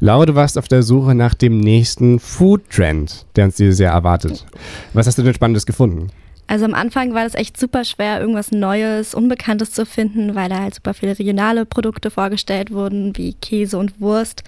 Laura, 0.00 0.26
du 0.26 0.34
warst 0.34 0.58
auf 0.58 0.66
der 0.66 0.82
Suche 0.82 1.14
nach 1.14 1.34
dem 1.34 1.60
nächsten 1.60 2.18
Food-Trend, 2.18 3.24
der 3.36 3.44
uns 3.44 3.54
dieses 3.54 3.78
Jahr 3.78 3.94
erwartet. 3.94 4.44
Was 4.92 5.06
hast 5.06 5.18
du 5.18 5.22
denn 5.22 5.34
Spannendes 5.34 5.66
gefunden? 5.66 6.08
Also 6.48 6.64
am 6.64 6.74
Anfang 6.74 7.14
war 7.14 7.22
das 7.22 7.36
echt 7.36 7.56
super 7.60 7.84
schwer, 7.84 8.20
irgendwas 8.20 8.50
Neues, 8.50 9.14
Unbekanntes 9.14 9.70
zu 9.70 9.86
finden, 9.86 10.34
weil 10.34 10.48
da 10.48 10.58
halt 10.62 10.74
super 10.74 10.92
viele 10.92 11.16
regionale 11.16 11.64
Produkte 11.64 12.10
vorgestellt 12.10 12.72
wurden, 12.72 13.16
wie 13.16 13.34
Käse 13.34 13.78
und 13.78 14.00
Wurst. 14.00 14.42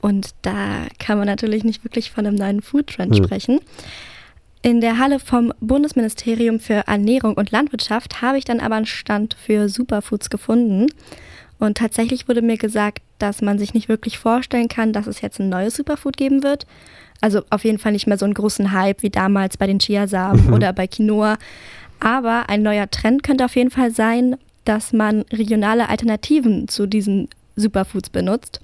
Und 0.00 0.30
da 0.42 0.86
kann 0.98 1.18
man 1.18 1.28
natürlich 1.28 1.62
nicht 1.62 1.84
wirklich 1.84 2.10
von 2.10 2.26
einem 2.26 2.34
neuen 2.34 2.62
Foodtrend 2.62 3.16
Hm. 3.16 3.24
sprechen. 3.24 3.60
In 4.64 4.80
der 4.80 4.98
Halle 4.98 5.18
vom 5.18 5.52
Bundesministerium 5.60 6.60
für 6.60 6.86
Ernährung 6.86 7.34
und 7.34 7.50
Landwirtschaft 7.50 8.22
habe 8.22 8.38
ich 8.38 8.44
dann 8.44 8.60
aber 8.60 8.76
einen 8.76 8.86
Stand 8.86 9.34
für 9.34 9.68
Superfoods 9.68 10.30
gefunden. 10.30 10.86
Und 11.58 11.78
tatsächlich 11.78 12.28
wurde 12.28 12.42
mir 12.42 12.56
gesagt, 12.56 13.02
dass 13.18 13.42
man 13.42 13.58
sich 13.58 13.74
nicht 13.74 13.88
wirklich 13.88 14.18
vorstellen 14.18 14.68
kann, 14.68 14.92
dass 14.92 15.08
es 15.08 15.20
jetzt 15.20 15.40
ein 15.40 15.48
neues 15.48 15.74
Superfood 15.74 16.16
geben 16.16 16.44
wird. 16.44 16.66
Also 17.20 17.42
auf 17.50 17.64
jeden 17.64 17.78
Fall 17.78 17.92
nicht 17.92 18.06
mehr 18.06 18.18
so 18.18 18.24
einen 18.24 18.34
großen 18.34 18.72
Hype 18.72 19.02
wie 19.02 19.10
damals 19.10 19.56
bei 19.56 19.66
den 19.66 19.78
Chiasamen 19.80 20.46
Mhm. 20.46 20.52
oder 20.52 20.72
bei 20.72 20.86
Quinoa. 20.86 21.38
Aber 21.98 22.48
ein 22.48 22.62
neuer 22.62 22.90
Trend 22.90 23.22
könnte 23.24 23.44
auf 23.44 23.56
jeden 23.56 23.70
Fall 23.70 23.90
sein, 23.92 24.36
dass 24.64 24.92
man 24.92 25.22
regionale 25.32 25.88
Alternativen 25.88 26.68
zu 26.68 26.86
diesen 26.86 27.28
Superfoods 27.56 28.10
benutzt. 28.10 28.60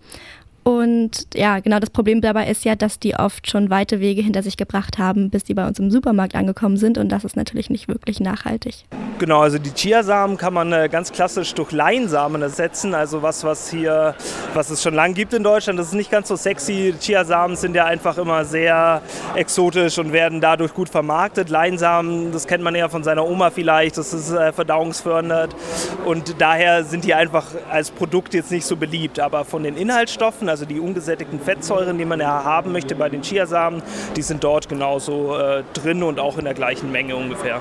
Und 0.68 1.28
ja, 1.34 1.60
genau 1.60 1.78
das 1.78 1.88
Problem 1.88 2.20
dabei 2.20 2.46
ist 2.46 2.62
ja, 2.66 2.76
dass 2.76 2.98
die 2.98 3.14
oft 3.14 3.50
schon 3.50 3.70
weite 3.70 4.00
Wege 4.00 4.20
hinter 4.20 4.42
sich 4.42 4.58
gebracht 4.58 4.98
haben, 4.98 5.30
bis 5.30 5.44
die 5.44 5.54
bei 5.54 5.66
uns 5.66 5.78
im 5.78 5.90
Supermarkt 5.90 6.34
angekommen 6.34 6.76
sind. 6.76 6.98
Und 6.98 7.08
das 7.08 7.24
ist 7.24 7.36
natürlich 7.36 7.70
nicht 7.70 7.88
wirklich 7.88 8.20
nachhaltig. 8.20 8.84
Genau, 9.18 9.40
also 9.40 9.56
die 9.56 9.72
Chiasamen 9.72 10.36
kann 10.36 10.52
man 10.52 10.70
äh, 10.74 10.90
ganz 10.92 11.10
klassisch 11.10 11.54
durch 11.54 11.72
Leinsamen 11.72 12.42
ersetzen, 12.42 12.94
also 12.94 13.22
was, 13.22 13.44
was 13.44 13.70
hier, 13.70 14.14
was 14.52 14.68
es 14.68 14.82
schon 14.82 14.92
lange 14.92 15.14
gibt 15.14 15.32
in 15.32 15.42
Deutschland. 15.42 15.78
Das 15.78 15.86
ist 15.86 15.94
nicht 15.94 16.10
ganz 16.10 16.28
so 16.28 16.36
sexy. 16.36 16.94
Chiasamen 17.00 17.56
sind 17.56 17.74
ja 17.74 17.86
einfach 17.86 18.18
immer 18.18 18.44
sehr 18.44 19.00
exotisch 19.36 19.98
und 19.98 20.12
werden 20.12 20.42
dadurch 20.42 20.74
gut 20.74 20.90
vermarktet. 20.90 21.48
Leinsamen, 21.48 22.30
das 22.30 22.46
kennt 22.46 22.62
man 22.62 22.74
eher 22.74 22.90
von 22.90 23.02
seiner 23.02 23.26
Oma 23.26 23.48
vielleicht, 23.48 23.96
das 23.96 24.12
ist 24.12 24.32
äh, 24.32 24.52
verdauungsfördernd 24.52 25.56
und 26.04 26.42
daher 26.42 26.84
sind 26.84 27.06
die 27.06 27.14
einfach 27.14 27.46
als 27.70 27.90
Produkt 27.90 28.34
jetzt 28.34 28.50
nicht 28.50 28.66
so 28.66 28.76
beliebt. 28.76 29.18
Aber 29.18 29.46
von 29.46 29.62
den 29.62 29.74
Inhaltsstoffen, 29.74 30.50
also 30.50 30.57
die 30.64 30.80
ungesättigten 30.80 31.40
Fettsäuren, 31.40 31.98
die 31.98 32.04
man 32.04 32.20
ja 32.20 32.44
haben 32.44 32.72
möchte 32.72 32.94
bei 32.94 33.09
den 33.09 33.22
Chiasamen, 33.22 33.82
die 34.16 34.22
sind 34.22 34.44
dort 34.44 34.68
genauso 34.68 35.36
äh, 35.36 35.62
drin 35.74 36.02
und 36.02 36.18
auch 36.18 36.38
in 36.38 36.44
der 36.44 36.54
gleichen 36.54 36.92
Menge 36.92 37.16
ungefähr. 37.16 37.61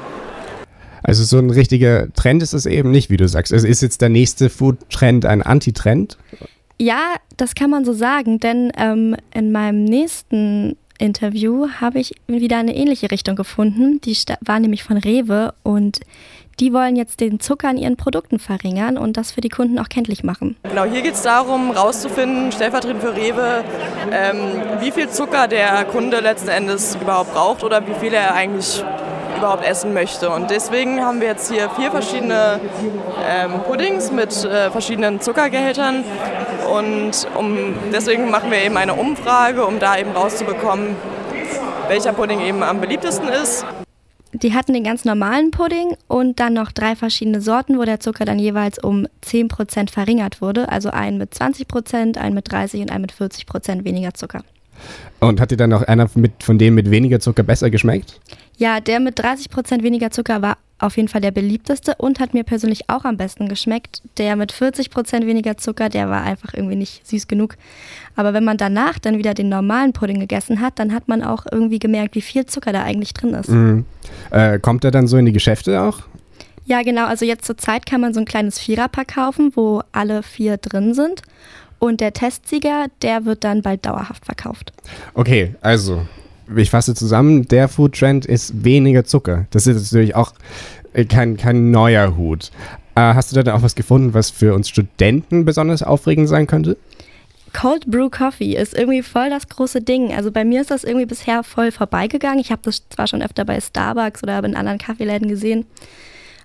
Also 1.03 1.23
so 1.23 1.37
ein 1.37 1.49
richtiger 1.49 2.11
Trend 2.13 2.43
ist 2.43 2.53
es 2.53 2.65
eben 2.65 2.91
nicht, 2.91 3.09
wie 3.09 3.17
du 3.17 3.27
sagst. 3.27 3.53
Also 3.53 3.67
ist 3.67 3.81
jetzt 3.81 4.01
der 4.01 4.09
nächste 4.09 4.49
Food-Trend 4.49 5.25
ein 5.25 5.41
Anti-Trend? 5.41 6.17
Ja, 6.79 7.15
das 7.37 7.55
kann 7.55 7.69
man 7.69 7.85
so 7.85 7.93
sagen, 7.93 8.39
denn 8.39 8.71
ähm, 8.77 9.15
in 9.33 9.51
meinem 9.51 9.83
nächsten 9.83 10.75
Interview 10.99 11.67
habe 11.79 11.99
ich 11.99 12.15
wieder 12.27 12.57
eine 12.57 12.75
ähnliche 12.75 13.11
Richtung 13.11 13.35
gefunden. 13.35 14.01
Die 14.01 14.17
war 14.41 14.59
nämlich 14.59 14.83
von 14.83 14.97
Rewe 14.97 15.53
und 15.63 15.99
die 16.59 16.73
wollen 16.73 16.95
jetzt 16.95 17.19
den 17.19 17.39
Zucker 17.39 17.69
in 17.69 17.77
ihren 17.77 17.97
Produkten 17.97 18.39
verringern 18.39 18.97
und 18.97 19.17
das 19.17 19.31
für 19.31 19.41
die 19.41 19.49
Kunden 19.49 19.77
auch 19.79 19.89
kenntlich 19.89 20.23
machen. 20.23 20.55
Genau, 20.63 20.85
hier 20.85 21.01
geht 21.01 21.13
es 21.13 21.21
darum, 21.21 21.73
herauszufinden, 21.73 22.51
stellvertretend 22.51 23.01
für 23.01 23.15
Rewe, 23.15 23.63
ähm, 24.11 24.37
wie 24.79 24.91
viel 24.91 25.09
Zucker 25.09 25.47
der 25.47 25.85
Kunde 25.85 26.19
letzten 26.19 26.49
Endes 26.49 26.95
überhaupt 26.95 27.33
braucht 27.33 27.63
oder 27.63 27.85
wie 27.87 27.93
viel 27.93 28.13
er 28.13 28.33
eigentlich 28.33 28.83
überhaupt 29.37 29.65
essen 29.65 29.93
möchte. 29.93 30.29
Und 30.31 30.49
deswegen 30.49 31.03
haben 31.03 31.21
wir 31.21 31.27
jetzt 31.27 31.51
hier 31.51 31.69
vier 31.71 31.91
verschiedene 31.91 32.59
ähm, 33.29 33.59
Puddings 33.67 34.11
mit 34.11 34.43
äh, 34.43 34.71
verschiedenen 34.71 35.21
Zuckergehältern. 35.21 36.03
Und 36.73 37.27
um, 37.37 37.75
deswegen 37.93 38.29
machen 38.31 38.51
wir 38.51 38.61
eben 38.63 38.77
eine 38.77 38.95
Umfrage, 38.95 39.65
um 39.65 39.79
da 39.79 39.97
eben 39.97 40.11
rauszubekommen, 40.11 40.95
welcher 41.87 42.13
Pudding 42.13 42.41
eben 42.41 42.63
am 42.63 42.81
beliebtesten 42.81 43.29
ist. 43.29 43.63
Die 44.33 44.53
hatten 44.53 44.73
den 44.73 44.83
ganz 44.83 45.05
normalen 45.05 45.51
Pudding 45.51 45.95
und 46.07 46.39
dann 46.39 46.53
noch 46.53 46.71
drei 46.71 46.95
verschiedene 46.95 47.41
Sorten, 47.41 47.77
wo 47.77 47.83
der 47.83 47.99
Zucker 47.99 48.25
dann 48.25 48.39
jeweils 48.39 48.77
um 48.77 49.07
10% 49.25 49.89
verringert 49.89 50.41
wurde. 50.41 50.69
Also 50.69 50.89
einen 50.89 51.17
mit 51.17 51.33
20%, 51.33 52.17
einen 52.17 52.35
mit 52.35 52.49
30% 52.49 52.81
und 52.81 52.91
einen 52.91 53.01
mit 53.01 53.13
40% 53.13 53.83
weniger 53.85 54.13
Zucker. 54.13 54.43
Und 55.19 55.39
hat 55.39 55.51
dir 55.51 55.57
dann 55.57 55.73
auch 55.73 55.81
einer 55.81 56.09
mit, 56.15 56.43
von 56.43 56.57
denen 56.57 56.75
mit 56.75 56.91
weniger 56.91 57.19
Zucker 57.19 57.43
besser 57.43 57.69
geschmeckt? 57.69 58.19
Ja, 58.57 58.79
der 58.79 58.99
mit 58.99 59.19
30% 59.19 59.83
weniger 59.83 60.11
Zucker 60.11 60.41
war 60.41 60.57
auf 60.79 60.97
jeden 60.97 61.09
Fall 61.09 61.21
der 61.21 61.31
beliebteste 61.31 61.95
und 61.97 62.19
hat 62.19 62.33
mir 62.33 62.43
persönlich 62.43 62.89
auch 62.89 63.03
am 63.03 63.17
besten 63.17 63.47
geschmeckt. 63.47 64.01
Der 64.17 64.35
mit 64.35 64.53
40% 64.53 65.25
weniger 65.25 65.57
Zucker, 65.57 65.89
der 65.89 66.09
war 66.09 66.21
einfach 66.21 66.53
irgendwie 66.53 66.75
nicht 66.75 67.07
süß 67.07 67.27
genug. 67.27 67.55
Aber 68.15 68.33
wenn 68.33 68.43
man 68.43 68.57
danach 68.57 68.99
dann 68.99 69.17
wieder 69.17 69.33
den 69.33 69.49
normalen 69.49 69.93
Pudding 69.93 70.19
gegessen 70.19 70.61
hat, 70.61 70.77
dann 70.79 70.93
hat 70.93 71.07
man 71.07 71.23
auch 71.23 71.45
irgendwie 71.51 71.79
gemerkt, 71.79 72.15
wie 72.15 72.21
viel 72.21 72.45
Zucker 72.45 72.73
da 72.73 72.83
eigentlich 72.83 73.13
drin 73.13 73.33
ist. 73.33 73.49
Mhm. 73.49 73.85
Äh, 74.31 74.59
kommt 74.59 74.83
er 74.83 74.91
dann 74.91 75.07
so 75.07 75.17
in 75.17 75.25
die 75.25 75.31
Geschäfte 75.31 75.81
auch? 75.81 76.01
Ja, 76.65 76.83
genau. 76.83 77.05
Also 77.05 77.25
jetzt 77.25 77.45
zur 77.45 77.57
Zeit 77.57 77.85
kann 77.85 78.01
man 78.01 78.13
so 78.13 78.19
ein 78.19 78.25
kleines 78.25 78.59
Viererpack 78.59 79.15
kaufen, 79.15 79.53
wo 79.55 79.81
alle 79.93 80.21
vier 80.21 80.57
drin 80.57 80.93
sind. 80.93 81.21
Und 81.79 82.01
der 82.01 82.13
Testsieger, 82.13 82.87
der 83.01 83.25
wird 83.25 83.43
dann 83.43 83.61
bald 83.61 83.85
dauerhaft 83.85 84.25
verkauft. 84.25 84.73
Okay, 85.13 85.55
also, 85.61 86.05
ich 86.55 86.69
fasse 86.69 86.95
zusammen, 86.95 87.47
der 87.47 87.67
Food-Trend 87.67 88.25
ist 88.25 88.63
weniger 88.63 89.03
Zucker. 89.03 89.45
Das 89.51 89.67
ist 89.67 89.91
natürlich 89.91 90.15
auch 90.15 90.33
äh, 90.93 91.05
kein, 91.05 91.37
kein 91.37 91.71
neuer 91.71 92.15
Hut. 92.17 92.51
Äh, 92.95 93.01
hast 93.01 93.31
du 93.31 93.35
da 93.35 93.43
dann 93.43 93.55
auch 93.55 93.63
was 93.63 93.75
gefunden, 93.75 94.13
was 94.13 94.29
für 94.29 94.53
uns 94.53 94.69
Studenten 94.69 95.45
besonders 95.45 95.83
aufregend 95.83 96.27
sein 96.29 96.47
könnte? 96.47 96.77
Cold 97.53 97.87
Brew 97.87 98.09
Coffee 98.09 98.55
ist 98.55 98.77
irgendwie 98.77 99.01
voll 99.01 99.29
das 99.29 99.47
große 99.47 99.81
Ding. 99.81 100.13
Also 100.13 100.31
bei 100.31 100.45
mir 100.45 100.61
ist 100.61 100.71
das 100.71 100.83
irgendwie 100.83 101.05
bisher 101.05 101.43
voll 101.43 101.71
vorbeigegangen. 101.71 102.39
Ich 102.39 102.51
habe 102.51 102.61
das 102.63 102.83
zwar 102.89 103.07
schon 103.07 103.21
öfter 103.21 103.45
bei 103.45 103.59
Starbucks 103.59 104.23
oder 104.23 104.43
in 104.43 104.55
anderen 104.55 104.77
Kaffeeläden 104.77 105.27
gesehen, 105.27 105.65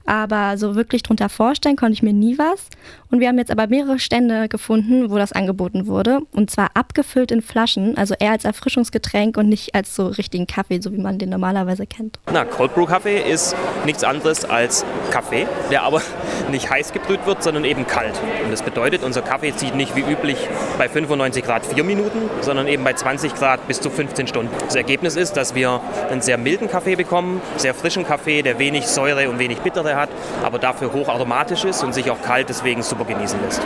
aber 0.07 0.57
so 0.59 0.74
wirklich 0.74 1.03
drunter 1.03 1.28
vorstellen 1.28 1.76
konnte 1.76 1.94
ich 1.94 2.03
mir 2.03 2.12
nie 2.12 2.38
was. 2.38 2.68
Und 3.11 3.20
wir 3.20 3.28
haben 3.28 3.38
jetzt 3.38 3.50
aber 3.50 3.66
mehrere 3.66 3.98
Stände 3.98 4.48
gefunden, 4.48 5.11
wo 5.11 5.18
das 5.18 5.32
angeboten 5.32 5.86
wurde. 5.86 6.20
Und 6.32 6.50
zwar 6.50 6.70
abgefüllt 6.74 7.30
in 7.30 7.42
Flaschen, 7.42 7.96
also 7.98 8.14
eher 8.18 8.32
als 8.32 8.44
Erfrischungsgetränk 8.44 9.36
und 9.36 9.48
nicht 9.48 9.74
als 9.74 9.94
so 9.94 10.07
richtigen 10.07 10.46
Kaffee, 10.46 10.80
so 10.80 10.92
wie 10.92 10.98
man 10.98 11.18
den 11.18 11.28
normalerweise 11.28 11.86
kennt. 11.86 12.18
Na, 12.32 12.44
Cold 12.44 12.74
Brew 12.74 12.86
Kaffee 12.86 13.20
ist 13.20 13.55
nichts 13.84 14.03
anderes 14.03 14.44
als 14.44 14.84
Kaffee, 15.11 15.46
der 15.70 15.82
aber 15.82 16.00
nicht 16.50 16.70
heiß 16.70 16.92
gebrüht 16.92 17.26
wird, 17.26 17.42
sondern 17.42 17.64
eben 17.64 17.86
kalt. 17.86 18.18
Und 18.44 18.50
das 18.50 18.62
bedeutet, 18.62 19.03
unser 19.03 19.22
Kaffee 19.22 19.55
zieht 19.55 19.74
nicht 19.74 19.94
wie 19.94 20.00
üblich 20.00 20.38
bei 20.78 20.88
95 20.88 21.44
Grad 21.44 21.66
4 21.66 21.84
Minuten, 21.84 22.30
sondern 22.40 22.66
eben 22.66 22.82
bei 22.82 22.94
20 22.94 23.34
Grad 23.34 23.68
bis 23.68 23.80
zu 23.80 23.90
15 23.90 24.26
Stunden. 24.26 24.53
Das 24.64 24.74
Ergebnis 24.74 25.16
ist, 25.16 25.36
dass 25.36 25.55
wir 25.55 25.80
einen 26.11 26.22
sehr 26.22 26.38
milden 26.38 26.68
Kaffee 26.68 26.96
bekommen, 26.96 27.42
sehr 27.57 27.74
frischen 27.74 28.07
Kaffee, 28.07 28.42
der 28.42 28.59
wenig 28.59 28.86
Säure 28.86 29.28
und 29.28 29.38
wenig 29.38 29.59
Bittere 29.59 29.91
hat, 29.97 30.11
aber 30.43 30.59
dafür 30.59 30.93
hocharomatisch 30.93 31.64
ist 31.64 31.82
und 31.82 31.95
sich 31.95 32.11
auch 32.11 32.20
kalt 32.22 32.49
deswegen 32.49 32.82
super 32.82 33.05
genießen 33.05 33.40
lässt. 33.40 33.62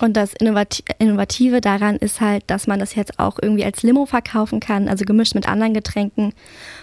Und 0.00 0.16
das 0.16 0.32
Innovati 0.34 0.84
Innovative 1.00 1.60
daran 1.60 1.96
ist 1.96 2.20
halt, 2.20 2.44
dass 2.46 2.68
man 2.68 2.78
das 2.78 2.94
jetzt 2.94 3.18
auch 3.18 3.36
irgendwie 3.42 3.64
als 3.64 3.82
Limo 3.82 4.06
verkaufen 4.06 4.60
kann, 4.60 4.88
also 4.88 5.04
gemischt 5.04 5.34
mit 5.34 5.48
anderen 5.48 5.74
Getränken. 5.74 6.34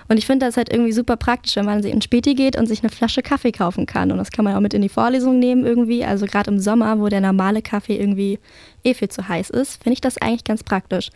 Und 0.09 0.18
ich 0.18 0.26
finde 0.26 0.45
das 0.45 0.57
halt 0.57 0.70
irgendwie 0.70 0.91
super 0.91 1.16
praktisch, 1.16 1.55
wenn 1.55 1.63
man 1.63 1.82
in 1.82 2.01
Späti 2.01 2.36
geht 2.36 2.57
und 2.57 2.68
sich 2.68 2.82
eine 2.82 2.89
Flasche 2.89 3.22
Kaffee 3.22 3.53
kaufen 3.53 3.86
kann. 3.86 4.11
Und 4.11 4.18
das 4.18 4.32
kann 4.32 4.43
man 4.43 4.53
auch 4.55 4.59
mit 4.59 4.74
in 4.74 4.82
die 4.82 4.89
Vorlesung 4.89 5.39
nehmen 5.39 5.66
irgendwie. 5.66 6.03
Also 6.03 6.26
gerade 6.26 6.51
im 6.51 6.59
Sommer, 6.59 6.99
wo 6.99 7.07
der 7.07 7.22
normale 7.22 7.61
Kaffee 7.61 7.95
irgendwie 7.95 8.38
eh 8.84 8.93
viel 8.93 9.09
zu 9.09 9.26
heiß 9.30 9.49
ist, 9.49 9.82
finde 9.82 9.93
ich 9.93 10.01
das 10.01 10.18
eigentlich 10.18 10.43
ganz 10.43 10.63
praktisch. 10.63 11.09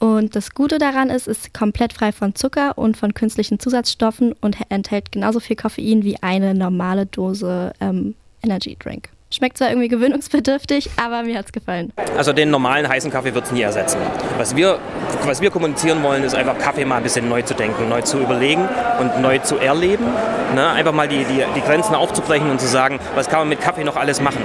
Und 0.00 0.34
das 0.34 0.54
Gute 0.54 0.78
daran 0.78 1.10
ist, 1.10 1.28
es 1.28 1.38
ist 1.40 1.54
komplett 1.54 1.92
frei 1.92 2.10
von 2.10 2.34
Zucker 2.34 2.76
und 2.78 2.96
von 2.96 3.12
künstlichen 3.12 3.60
Zusatzstoffen 3.60 4.32
und 4.40 4.56
enthält 4.70 5.12
genauso 5.12 5.40
viel 5.40 5.56
Koffein 5.56 6.02
wie 6.02 6.16
eine 6.22 6.54
normale 6.54 7.04
Dose 7.04 7.74
ähm, 7.80 8.14
Energy 8.42 8.76
Drink. 8.78 9.10
Schmeckt 9.32 9.58
zwar 9.58 9.68
irgendwie 9.68 9.88
gewöhnungsbedürftig, 9.88 10.90
aber 10.96 11.22
mir 11.22 11.38
hat 11.38 11.46
es 11.46 11.52
gefallen. 11.52 11.92
Also 12.16 12.32
den 12.32 12.50
normalen 12.50 12.88
heißen 12.88 13.12
Kaffee 13.12 13.32
wird 13.34 13.44
es 13.44 13.52
nie 13.52 13.60
ersetzen. 13.60 13.98
Was 14.38 14.56
wir, 14.56 14.80
was 15.24 15.40
wir 15.42 15.50
kommunizieren 15.50 16.02
wollen, 16.02 16.24
ist 16.24 16.34
einfach 16.34 16.58
Kaffee 16.58 16.86
mal 16.86 16.96
ein 16.96 17.02
bisschen 17.02 17.28
neu 17.28 17.42
zu 17.42 17.54
denken, 17.54 17.88
neu 17.88 18.00
zu 18.00 18.18
überlegen 18.18 18.66
und 18.98 19.20
neu 19.20 19.38
zu 19.38 19.58
erleben. 19.58 20.06
Ne? 20.54 20.66
Einfach 20.70 20.94
mal 20.94 21.06
die, 21.08 21.24
die, 21.24 21.44
die 21.54 21.60
Grenzen 21.60 21.94
aufzubrechen 21.94 22.50
und 22.50 22.58
zu 22.58 22.66
sagen, 22.66 22.98
was 23.14 23.28
kann 23.28 23.40
man 23.40 23.50
mit 23.50 23.60
Kaffee 23.60 23.84
noch 23.84 23.96
alles 23.96 24.20
machen. 24.20 24.40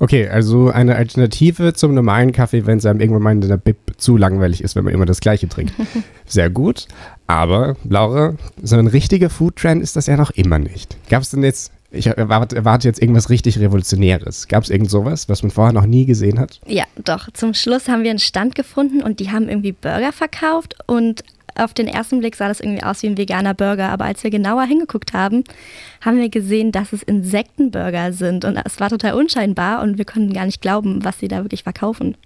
Okay, 0.00 0.28
also 0.28 0.70
eine 0.70 0.96
Alternative 0.96 1.74
zum 1.74 1.94
normalen 1.94 2.32
Kaffee, 2.32 2.66
wenn 2.66 2.78
es 2.78 2.86
einem 2.86 3.00
irgendwann 3.00 3.22
mal 3.22 3.32
in 3.32 3.40
der 3.40 3.56
Bib 3.56 3.76
zu 3.96 4.16
langweilig 4.16 4.62
ist, 4.62 4.76
wenn 4.76 4.84
man 4.84 4.94
immer 4.94 5.06
das 5.06 5.20
Gleiche 5.20 5.48
trinkt. 5.48 5.72
Sehr 6.26 6.50
gut. 6.50 6.86
Aber, 7.26 7.76
Laura, 7.88 8.34
so 8.62 8.76
ein 8.76 8.86
richtiger 8.86 9.30
Food-Trend 9.30 9.82
ist 9.82 9.96
das 9.96 10.06
ja 10.06 10.16
noch 10.16 10.30
immer 10.30 10.58
nicht. 10.58 10.96
Gab 11.10 11.22
es 11.22 11.30
denn 11.30 11.42
jetzt, 11.42 11.72
ich 11.90 12.06
erwarte, 12.06 12.56
erwarte 12.56 12.86
jetzt 12.86 13.02
irgendwas 13.02 13.28
richtig 13.28 13.58
Revolutionäres. 13.58 14.46
Gab 14.48 14.62
es 14.62 14.70
irgend 14.70 14.90
sowas, 14.90 15.28
was 15.28 15.42
man 15.42 15.50
vorher 15.50 15.72
noch 15.72 15.86
nie 15.86 16.06
gesehen 16.06 16.38
hat? 16.38 16.60
Ja, 16.66 16.84
doch. 17.04 17.28
Zum 17.32 17.54
Schluss 17.54 17.88
haben 17.88 18.04
wir 18.04 18.10
einen 18.10 18.18
Stand 18.18 18.54
gefunden 18.54 19.02
und 19.02 19.20
die 19.20 19.30
haben 19.30 19.48
irgendwie 19.48 19.72
Burger 19.72 20.12
verkauft 20.12 20.76
und 20.86 21.24
auf 21.58 21.74
den 21.74 21.88
ersten 21.88 22.20
Blick 22.20 22.36
sah 22.36 22.48
das 22.48 22.60
irgendwie 22.60 22.82
aus 22.82 23.02
wie 23.02 23.08
ein 23.08 23.18
veganer 23.18 23.54
Burger, 23.54 23.88
aber 23.90 24.04
als 24.04 24.22
wir 24.24 24.30
genauer 24.30 24.64
hingeguckt 24.64 25.12
haben, 25.12 25.44
haben 26.00 26.18
wir 26.18 26.28
gesehen, 26.28 26.72
dass 26.72 26.92
es 26.92 27.02
Insektenburger 27.02 28.12
sind 28.12 28.44
und 28.44 28.60
es 28.64 28.80
war 28.80 28.88
total 28.88 29.14
unscheinbar 29.14 29.82
und 29.82 29.98
wir 29.98 30.04
konnten 30.04 30.32
gar 30.32 30.46
nicht 30.46 30.62
glauben, 30.62 31.04
was 31.04 31.18
sie 31.18 31.28
da 31.28 31.42
wirklich 31.42 31.62
verkaufen. 31.62 32.16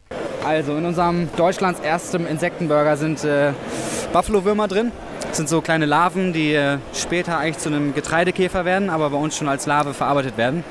Also 0.44 0.76
in 0.76 0.84
unserem 0.84 1.28
Deutschlands 1.36 1.80
erstem 1.80 2.26
Insektenburger 2.26 2.96
sind 2.96 3.24
äh, 3.24 3.52
Buffalo-Würmer 4.12 4.68
drin. 4.68 4.92
Das 5.28 5.36
sind 5.36 5.48
so 5.48 5.60
kleine 5.60 5.86
Larven, 5.86 6.32
die 6.32 6.52
äh, 6.52 6.78
später 6.92 7.38
eigentlich 7.38 7.58
zu 7.58 7.68
einem 7.68 7.94
Getreidekäfer 7.94 8.64
werden, 8.64 8.90
aber 8.90 9.10
bei 9.10 9.16
uns 9.16 9.36
schon 9.36 9.48
als 9.48 9.66
Larve 9.66 9.94
verarbeitet 9.94 10.36
werden. 10.36 10.64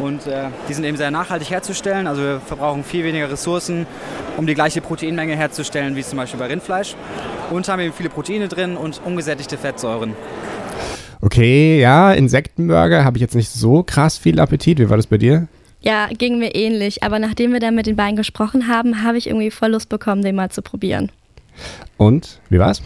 Und 0.00 0.26
äh, 0.26 0.48
die 0.68 0.74
sind 0.74 0.84
eben 0.84 0.96
sehr 0.96 1.10
nachhaltig 1.10 1.50
herzustellen. 1.50 2.06
Also 2.06 2.22
wir 2.22 2.40
verbrauchen 2.40 2.84
viel 2.84 3.04
weniger 3.04 3.30
Ressourcen, 3.30 3.86
um 4.36 4.46
die 4.46 4.54
gleiche 4.54 4.80
Proteinmenge 4.80 5.36
herzustellen 5.36 5.94
wie 5.94 6.02
zum 6.02 6.16
Beispiel 6.16 6.40
bei 6.40 6.46
Rindfleisch. 6.46 6.96
Und 7.50 7.68
haben 7.68 7.80
eben 7.80 7.92
viele 7.92 8.08
Proteine 8.08 8.48
drin 8.48 8.76
und 8.76 9.00
ungesättigte 9.04 9.58
Fettsäuren. 9.58 10.14
Okay, 11.20 11.80
ja, 11.80 12.12
Insektenburger 12.12 13.04
habe 13.04 13.18
ich 13.18 13.20
jetzt 13.20 13.34
nicht 13.34 13.50
so 13.50 13.82
krass 13.82 14.16
viel 14.16 14.40
Appetit. 14.40 14.78
Wie 14.78 14.88
war 14.88 14.96
das 14.96 15.06
bei 15.06 15.18
dir? 15.18 15.48
Ja, 15.82 16.08
ging 16.08 16.38
mir 16.38 16.54
ähnlich. 16.54 17.02
Aber 17.02 17.18
nachdem 17.18 17.52
wir 17.52 17.60
dann 17.60 17.74
mit 17.74 17.86
den 17.86 17.96
beiden 17.96 18.16
gesprochen 18.16 18.68
haben, 18.68 19.02
habe 19.02 19.18
ich 19.18 19.26
irgendwie 19.26 19.50
voll 19.50 19.72
Lust 19.72 19.88
bekommen, 19.88 20.22
den 20.22 20.34
mal 20.34 20.50
zu 20.50 20.62
probieren. 20.62 21.12
Und, 21.98 22.40
wie 22.48 22.58
war's? 22.58 22.82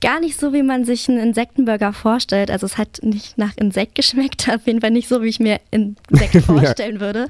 Gar 0.00 0.20
nicht 0.20 0.40
so, 0.40 0.52
wie 0.52 0.62
man 0.62 0.84
sich 0.84 1.08
einen 1.08 1.18
Insektenburger 1.18 1.92
vorstellt. 1.92 2.50
Also 2.50 2.64
es 2.66 2.78
hat 2.78 3.00
nicht 3.02 3.36
nach 3.36 3.52
Insekt 3.56 3.94
geschmeckt, 3.94 4.48
auf 4.54 4.66
jeden 4.66 4.80
Fall 4.80 4.90
nicht 4.90 5.08
so, 5.08 5.22
wie 5.22 5.28
ich 5.28 5.40
mir 5.40 5.60
Insekt 5.70 6.34
Ja. 6.34 6.40
vorstellen 6.40 7.00
würde. 7.00 7.28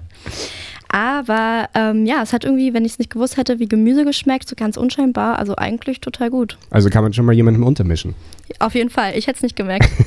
Aber 0.92 1.68
ähm, 1.74 2.04
ja, 2.04 2.20
es 2.22 2.32
hat 2.32 2.44
irgendwie, 2.44 2.74
wenn 2.74 2.84
ich 2.84 2.92
es 2.92 2.98
nicht 2.98 3.10
gewusst 3.10 3.36
hätte, 3.36 3.60
wie 3.60 3.68
Gemüse 3.68 4.04
geschmeckt, 4.04 4.48
so 4.48 4.56
ganz 4.56 4.76
unscheinbar. 4.76 5.38
Also 5.38 5.54
eigentlich 5.56 6.00
total 6.00 6.30
gut. 6.30 6.58
Also 6.70 6.90
kann 6.90 7.02
man 7.04 7.12
schon 7.12 7.24
mal 7.24 7.32
jemandem 7.32 7.62
untermischen. 7.64 8.14
Auf 8.58 8.74
jeden 8.74 8.90
Fall. 8.90 9.16
Ich 9.16 9.26
hätte 9.28 9.36
es 9.38 9.42
nicht 9.42 9.56
gemerkt. 9.56 9.88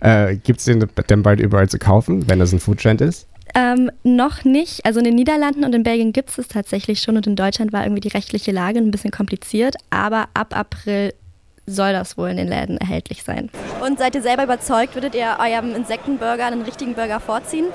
Äh, 0.00 0.36
Gibt 0.36 0.60
es 0.60 0.64
den 0.64 0.86
denn 1.10 1.22
bald 1.22 1.40
überall 1.40 1.68
zu 1.68 1.78
kaufen, 1.78 2.26
wenn 2.26 2.38
das 2.38 2.52
ein 2.54 2.60
Foodtrend 2.60 3.02
ist? 3.02 3.26
Ähm, 3.54 3.90
noch 4.02 4.44
nicht. 4.44 4.86
Also 4.86 5.00
in 5.00 5.04
den 5.04 5.14
Niederlanden 5.14 5.64
und 5.64 5.74
in 5.74 5.82
Belgien 5.82 6.14
gibt 6.14 6.30
es 6.30 6.38
es 6.38 6.48
tatsächlich 6.48 7.00
schon 7.02 7.18
und 7.18 7.26
in 7.26 7.36
Deutschland 7.36 7.70
war 7.70 7.84
irgendwie 7.84 8.00
die 8.00 8.08
rechtliche 8.08 8.50
Lage 8.52 8.78
ein 8.78 8.90
bisschen 8.90 9.10
kompliziert. 9.10 9.74
Aber 9.90 10.28
ab 10.32 10.56
April 10.56 11.12
soll 11.70 11.92
das 11.92 12.18
wohl 12.18 12.30
in 12.30 12.36
den 12.36 12.48
Läden 12.48 12.76
erhältlich 12.78 13.22
sein. 13.22 13.50
Und 13.84 13.98
seid 13.98 14.14
ihr 14.14 14.22
selber 14.22 14.44
überzeugt, 14.44 14.94
würdet 14.94 15.14
ihr 15.14 15.36
eurem 15.38 15.74
Insektenburger 15.74 16.46
einen 16.46 16.62
richtigen 16.62 16.94
Burger 16.94 17.20
vorziehen? 17.20 17.66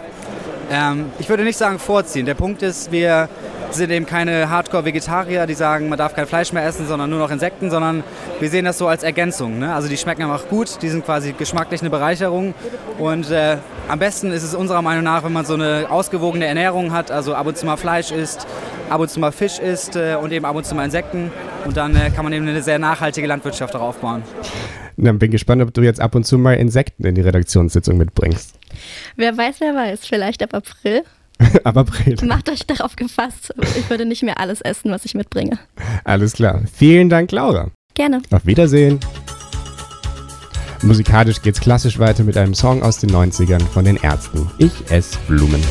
Ähm, 0.72 1.12
ich 1.20 1.30
würde 1.30 1.44
nicht 1.44 1.58
sagen 1.58 1.80
vorziehen. 1.80 2.26
Der 2.26 2.34
Punkt 2.34 2.64
ist, 2.64 2.92
wir 2.92 3.30
sind 3.72 3.92
eben 3.92 4.06
keine 4.06 4.50
Hardcore-Vegetarier, 4.50 5.46
die 5.46 5.54
sagen, 5.54 5.90
man 5.90 5.98
darf 5.98 6.16
kein 6.16 6.28
Fleisch 6.28 6.54
mehr 6.54 6.66
essen, 6.66 6.88
sondern 6.88 7.10
nur 7.10 7.20
noch 7.20 7.30
Insekten, 7.30 7.70
sondern 7.70 8.04
wir 8.40 8.50
sehen 8.50 8.66
das 8.66 8.78
so 8.78 8.88
als 8.88 9.04
Ergänzung. 9.04 9.60
Ne? 9.60 9.74
Also 9.74 9.88
die 9.88 9.98
schmecken 9.98 10.24
einfach 10.24 10.48
gut, 10.48 10.82
die 10.82 10.90
sind 10.90 11.06
quasi 11.06 11.34
geschmacklich 11.34 11.82
eine 11.82 11.90
Bereicherung. 11.90 12.54
Und 12.98 13.30
äh, 13.32 13.58
am 13.88 14.00
besten 14.00 14.32
ist 14.32 14.44
es 14.44 14.56
unserer 14.56 14.82
Meinung 14.82 15.04
nach, 15.04 15.24
wenn 15.24 15.34
man 15.34 15.46
so 15.46 15.54
eine 15.56 15.88
ausgewogene 15.90 16.46
Ernährung 16.46 16.94
hat, 16.94 17.12
also 17.12 17.36
ab 17.36 17.48
und 17.48 17.58
zu 17.58 17.66
mal 17.66 17.78
Fleisch 17.78 18.12
isst, 18.12 18.48
ab 18.90 19.02
und 19.02 19.10
zu 19.10 19.20
mal 19.20 19.32
Fisch 19.32 19.60
isst 19.60 19.96
äh, 19.96 20.16
und 20.16 20.32
eben 20.32 20.46
ab 20.46 20.56
und 20.56 20.66
zu 20.66 20.74
mal 20.74 20.86
Insekten. 20.86 21.32
Und 21.66 21.76
dann 21.76 21.96
äh, 21.96 22.12
kann 22.12 22.24
man 22.24 22.34
eben 22.34 22.48
eine 22.48 22.62
sehr 22.62 22.80
nachhaltige 22.80 23.28
Landwirtschaft 23.28 23.74
darauf 23.74 23.96
aufbauen. 23.96 24.24
Na, 24.98 25.12
bin 25.12 25.32
gespannt, 25.32 25.62
ob 25.62 25.74
du 25.74 25.82
jetzt 25.82 26.00
ab 26.00 26.16
und 26.16 26.26
zu 26.26 26.38
mal 26.38 26.54
Insekten 26.54 27.06
in 27.06 27.16
die 27.16 27.22
Redaktionssitzung 27.22 27.98
mitbringst. 27.98 28.58
Wer 29.16 29.36
weiß, 29.38 29.56
wer 29.60 29.76
weiß. 29.76 30.06
Vielleicht 30.06 30.44
ab 30.44 30.54
April. 30.54 31.04
Ab 31.66 31.76
April. 31.76 32.16
Macht 32.24 32.50
euch 32.50 32.66
darauf 32.66 32.96
gefasst. 32.96 33.54
Ich 33.78 33.90
würde 33.90 34.06
nicht 34.06 34.24
mehr 34.24 34.40
alles 34.40 34.62
essen, 34.62 34.90
was 34.90 35.04
ich 35.04 35.16
mitbringe. 35.16 35.60
Alles 36.06 36.32
klar. 36.32 36.62
Vielen 36.74 37.10
Dank, 37.10 37.30
Laura. 37.34 37.72
Gerne. 37.94 38.22
Auf 38.32 38.46
Wiedersehen. 38.46 39.02
Musikalisch 40.82 41.42
geht's 41.42 41.60
klassisch 41.60 42.00
weiter 42.00 42.24
mit 42.24 42.38
einem 42.38 42.54
Song 42.54 42.84
aus 42.84 43.00
den 43.00 43.10
90ern 43.10 43.66
von 43.68 43.84
den 43.84 43.98
Ärzten. 43.98 44.50
Ich 44.60 44.90
ess 44.90 45.18
Blumen. 45.28 45.62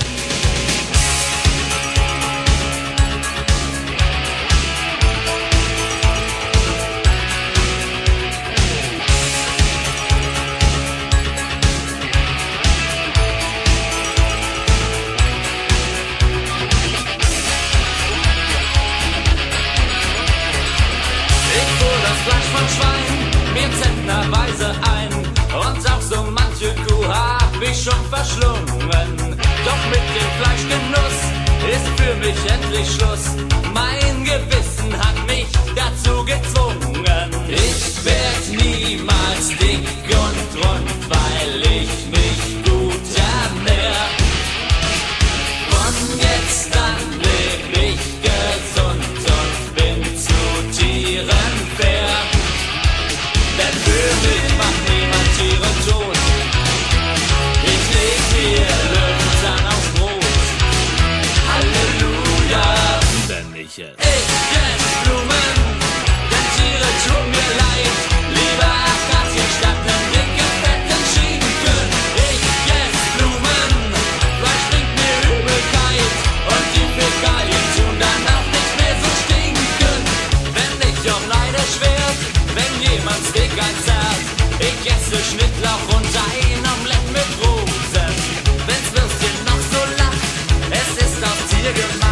Ist 91.64 91.84
aus 91.84 92.03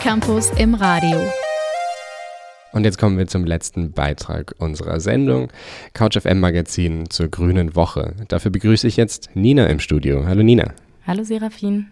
Campus 0.00 0.50
im 0.52 0.74
Radio. 0.74 1.20
Und 2.72 2.84
jetzt 2.84 2.96
kommen 2.96 3.18
wir 3.18 3.26
zum 3.26 3.44
letzten 3.44 3.92
Beitrag 3.92 4.54
unserer 4.58 4.98
Sendung, 4.98 5.48
Couch 5.92 6.18
FM 6.18 6.40
Magazin 6.40 7.10
zur 7.10 7.28
Grünen 7.28 7.76
Woche. 7.76 8.14
Dafür 8.28 8.50
begrüße 8.50 8.86
ich 8.88 8.96
jetzt 8.96 9.28
Nina 9.34 9.66
im 9.66 9.78
Studio. 9.78 10.24
Hallo 10.24 10.42
Nina. 10.42 10.72
Hallo 11.06 11.22
Serafin. 11.22 11.88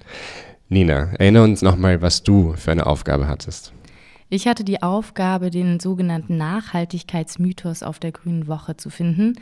Nina, 0.71 1.11
erinnere 1.19 1.45
uns 1.45 1.61
nochmal, 1.61 2.01
was 2.01 2.23
du 2.23 2.55
für 2.57 2.71
eine 2.71 2.87
Aufgabe 2.87 3.29
hattest. 3.29 3.75
Ich 4.31 4.49
hatte 4.49 4.65
die 4.65 4.83
Aufgabe, 4.83 5.51
den 5.51 5.79
sogenannten 5.79 6.39
Nachhaltigkeitsmythos 6.39 7.83
auf 7.83 7.99
der 7.99 8.13
Grünen 8.13 8.47
Woche 8.47 8.79
zu 8.79 8.89
finden. 8.89 9.35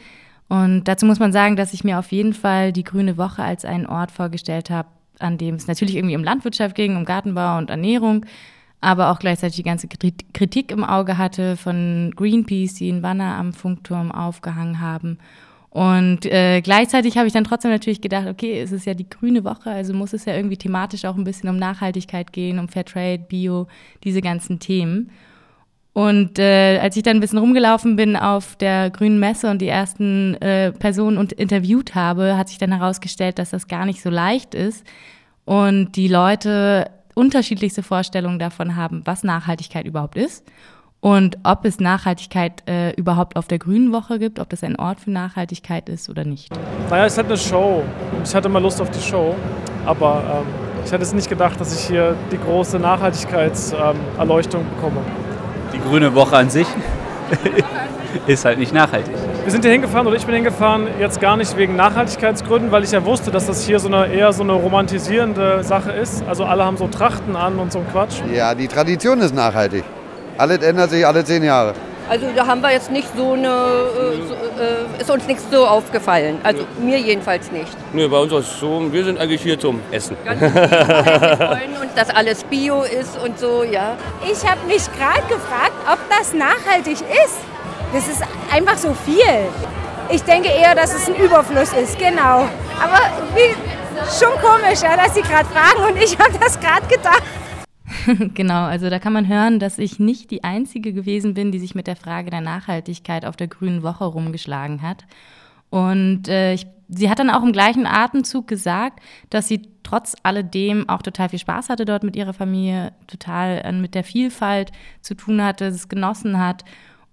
Und 0.49 0.85
dazu 0.89 1.07
muss 1.07 1.21
man 1.21 1.33
sagen, 1.33 1.55
dass 1.55 1.73
ich 1.73 1.85
mir 1.85 2.01
auf 2.01 2.11
jeden 2.11 2.35
Fall 2.35 2.73
die 2.73 2.85
Grüne 2.85 3.17
Woche 3.17 3.45
als 3.45 3.64
einen 3.64 3.87
Ort 3.87 4.11
vorgestellt 4.11 4.71
habe, 4.71 4.89
an 5.21 5.39
dem 5.39 5.55
es 5.55 5.69
natürlich 5.69 5.95
irgendwie 5.95 6.17
um 6.17 6.25
Landwirtschaft 6.25 6.75
ging, 6.75 6.97
um 6.97 7.05
Gartenbau 7.05 7.59
und 7.59 7.71
Ernährung, 7.71 8.27
aber 8.81 9.11
auch 9.11 9.18
gleichzeitig 9.18 9.57
die 9.57 9.62
ganze 9.62 9.87
Krit- 9.87 10.24
Kritik 10.33 10.70
im 10.70 10.85
Auge 10.85 11.18
hatte 11.18 11.57
von 11.57 12.12
Greenpeace, 12.14 12.74
die 12.74 12.91
einen 12.91 13.03
Banner 13.03 13.37
am 13.37 13.53
Funkturm 13.53 14.12
aufgehangen 14.12 14.81
haben. 14.81 15.18
Und 15.70 16.24
äh, 16.24 16.62
gleichzeitig 16.62 17.18
habe 17.18 17.27
ich 17.27 17.35
dann 17.35 17.45
trotzdem 17.45 17.70
natürlich 17.70 18.01
gedacht, 18.01 18.27
okay, 18.29 18.61
es 18.61 18.72
ist 18.72 18.87
ja 18.87 18.95
die 18.95 19.11
grüne 19.11 19.45
Woche, 19.45 19.70
also 19.70 19.93
muss 19.93 20.14
es 20.14 20.24
ja 20.24 20.35
irgendwie 20.35 20.57
thematisch 20.57 21.05
auch 21.05 21.16
ein 21.16 21.24
bisschen 21.24 21.51
um 21.51 21.59
Nachhaltigkeit 21.59 22.33
gehen, 22.33 22.59
um 22.59 22.68
Fairtrade, 22.68 23.24
Bio, 23.29 23.66
diese 24.03 24.22
ganzen 24.22 24.59
Themen. 24.59 25.11
Und 25.93 26.39
äh, 26.39 26.79
als 26.79 26.97
ich 26.97 27.03
dann 27.03 27.18
ein 27.18 27.20
bisschen 27.20 27.39
rumgelaufen 27.39 27.97
bin 27.97 28.16
auf 28.16 28.57
der 28.57 28.91
Grünen 28.91 29.18
Messe 29.18 29.51
und 29.51 29.61
die 29.61 29.68
ersten 29.68 30.35
äh, 30.37 30.72
Personen 30.72 31.18
und 31.18 31.33
interviewt 31.33 31.95
habe, 31.95 32.37
hat 32.39 32.49
sich 32.49 32.59
dann 32.59 32.72
herausgestellt, 32.72 33.39
dass 33.39 33.51
das 33.51 33.66
gar 33.66 33.85
nicht 33.87 34.03
so 34.03 34.11
leicht 34.11 34.55
ist 34.55 34.87
und 35.45 35.93
die 35.97 36.09
Leute 36.09 36.91
unterschiedlichste 37.17 37.83
Vorstellungen 37.83 38.39
davon 38.39 38.77
haben, 38.77 39.03
was 39.05 39.25
Nachhaltigkeit 39.25 39.87
überhaupt 39.87 40.17
ist 40.17 40.45
und 41.01 41.39
ob 41.45 41.64
es 41.64 41.81
Nachhaltigkeit 41.81 42.62
äh, 42.69 42.93
überhaupt 42.93 43.37
auf 43.37 43.49
der 43.49 43.59
Grünen 43.59 43.93
Woche 43.93 44.19
gibt, 44.19 44.39
ob 44.39 44.51
das 44.51 44.62
ein 44.62 44.77
Ort 44.77 45.01
für 45.01 45.11
Nachhaltigkeit 45.11 45.89
ist 45.89 46.11
oder 46.11 46.25
nicht. 46.25 46.53
Naja, 46.91 47.07
es 47.07 47.12
ist 47.12 47.19
halt 47.19 47.29
eine 47.29 47.39
Show. 47.39 47.85
Ich 48.23 48.35
hatte 48.35 48.49
mal 48.49 48.61
Lust 48.61 48.81
auf 48.81 48.91
die 48.91 49.01
Show, 49.01 49.35
aber 49.87 50.43
ähm, 50.43 50.47
ich 50.85 50.93
hätte 50.93 51.03
es 51.03 51.14
nicht 51.14 51.29
gedacht, 51.29 51.59
dass 51.59 51.79
ich 51.79 51.87
hier 51.87 52.14
die 52.31 52.39
große 52.39 52.79
Nachhaltigkeitserleuchtung 52.79 54.61
ähm, 54.61 54.71
bekomme. 54.77 55.01
Die 55.73 55.81
grüne 55.81 56.14
Woche 56.14 56.37
an 56.37 56.51
sich 56.51 56.67
ist 58.26 58.44
halt 58.44 58.59
nicht 58.59 58.72
nachhaltig. 58.72 59.14
Wir 59.44 59.52
sind 59.52 59.62
hier 59.62 59.72
hingefahren 59.72 60.07
oder 60.07 60.16
ich 60.16 60.26
bin 60.26 60.34
hingefahren, 60.34 60.88
jetzt 60.98 61.20
gar 61.20 61.36
nicht 61.36 61.57
wegen 61.57 61.76
Nachhaltigkeitsgründen, 61.76 62.72
weil 62.72 62.84
ich 62.84 62.90
ja 62.92 63.04
wusste, 63.04 63.30
dass 63.30 63.46
das 63.46 63.64
hier 63.64 63.78
so 63.78 63.88
eine 63.88 64.12
eher 64.12 64.32
so 64.32 64.42
eine 64.42 64.52
romantisierende 64.52 65.62
Sache 65.62 65.92
ist. 65.92 66.24
Also 66.28 66.44
alle 66.44 66.64
haben 66.64 66.76
so 66.76 66.88
Trachten 66.88 67.36
an 67.36 67.59
und 67.59 67.72
so 67.72 67.78
ein 67.80 67.86
Quatsch. 67.92 68.20
Ja, 68.32 68.54
die 68.54 68.68
Tradition 68.68 69.20
ist 69.20 69.34
nachhaltig. 69.34 69.84
Alles 70.38 70.59
ändert 70.59 70.90
sich 70.90 71.07
alle 71.07 71.24
zehn 71.24 71.42
Jahre. 71.42 71.74
Also 72.09 72.26
da 72.36 72.46
haben 72.46 72.61
wir 72.61 72.70
jetzt 72.70 72.90
nicht 72.90 73.09
so 73.16 73.32
eine, 73.32 73.48
äh, 73.48 74.28
so, 74.28 74.34
äh, 74.34 75.00
ist 75.00 75.11
uns 75.11 75.26
nichts 75.26 75.44
so 75.50 75.66
aufgefallen. 75.66 76.38
Also 76.44 76.64
mir 76.80 76.98
jedenfalls 76.98 77.50
nicht. 77.50 77.72
Nö, 77.92 78.09
bei 78.09 78.18
uns 78.18 78.32
ist 78.32 78.52
es 78.52 78.61
so, 78.61 78.92
wir 78.92 79.04
sind 79.04 79.18
eigentlich 79.18 79.42
hier 79.42 79.59
zum 79.59 79.80
Essen. 79.90 80.16
Ganz 80.24 80.40
wir 80.40 80.50
freuen 81.36 81.76
uns, 81.82 81.94
dass 81.96 82.11
alles 82.11 82.44
Bio 82.44 82.82
ist 82.82 83.18
und 83.24 83.38
so, 83.40 83.64
ja. 83.64 83.96
Ich 84.22 84.48
habe 84.48 84.61
mich 84.68 84.84
gerade 84.96 85.26
gefragt, 85.28 85.72
ob 85.90 85.98
das 86.09 86.32
nachhaltig 86.32 86.98
ist. 87.24 87.38
Das 87.93 88.09
ist 88.09 88.22
einfach 88.53 88.76
so 88.76 88.93
viel. 88.93 89.49
Ich 90.11 90.22
denke 90.22 90.49
eher, 90.49 90.74
dass 90.74 90.95
es 90.95 91.09
ein 91.09 91.16
Überfluss 91.16 91.72
ist, 91.72 91.99
genau. 91.99 92.49
Aber 92.80 93.01
wie, 93.34 93.55
schon 94.18 94.32
komisch, 94.41 94.82
ja, 94.82 94.97
dass 94.97 95.14
Sie 95.14 95.22
gerade 95.22 95.47
fragen 95.47 95.93
und 95.93 96.03
ich 96.03 96.18
habe 96.18 96.39
das 96.39 96.59
gerade 96.61 96.87
gedacht. 96.87 97.22
genau, 98.34 98.64
also 98.64 98.91
da 98.91 98.99
kann 98.99 99.12
man 99.12 99.28
hören, 99.28 99.59
dass 99.59 99.78
ich 99.78 99.99
nicht 99.99 100.30
die 100.30 100.45
Einzige 100.45 100.93
gewesen 100.93 101.34
bin, 101.34 101.53
die 101.53 101.59
sich 101.59 101.74
mit 101.74 101.87
der 101.87 101.97
Frage 101.97 102.30
der 102.30 102.41
Nachhaltigkeit 102.41 103.24
auf 103.24 103.37
der 103.37 103.49
Grünen 103.49 103.82
Woche 103.82 104.05
rumgeschlagen 104.05 104.82
hat. 104.82 105.05
Und 105.70 106.28
äh, 106.28 106.55
ich, 106.55 106.66
sie 106.89 107.11
hat 107.11 107.18
dann 107.18 107.30
auch 107.30 107.43
im 107.43 107.53
gleichen 107.53 107.87
Atemzug 107.87 108.47
gesagt, 108.47 109.01
dass 109.30 109.49
sie 109.49 109.62
trotz 109.82 110.14
alledem 110.22 110.89
auch 110.89 111.03
total 111.03 111.28
viel 111.28 111.39
Spaß 111.39 111.68
hatte 111.68 111.84
dort 111.84 112.03
mit 112.03 112.16
ihrer 112.16 112.32
Familie, 112.32 112.93
total 113.07 113.62
äh, 113.64 113.72
mit 113.72 113.95
der 113.95 114.05
Vielfalt 114.05 114.72
zu 115.01 115.14
tun 115.14 115.43
hatte, 115.43 115.66
es 115.66 115.89
genossen 115.89 116.39
hat. 116.39 116.64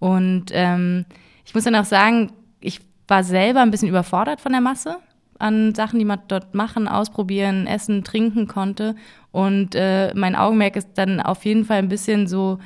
Und 0.04 0.48
ähm, 0.52 1.06
ich 1.46 1.56
muss 1.56 1.64
dann 1.64 1.78
auch 1.78 1.86
sagen, 1.86 2.34
ich 2.60 2.82
war 3.08 3.24
selber 3.24 3.62
ein 3.62 3.72
bisschen 3.72 3.88
überfordert 3.88 4.42
von 4.42 4.52
der 4.52 4.60
Masse 4.60 4.98
an 5.40 5.74
Sachen, 5.74 5.98
die 5.98 6.04
man 6.04 6.20
dort 6.28 6.54
machen, 6.54 6.90
ausprobieren, 6.90 7.68
essen, 7.68 8.04
trinken 8.04 8.50
konnte. 8.50 8.96
Und 9.32 9.76
äh, 9.76 10.14
mein 10.14 10.36
Augenmerk 10.36 10.76
ist 10.76 10.90
dann 10.96 11.22
auf 11.22 11.46
jeden 11.46 11.64
Fall 11.64 11.78
ein 11.78 11.88
bisschen 11.88 12.28
so, 12.28 12.60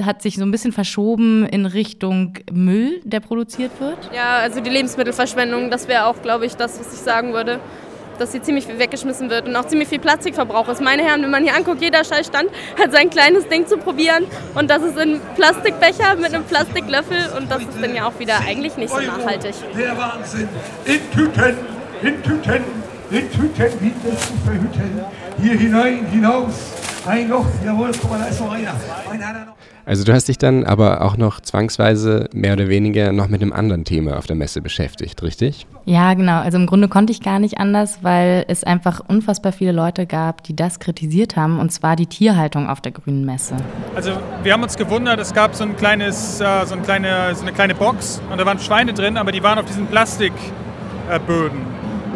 hat 0.00 0.22
sich 0.22 0.36
so 0.36 0.44
ein 0.44 0.52
bisschen 0.52 0.70
verschoben 0.70 1.44
in 1.46 1.66
Richtung 1.66 2.34
Müll, 2.52 3.00
der 3.02 3.18
produziert 3.18 3.80
wird. 3.80 3.98
Ja, 4.14 4.36
also 4.36 4.60
die 4.60 4.70
Lebensmittelverschwendung, 4.70 5.72
das 5.72 5.88
wäre 5.88 6.06
auch, 6.06 6.22
glaube 6.22 6.46
ich, 6.46 6.54
das, 6.54 6.78
was 6.78 6.94
ich 6.94 7.00
sagen 7.00 7.32
würde. 7.32 7.58
Dass 8.18 8.32
hier 8.32 8.42
ziemlich 8.42 8.66
viel 8.66 8.78
weggeschmissen 8.78 9.28
wird 9.30 9.46
und 9.46 9.54
auch 9.56 9.66
ziemlich 9.66 9.88
viel 9.88 9.98
Plastikverbrauch 9.98 10.68
ist. 10.68 10.80
Meine 10.80 11.02
Herren, 11.02 11.22
wenn 11.22 11.30
man 11.30 11.42
hier 11.42 11.54
anguckt, 11.54 11.82
jeder 11.82 12.02
Scheißstand 12.02 12.50
hat 12.78 12.92
sein 12.92 13.10
kleines 13.10 13.46
Ding 13.48 13.66
zu 13.66 13.76
probieren 13.76 14.24
und 14.54 14.70
das 14.70 14.82
ist 14.82 14.96
in 14.98 15.20
Plastikbecher 15.34 16.16
mit 16.16 16.32
einem 16.32 16.44
Plastiklöffel 16.44 17.32
und 17.36 17.50
das 17.50 17.62
ist 17.62 17.80
dann 17.80 17.94
ja 17.94 18.06
auch 18.08 18.18
wieder 18.18 18.40
eigentlich 18.46 18.76
nicht 18.76 18.90
so 18.90 19.00
nachhaltig. 19.00 19.54
Der 19.76 19.96
Wahnsinn. 19.96 20.48
In 20.84 21.10
Tüten, 21.10 21.56
in 22.02 22.22
Tüten, 22.22 22.64
in 23.10 23.30
Tüten, 23.30 23.80
wie 23.80 23.92
das 24.08 24.20
zu 24.20 24.32
verhüten. 24.44 25.04
Hier 25.42 25.54
hinein, 25.58 26.06
hinaus. 26.06 26.54
Ein 27.06 27.28
Loch, 27.28 27.46
jawohl, 27.64 27.90
guck 28.00 28.10
mal, 28.10 28.18
da 28.18 28.26
ist 28.26 28.40
noch. 28.40 28.50
Einer, 28.50 28.74
einer 29.10 29.46
noch. 29.46 29.56
Also 29.88 30.02
du 30.02 30.12
hast 30.12 30.26
dich 30.26 30.36
dann 30.36 30.64
aber 30.64 31.00
auch 31.02 31.16
noch 31.16 31.40
zwangsweise 31.40 32.28
mehr 32.32 32.54
oder 32.54 32.68
weniger 32.68 33.12
noch 33.12 33.28
mit 33.28 33.40
einem 33.40 33.52
anderen 33.52 33.84
Thema 33.84 34.18
auf 34.18 34.26
der 34.26 34.34
Messe 34.34 34.60
beschäftigt, 34.60 35.22
richtig? 35.22 35.64
Ja, 35.84 36.12
genau. 36.14 36.40
Also 36.40 36.58
im 36.58 36.66
Grunde 36.66 36.88
konnte 36.88 37.12
ich 37.12 37.20
gar 37.20 37.38
nicht 37.38 37.58
anders, 37.58 38.00
weil 38.02 38.44
es 38.48 38.64
einfach 38.64 39.00
unfassbar 39.06 39.52
viele 39.52 39.70
Leute 39.70 40.06
gab, 40.06 40.42
die 40.42 40.56
das 40.56 40.80
kritisiert 40.80 41.36
haben, 41.36 41.60
und 41.60 41.70
zwar 41.70 41.94
die 41.94 42.06
Tierhaltung 42.06 42.68
auf 42.68 42.80
der 42.80 42.90
Grünen 42.90 43.24
Messe. 43.24 43.54
Also 43.94 44.10
wir 44.42 44.52
haben 44.52 44.64
uns 44.64 44.76
gewundert, 44.76 45.20
es 45.20 45.32
gab 45.32 45.54
so, 45.54 45.62
ein 45.62 45.76
kleines, 45.76 46.40
äh, 46.40 46.66
so, 46.66 46.74
ein 46.74 46.82
kleine, 46.82 47.32
so 47.36 47.42
eine 47.42 47.52
kleine 47.52 47.76
Box 47.76 48.20
und 48.32 48.40
da 48.40 48.44
waren 48.44 48.58
Schweine 48.58 48.92
drin, 48.92 49.16
aber 49.16 49.30
die 49.30 49.44
waren 49.44 49.60
auf 49.60 49.66
diesen 49.66 49.86
Plastikböden 49.86 51.60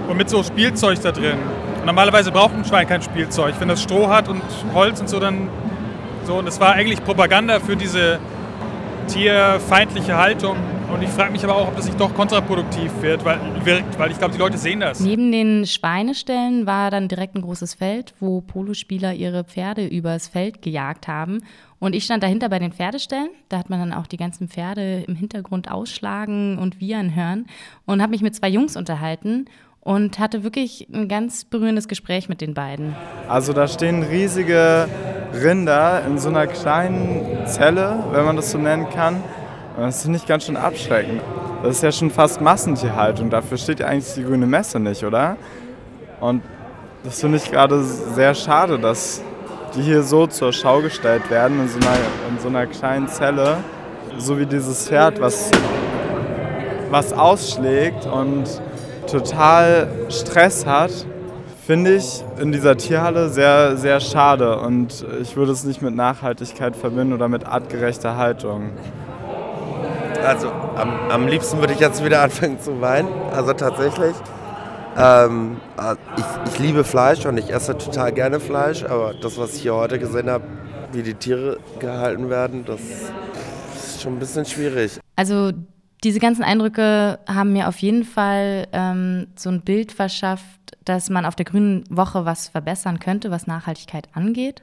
und 0.09 0.17
mit 0.17 0.29
so 0.29 0.43
Spielzeug 0.43 1.01
da 1.03 1.13
drin. 1.13 1.39
Und 1.79 1.87
normalerweise 1.87 2.33
braucht 2.33 2.57
ein 2.57 2.65
Schwein 2.65 2.89
kein 2.89 3.01
Spielzeug. 3.01 3.55
Wenn 3.61 3.69
das 3.69 3.81
Stroh 3.81 4.09
hat 4.09 4.29
und 4.29 4.43
Holz 4.75 5.01
und 5.01 5.09
so, 5.09 5.21
dann 5.21 5.49
so. 6.31 6.39
Und 6.39 6.47
es 6.47 6.61
war 6.61 6.75
eigentlich 6.75 7.03
Propaganda 7.03 7.59
für 7.59 7.77
diese 7.77 8.21
tierfeindliche 9.09 10.17
Haltung. 10.17 10.57
Und 10.93 11.03
ich 11.03 11.09
frage 11.09 11.33
mich 11.33 11.43
aber 11.45 11.57
auch, 11.57 11.69
ob 11.69 11.77
das 11.77 11.87
nicht 11.87 12.01
doch 12.01 12.15
kontraproduktiv 12.15 12.91
wird, 13.01 13.25
weil, 13.25 13.39
wirkt, 13.65 13.99
weil 13.99 14.11
ich 14.11 14.19
glaube, 14.19 14.33
die 14.33 14.39
Leute 14.39 14.59
sehen 14.59 14.81
das. 14.81 15.01
Neben 15.01 15.31
den 15.31 15.67
Schweineställen 15.67 16.67
war 16.67 16.91
dann 16.91 17.09
direkt 17.09 17.37
ein 17.37 17.43
großes 17.43 17.75
Feld, 17.75 18.15
wo 18.19 18.41
Polospieler 18.41 19.15
ihre 19.15 19.45
Pferde 19.45 19.87
übers 19.87 20.29
Feld 20.29 20.63
gejagt 20.63 21.09
haben. 21.09 21.43
Und 21.79 21.95
ich 21.95 22.05
stand 22.05 22.23
dahinter 22.23 22.49
bei 22.49 22.59
den 22.59 22.73
Pferdeställen. 22.73 23.31
Da 23.49 23.59
hat 23.59 23.71
man 23.71 23.81
dann 23.81 23.93
auch 23.93 24.07
die 24.07 24.17
ganzen 24.17 24.49
Pferde 24.49 25.05
im 25.07 25.15
Hintergrund 25.15 25.71
ausschlagen 25.71 26.59
und 26.59 26.81
wiehern 26.81 27.15
hören. 27.15 27.47
Und 27.87 28.03
habe 28.03 28.11
mich 28.11 28.23
mit 28.23 28.35
zwei 28.35 28.49
Jungs 28.49 28.77
unterhalten 28.77 29.47
und 29.81 30.19
hatte 30.19 30.43
wirklich 30.45 30.89
ein 30.93 31.09
ganz 31.09 31.45
berührendes 31.45 31.89
Gespräch 31.89 32.29
mit 32.29 32.41
den 32.41 32.55
beiden. 32.55 32.95
Also 33.29 33.53
da 33.53 33.67
stehen 33.67 34.03
riesige 34.03 34.89
Rinder 35.33 36.03
in 36.07 36.19
so 36.19 36.29
einer 36.29 36.47
kleinen 36.47 37.47
Zelle, 37.47 38.05
wenn 38.13 38.25
man 38.25 38.37
das 38.37 38.51
so 38.51 38.59
nennen 38.59 38.89
kann. 38.91 39.23
Das 39.77 39.99
ist 39.99 40.09
nicht 40.09 40.27
ganz 40.27 40.45
schön 40.45 40.57
abschreckend. 40.57 41.23
Das 41.63 41.77
ist 41.77 41.83
ja 41.83 41.93
schon 41.93 42.11
fast 42.11 42.41
Massentierhaltung. 42.41 43.31
Dafür 43.31 43.57
steht 43.57 43.81
ja 43.81 43.87
eigentlich 43.87 44.15
die 44.15 44.25
grüne 44.25 44.47
Messe 44.47 44.81
nicht, 44.81 45.05
oder? 45.05 45.37
Und 46.21 46.43
das 47.05 47.21
finde 47.21 47.39
ich 47.39 47.51
gerade 47.51 47.83
sehr 47.83 48.35
schade, 48.35 48.79
dass 48.79 49.23
die 49.75 49.83
hier 49.83 50.03
so 50.03 50.27
zur 50.27 50.53
Schau 50.53 50.81
gestellt 50.81 51.31
werden, 51.31 51.61
in 51.61 51.69
so 51.69 51.79
einer, 51.79 51.97
in 52.29 52.39
so 52.41 52.49
einer 52.49 52.67
kleinen 52.67 53.09
Zelle. 53.09 53.59
So 54.19 54.39
wie 54.39 54.47
dieses 54.47 54.89
Pferd, 54.89 55.21
was, 55.21 55.51
was 56.91 57.13
ausschlägt 57.13 58.07
und 58.07 58.45
total 59.07 59.89
Stress 60.09 60.67
hat, 60.67 60.91
finde 61.71 61.95
ich 61.95 62.25
in 62.41 62.51
dieser 62.51 62.77
Tierhalle 62.77 63.29
sehr, 63.29 63.77
sehr 63.77 64.01
schade. 64.01 64.59
Und 64.59 65.07
ich 65.23 65.37
würde 65.37 65.53
es 65.53 65.63
nicht 65.63 65.81
mit 65.83 65.95
Nachhaltigkeit 65.95 66.75
verbinden 66.75 67.13
oder 67.13 67.29
mit 67.29 67.47
artgerechter 67.47 68.17
Haltung. 68.17 68.71
Also 70.27 70.51
am, 70.51 70.91
am 71.09 71.29
liebsten 71.29 71.61
würde 71.61 71.73
ich 71.73 71.79
jetzt 71.79 72.05
wieder 72.05 72.23
anfangen 72.23 72.59
zu 72.59 72.81
weinen. 72.81 73.07
Also 73.33 73.53
tatsächlich. 73.53 74.17
Ähm, 74.99 75.59
ich, 76.17 76.53
ich 76.53 76.59
liebe 76.59 76.83
Fleisch 76.83 77.25
und 77.25 77.39
ich 77.39 77.53
esse 77.53 77.79
total 77.79 78.11
gerne 78.11 78.41
Fleisch, 78.41 78.83
aber 78.83 79.15
das, 79.15 79.39
was 79.39 79.55
ich 79.55 79.63
hier 79.63 79.77
heute 79.77 80.01
gesehen 80.01 80.29
habe, 80.29 80.43
wie 80.91 81.05
die 81.05 81.15
Tiere 81.15 81.59
gehalten 81.79 82.31
werden, 82.31 82.65
das 82.65 82.81
ist 83.77 84.03
schon 84.03 84.15
ein 84.15 84.19
bisschen 84.19 84.45
schwierig. 84.45 84.99
Also 85.15 85.53
diese 86.03 86.19
ganzen 86.19 86.43
Eindrücke 86.43 87.21
haben 87.29 87.53
mir 87.53 87.69
auf 87.69 87.79
jeden 87.79 88.03
Fall 88.03 88.67
ähm, 88.73 89.29
so 89.37 89.51
ein 89.51 89.61
Bild 89.61 89.93
verschafft 89.93 90.60
dass 90.85 91.11
man 91.11 91.27
auf 91.27 91.35
der 91.35 91.45
Grünen 91.45 91.85
Woche 91.91 92.25
was 92.25 92.49
verbessern 92.49 92.99
könnte, 92.99 93.31
was 93.31 93.47
Nachhaltigkeit 93.47 94.09
angeht. 94.15 94.63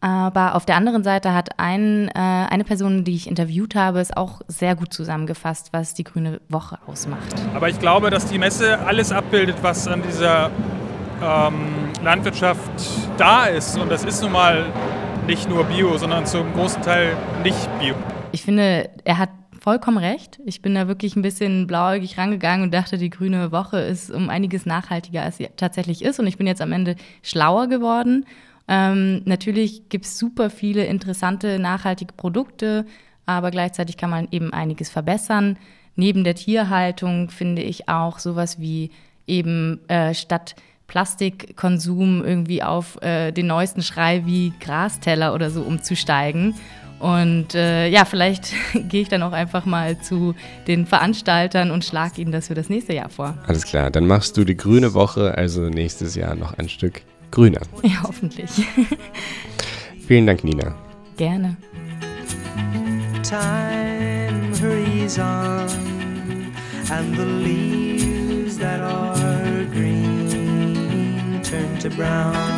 Aber 0.00 0.54
auf 0.54 0.64
der 0.64 0.76
anderen 0.76 1.02
Seite 1.02 1.34
hat 1.34 1.58
ein, 1.58 2.08
äh, 2.08 2.12
eine 2.14 2.62
Person, 2.62 3.02
die 3.02 3.16
ich 3.16 3.26
interviewt 3.26 3.74
habe, 3.74 3.98
es 3.98 4.16
auch 4.16 4.42
sehr 4.46 4.76
gut 4.76 4.92
zusammengefasst, 4.94 5.72
was 5.72 5.92
die 5.94 6.04
Grüne 6.04 6.40
Woche 6.48 6.78
ausmacht. 6.86 7.34
Aber 7.54 7.68
ich 7.68 7.80
glaube, 7.80 8.10
dass 8.10 8.26
die 8.26 8.38
Messe 8.38 8.78
alles 8.78 9.10
abbildet, 9.10 9.56
was 9.62 9.88
an 9.88 10.02
dieser 10.02 10.50
ähm, 11.20 11.90
Landwirtschaft 12.02 12.60
da 13.16 13.46
ist. 13.46 13.76
Und 13.76 13.90
das 13.90 14.04
ist 14.04 14.22
nun 14.22 14.30
mal 14.30 14.66
nicht 15.26 15.48
nur 15.48 15.64
Bio, 15.64 15.98
sondern 15.98 16.26
zum 16.26 16.52
großen 16.52 16.80
Teil 16.82 17.16
nicht 17.42 17.68
Bio. 17.80 17.96
Ich 18.30 18.42
finde, 18.42 18.90
er 19.04 19.18
hat 19.18 19.30
vollkommen 19.68 19.98
recht. 19.98 20.40
Ich 20.46 20.62
bin 20.62 20.74
da 20.74 20.88
wirklich 20.88 21.14
ein 21.14 21.20
bisschen 21.20 21.66
blauäugig 21.66 22.16
rangegangen 22.16 22.62
und 22.62 22.72
dachte, 22.72 22.96
die 22.96 23.10
grüne 23.10 23.52
Woche 23.52 23.78
ist 23.78 24.10
um 24.10 24.30
einiges 24.30 24.64
nachhaltiger, 24.64 25.22
als 25.22 25.36
sie 25.36 25.50
tatsächlich 25.58 26.02
ist. 26.02 26.18
Und 26.18 26.26
ich 26.26 26.38
bin 26.38 26.46
jetzt 26.46 26.62
am 26.62 26.72
Ende 26.72 26.96
schlauer 27.22 27.66
geworden. 27.66 28.24
Ähm, 28.66 29.20
natürlich 29.26 29.90
gibt 29.90 30.06
es 30.06 30.18
super 30.18 30.48
viele 30.48 30.86
interessante, 30.86 31.58
nachhaltige 31.58 32.14
Produkte, 32.14 32.86
aber 33.26 33.50
gleichzeitig 33.50 33.98
kann 33.98 34.08
man 34.08 34.28
eben 34.30 34.54
einiges 34.54 34.88
verbessern. 34.88 35.58
Neben 35.96 36.24
der 36.24 36.34
Tierhaltung 36.34 37.28
finde 37.28 37.60
ich 37.60 37.90
auch 37.90 38.20
sowas 38.20 38.58
wie 38.58 38.90
eben 39.26 39.86
äh, 39.88 40.14
statt 40.14 40.56
Plastikkonsum 40.86 42.24
irgendwie 42.24 42.62
auf 42.62 43.02
äh, 43.02 43.32
den 43.32 43.48
neuesten 43.48 43.82
Schrei 43.82 44.24
wie 44.24 44.54
Grasteller 44.60 45.34
oder 45.34 45.50
so 45.50 45.60
umzusteigen. 45.60 46.54
Und 47.00 47.54
äh, 47.54 47.88
ja, 47.88 48.04
vielleicht 48.04 48.52
gehe 48.88 49.02
ich 49.02 49.08
dann 49.08 49.22
auch 49.22 49.32
einfach 49.32 49.64
mal 49.64 50.00
zu 50.00 50.34
den 50.66 50.86
Veranstaltern 50.86 51.70
und 51.70 51.84
schlage 51.84 52.20
ihnen 52.20 52.32
das 52.32 52.48
für 52.48 52.54
das 52.54 52.68
nächste 52.68 52.94
Jahr 52.94 53.08
vor. 53.08 53.38
Alles 53.46 53.64
klar, 53.64 53.90
dann 53.90 54.06
machst 54.06 54.36
du 54.36 54.44
die 54.44 54.56
grüne 54.56 54.94
Woche, 54.94 55.36
also 55.36 55.68
nächstes 55.68 56.14
Jahr 56.14 56.34
noch 56.34 56.58
ein 56.58 56.68
Stück 56.68 57.02
grüner. 57.30 57.60
Ja, 57.82 58.02
hoffentlich. 58.02 58.50
Vielen 60.06 60.26
Dank, 60.26 60.42
Nina. 60.42 60.74
Gerne. 61.16 61.56
Time 63.22 64.54
hurries 64.54 65.18
on, 65.18 65.68
and 66.90 67.14
the 67.14 67.24
leaves 67.24 68.56
that 68.58 68.80
are 68.80 69.64
green 69.72 71.42
turn 71.42 71.78
to 71.78 71.90
brown, 71.90 72.57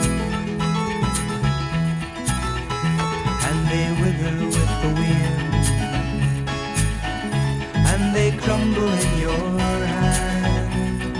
crumble 8.50 8.92
in 9.06 9.18
your 9.18 9.86
hand. 9.86 11.14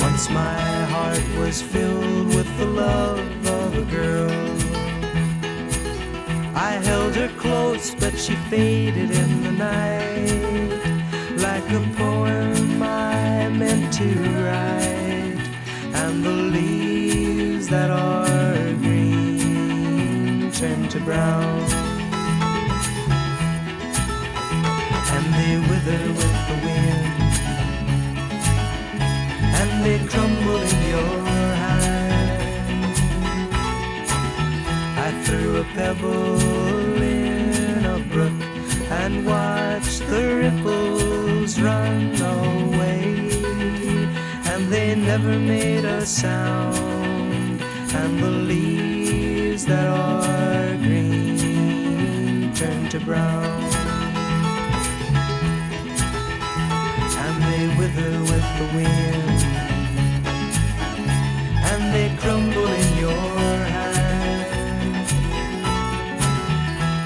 Once 0.00 0.30
my 0.30 0.60
heart 0.94 1.26
was 1.38 1.60
filled 1.60 2.28
with 2.34 2.48
the 2.56 2.64
love 2.64 3.46
of 3.46 3.76
a 3.76 3.84
girl. 3.96 4.30
I 6.56 6.72
held 6.88 7.14
her 7.14 7.28
close, 7.36 7.94
but 7.94 8.18
she 8.18 8.34
faded 8.48 9.10
in 9.10 9.42
the 9.42 9.52
night 9.52 10.72
like 11.46 11.68
a 11.80 11.82
poem 12.02 12.82
I 12.82 13.50
meant 13.50 13.92
to 14.00 14.08
write. 14.44 15.44
And 16.00 16.24
the 16.24 16.36
leaves 16.56 17.68
that 17.68 17.90
are 17.90 18.72
green 18.84 20.50
turn 20.52 20.88
to 20.88 21.00
brown, 21.00 21.87
they 25.38 25.56
wither 25.70 26.04
with 26.18 26.36
the 26.48 26.56
wind, 26.66 27.32
and 29.58 29.70
they 29.84 29.98
crumble 30.10 30.62
in 30.72 30.80
your 30.94 31.16
hand. 31.62 32.94
I 35.06 35.08
threw 35.24 35.48
a 35.62 35.64
pebble 35.78 37.02
in 37.02 37.84
a 37.96 37.98
brook 38.12 38.40
and 39.00 39.14
watched 39.24 40.02
the 40.12 40.24
ripples 40.42 41.60
run 41.60 42.20
away. 42.20 43.02
And 44.50 44.62
they 44.72 44.96
never 44.96 45.38
made 45.38 45.84
a 45.84 46.04
sound. 46.04 47.62
And 48.00 48.12
the 48.24 48.34
leaves 48.50 49.64
that 49.66 49.86
are 49.86 50.76
green 50.84 52.52
turn 52.54 52.88
to 52.90 52.98
brown. 53.00 53.77
They 57.58 57.66
wither 57.76 58.20
with 58.30 58.48
the 58.58 58.66
wind. 58.76 59.40
And 61.70 61.82
they 61.94 62.08
crumble 62.20 62.68
in 62.84 62.90
your 63.04 63.56
hand. 63.74 65.06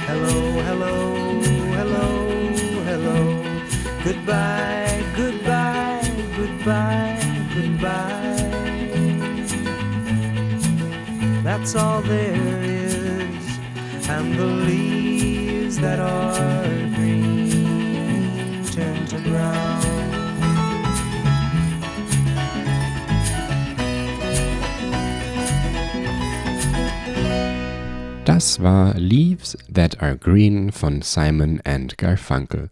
Hello, 0.09 0.36
hello, 0.68 0.96
hello, 1.78 2.07
hello. 2.88 3.18
Goodbye, 4.05 5.03
goodbye, 5.16 6.11
goodbye, 6.36 7.20
goodbye. 7.55 8.50
That's 11.42 11.74
all 11.74 12.03
there 12.03 12.62
is. 12.62 13.44
And 14.07 14.34
the 14.38 14.46
leaves 14.68 15.78
that 15.78 15.98
are 15.98 16.72
Das 28.43 28.61
war 28.61 28.95
Leaves 28.99 29.57
That 29.72 30.03
Are 30.03 30.16
Green 30.16 30.72
von 30.72 31.01
Simon 31.01 31.61
and 31.64 31.97
Garfunkel. 31.97 32.70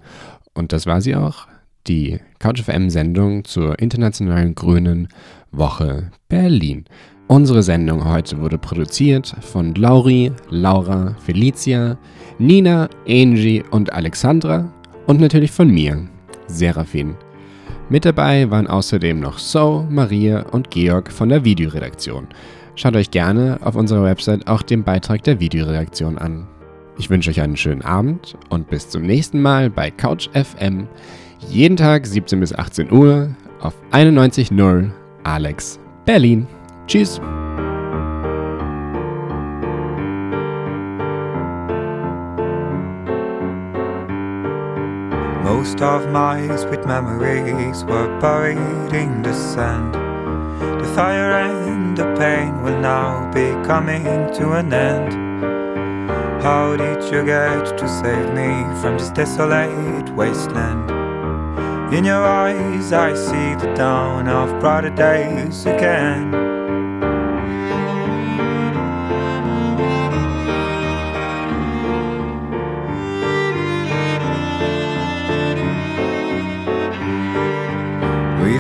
Und 0.53 0.73
das 0.73 0.85
war 0.85 1.01
sie 1.01 1.15
auch, 1.15 1.47
die 1.87 2.19
CouchFM-Sendung 2.41 3.45
zur 3.45 3.79
Internationalen 3.79 4.57
Grünen 4.57 5.07
Woche 5.53 6.11
Berlin. 6.29 6.87
Unsere 7.29 7.63
Sendung 7.63 8.05
heute 8.05 8.41
wurde 8.41 8.59
produziert 8.59 9.33
von 9.43 9.73
Lauri, 9.77 10.33
Laura, 10.49 11.15
Felicia, 11.25 11.97
Nina, 12.41 12.89
Angie 13.07 13.63
und 13.71 13.93
Alexandra 13.93 14.75
und 15.07 15.21
natürlich 15.21 15.53
von 15.53 15.71
mir, 15.71 16.05
Serafin. 16.49 17.15
Mit 17.89 18.05
dabei 18.05 18.51
waren 18.51 18.67
außerdem 18.67 19.21
noch 19.21 19.39
So, 19.39 19.87
Maria 19.89 20.43
und 20.51 20.73
Georg 20.73 21.13
von 21.13 21.29
der 21.29 21.45
Videoredaktion. 21.45 22.27
Schaut 22.77 22.97
euch 22.97 23.11
gerne 23.11 23.59
auf 23.63 23.77
unserer 23.77 24.05
Website 24.05 24.47
auch 24.47 24.63
den 24.63 24.85
Beitrag 24.85 25.23
der 25.25 25.41
Videoredaktion 25.41 26.19
an. 26.19 26.47
Ich 26.99 27.11
wünsche 27.11 27.31
euch 27.31 27.41
einen 27.41 27.57
schönen 27.57 27.83
Abend 27.83 28.37
und 28.51 28.69
bis 28.69 28.89
zum 28.89 29.03
nächsten 29.03 29.41
Mal 29.41 29.71
bei 29.71 29.91
Couch 29.91 30.29
FM. 30.33 30.87
Jeden 31.49 31.77
Tag 31.77 32.07
17 32.07 32.41
bis 32.41 32.55
18 32.55 32.93
Uhr 32.93 33.35
auf 33.61 33.75
91.0 33.93 34.91
Alex 35.25 35.79
Berlin. 36.05 36.47
Tschüss. 36.87 37.21
Most 45.43 45.81
of 45.81 46.07
my 46.09 46.57
sweet 46.57 46.87
memories 46.87 47.85
were 47.85 48.09
buried 48.21 48.59
in 48.93 49.23
the 49.23 49.33
sand. 49.33 50.10
The 50.61 50.93
fire 50.95 51.33
and 51.33 51.97
the 51.97 52.15
pain 52.17 52.63
will 52.63 52.79
now 52.79 53.31
be 53.33 53.51
coming 53.67 54.05
to 54.35 54.53
an 54.53 54.73
end. 54.73 55.13
How 56.43 56.77
did 56.77 57.03
you 57.13 57.25
get 57.25 57.79
to 57.79 57.89
save 57.89 58.33
me 58.35 58.51
from 58.81 58.99
this 58.99 59.11
desolate 59.11 60.09
wasteland? 60.15 60.91
In 61.95 62.05
your 62.05 62.25
eyes, 62.25 62.93
I 62.93 63.15
see 63.15 63.55
the 63.55 63.75
dawn 63.75 64.29
of 64.29 64.61
brighter 64.61 64.91
days 64.91 65.67
again. 65.67 66.50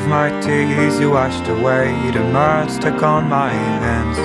With 0.00 0.08
my 0.08 0.40
tears, 0.40 0.98
you 0.98 1.10
washed 1.10 1.46
away 1.48 1.92
the 2.10 2.24
mud 2.32 2.70
stuck 2.70 3.02
on 3.02 3.28
my 3.28 3.50
hands. 3.50 4.18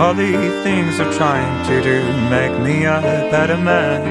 All 0.00 0.14
the 0.14 0.32
things 0.62 0.96
you're 0.96 1.12
trying 1.12 1.66
to 1.66 1.82
do 1.82 2.02
make 2.30 2.58
me 2.62 2.86
a 2.86 2.98
better 3.30 3.58
man. 3.58 4.02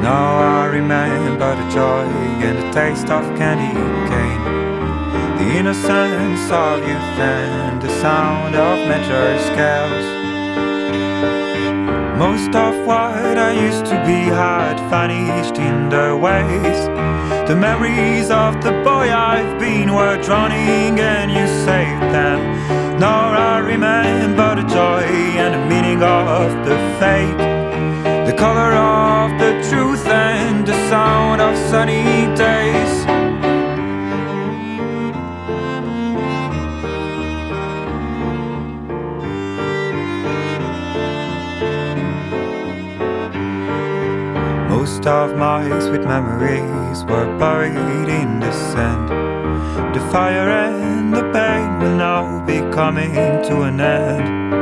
Now 0.00 0.62
I 0.62 0.66
remember 0.68 1.56
the 1.56 1.68
joy 1.70 2.06
and 2.46 2.56
the 2.56 2.72
taste 2.72 3.10
of 3.10 3.22
candy 3.36 3.74
cane. 4.08 4.44
The 5.36 5.58
innocence 5.58 6.50
of 6.50 6.78
youth 6.78 7.18
and 7.20 7.82
the 7.82 7.90
sound 8.00 8.54
of 8.54 8.88
major 8.88 9.38
scales. 9.44 10.23
Most 12.16 12.54
of 12.54 12.86
what 12.86 13.36
I 13.36 13.52
used 13.52 13.86
to 13.86 13.96
be 14.06 14.20
had 14.30 14.78
vanished 14.88 15.58
in 15.58 15.88
the 15.88 16.16
waste. 16.16 16.90
The 17.48 17.56
memories 17.56 18.30
of 18.30 18.62
the 18.62 18.70
boy 18.84 19.10
I've 19.10 19.58
been 19.58 19.92
were 19.92 20.16
drowning 20.22 21.00
and 21.00 21.32
you 21.32 21.44
saved 21.66 22.14
them. 22.14 22.38
Now 23.00 23.32
I 23.32 23.58
remember 23.58 24.54
the 24.54 24.68
joy 24.68 25.02
and 25.42 25.54
the 25.54 25.66
meaning 25.66 26.04
of 26.04 26.50
the 26.64 26.76
fate. 27.00 27.36
The 28.30 28.36
color 28.38 28.72
of 28.72 29.36
the 29.40 29.52
truth 29.68 30.06
and 30.06 30.64
the 30.64 30.88
sound 30.88 31.40
of 31.40 31.56
sunny 31.68 32.32
days. 32.36 33.23
Of 45.06 45.36
my 45.36 45.68
sweet 45.80 46.00
memories 46.00 47.04
were 47.04 47.26
buried 47.38 48.08
in 48.08 48.40
the 48.40 48.50
sand. 48.50 49.10
The 49.94 50.00
fire 50.10 50.48
and 50.48 51.12
the 51.12 51.30
pain 51.30 51.78
will 51.78 51.94
now 51.94 52.42
be 52.46 52.60
coming 52.72 53.12
to 53.12 53.62
an 53.62 53.82
end. 53.82 54.54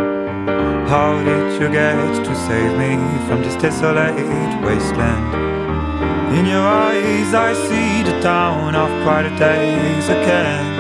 How 0.89 1.23
did 1.23 1.63
you 1.63 1.69
get 1.71 2.25
to 2.25 2.35
save 2.35 2.77
me 2.77 2.97
from 3.29 3.43
this 3.43 3.55
desolate 3.55 4.17
wasteland? 4.65 6.37
In 6.37 6.47
your 6.47 6.67
eyes, 6.67 7.33
I 7.33 7.55
see 7.55 8.03
the 8.03 8.21
town 8.21 8.75
of 8.75 8.89
brighter 9.05 9.37
days 9.39 10.09
again. 10.09 10.72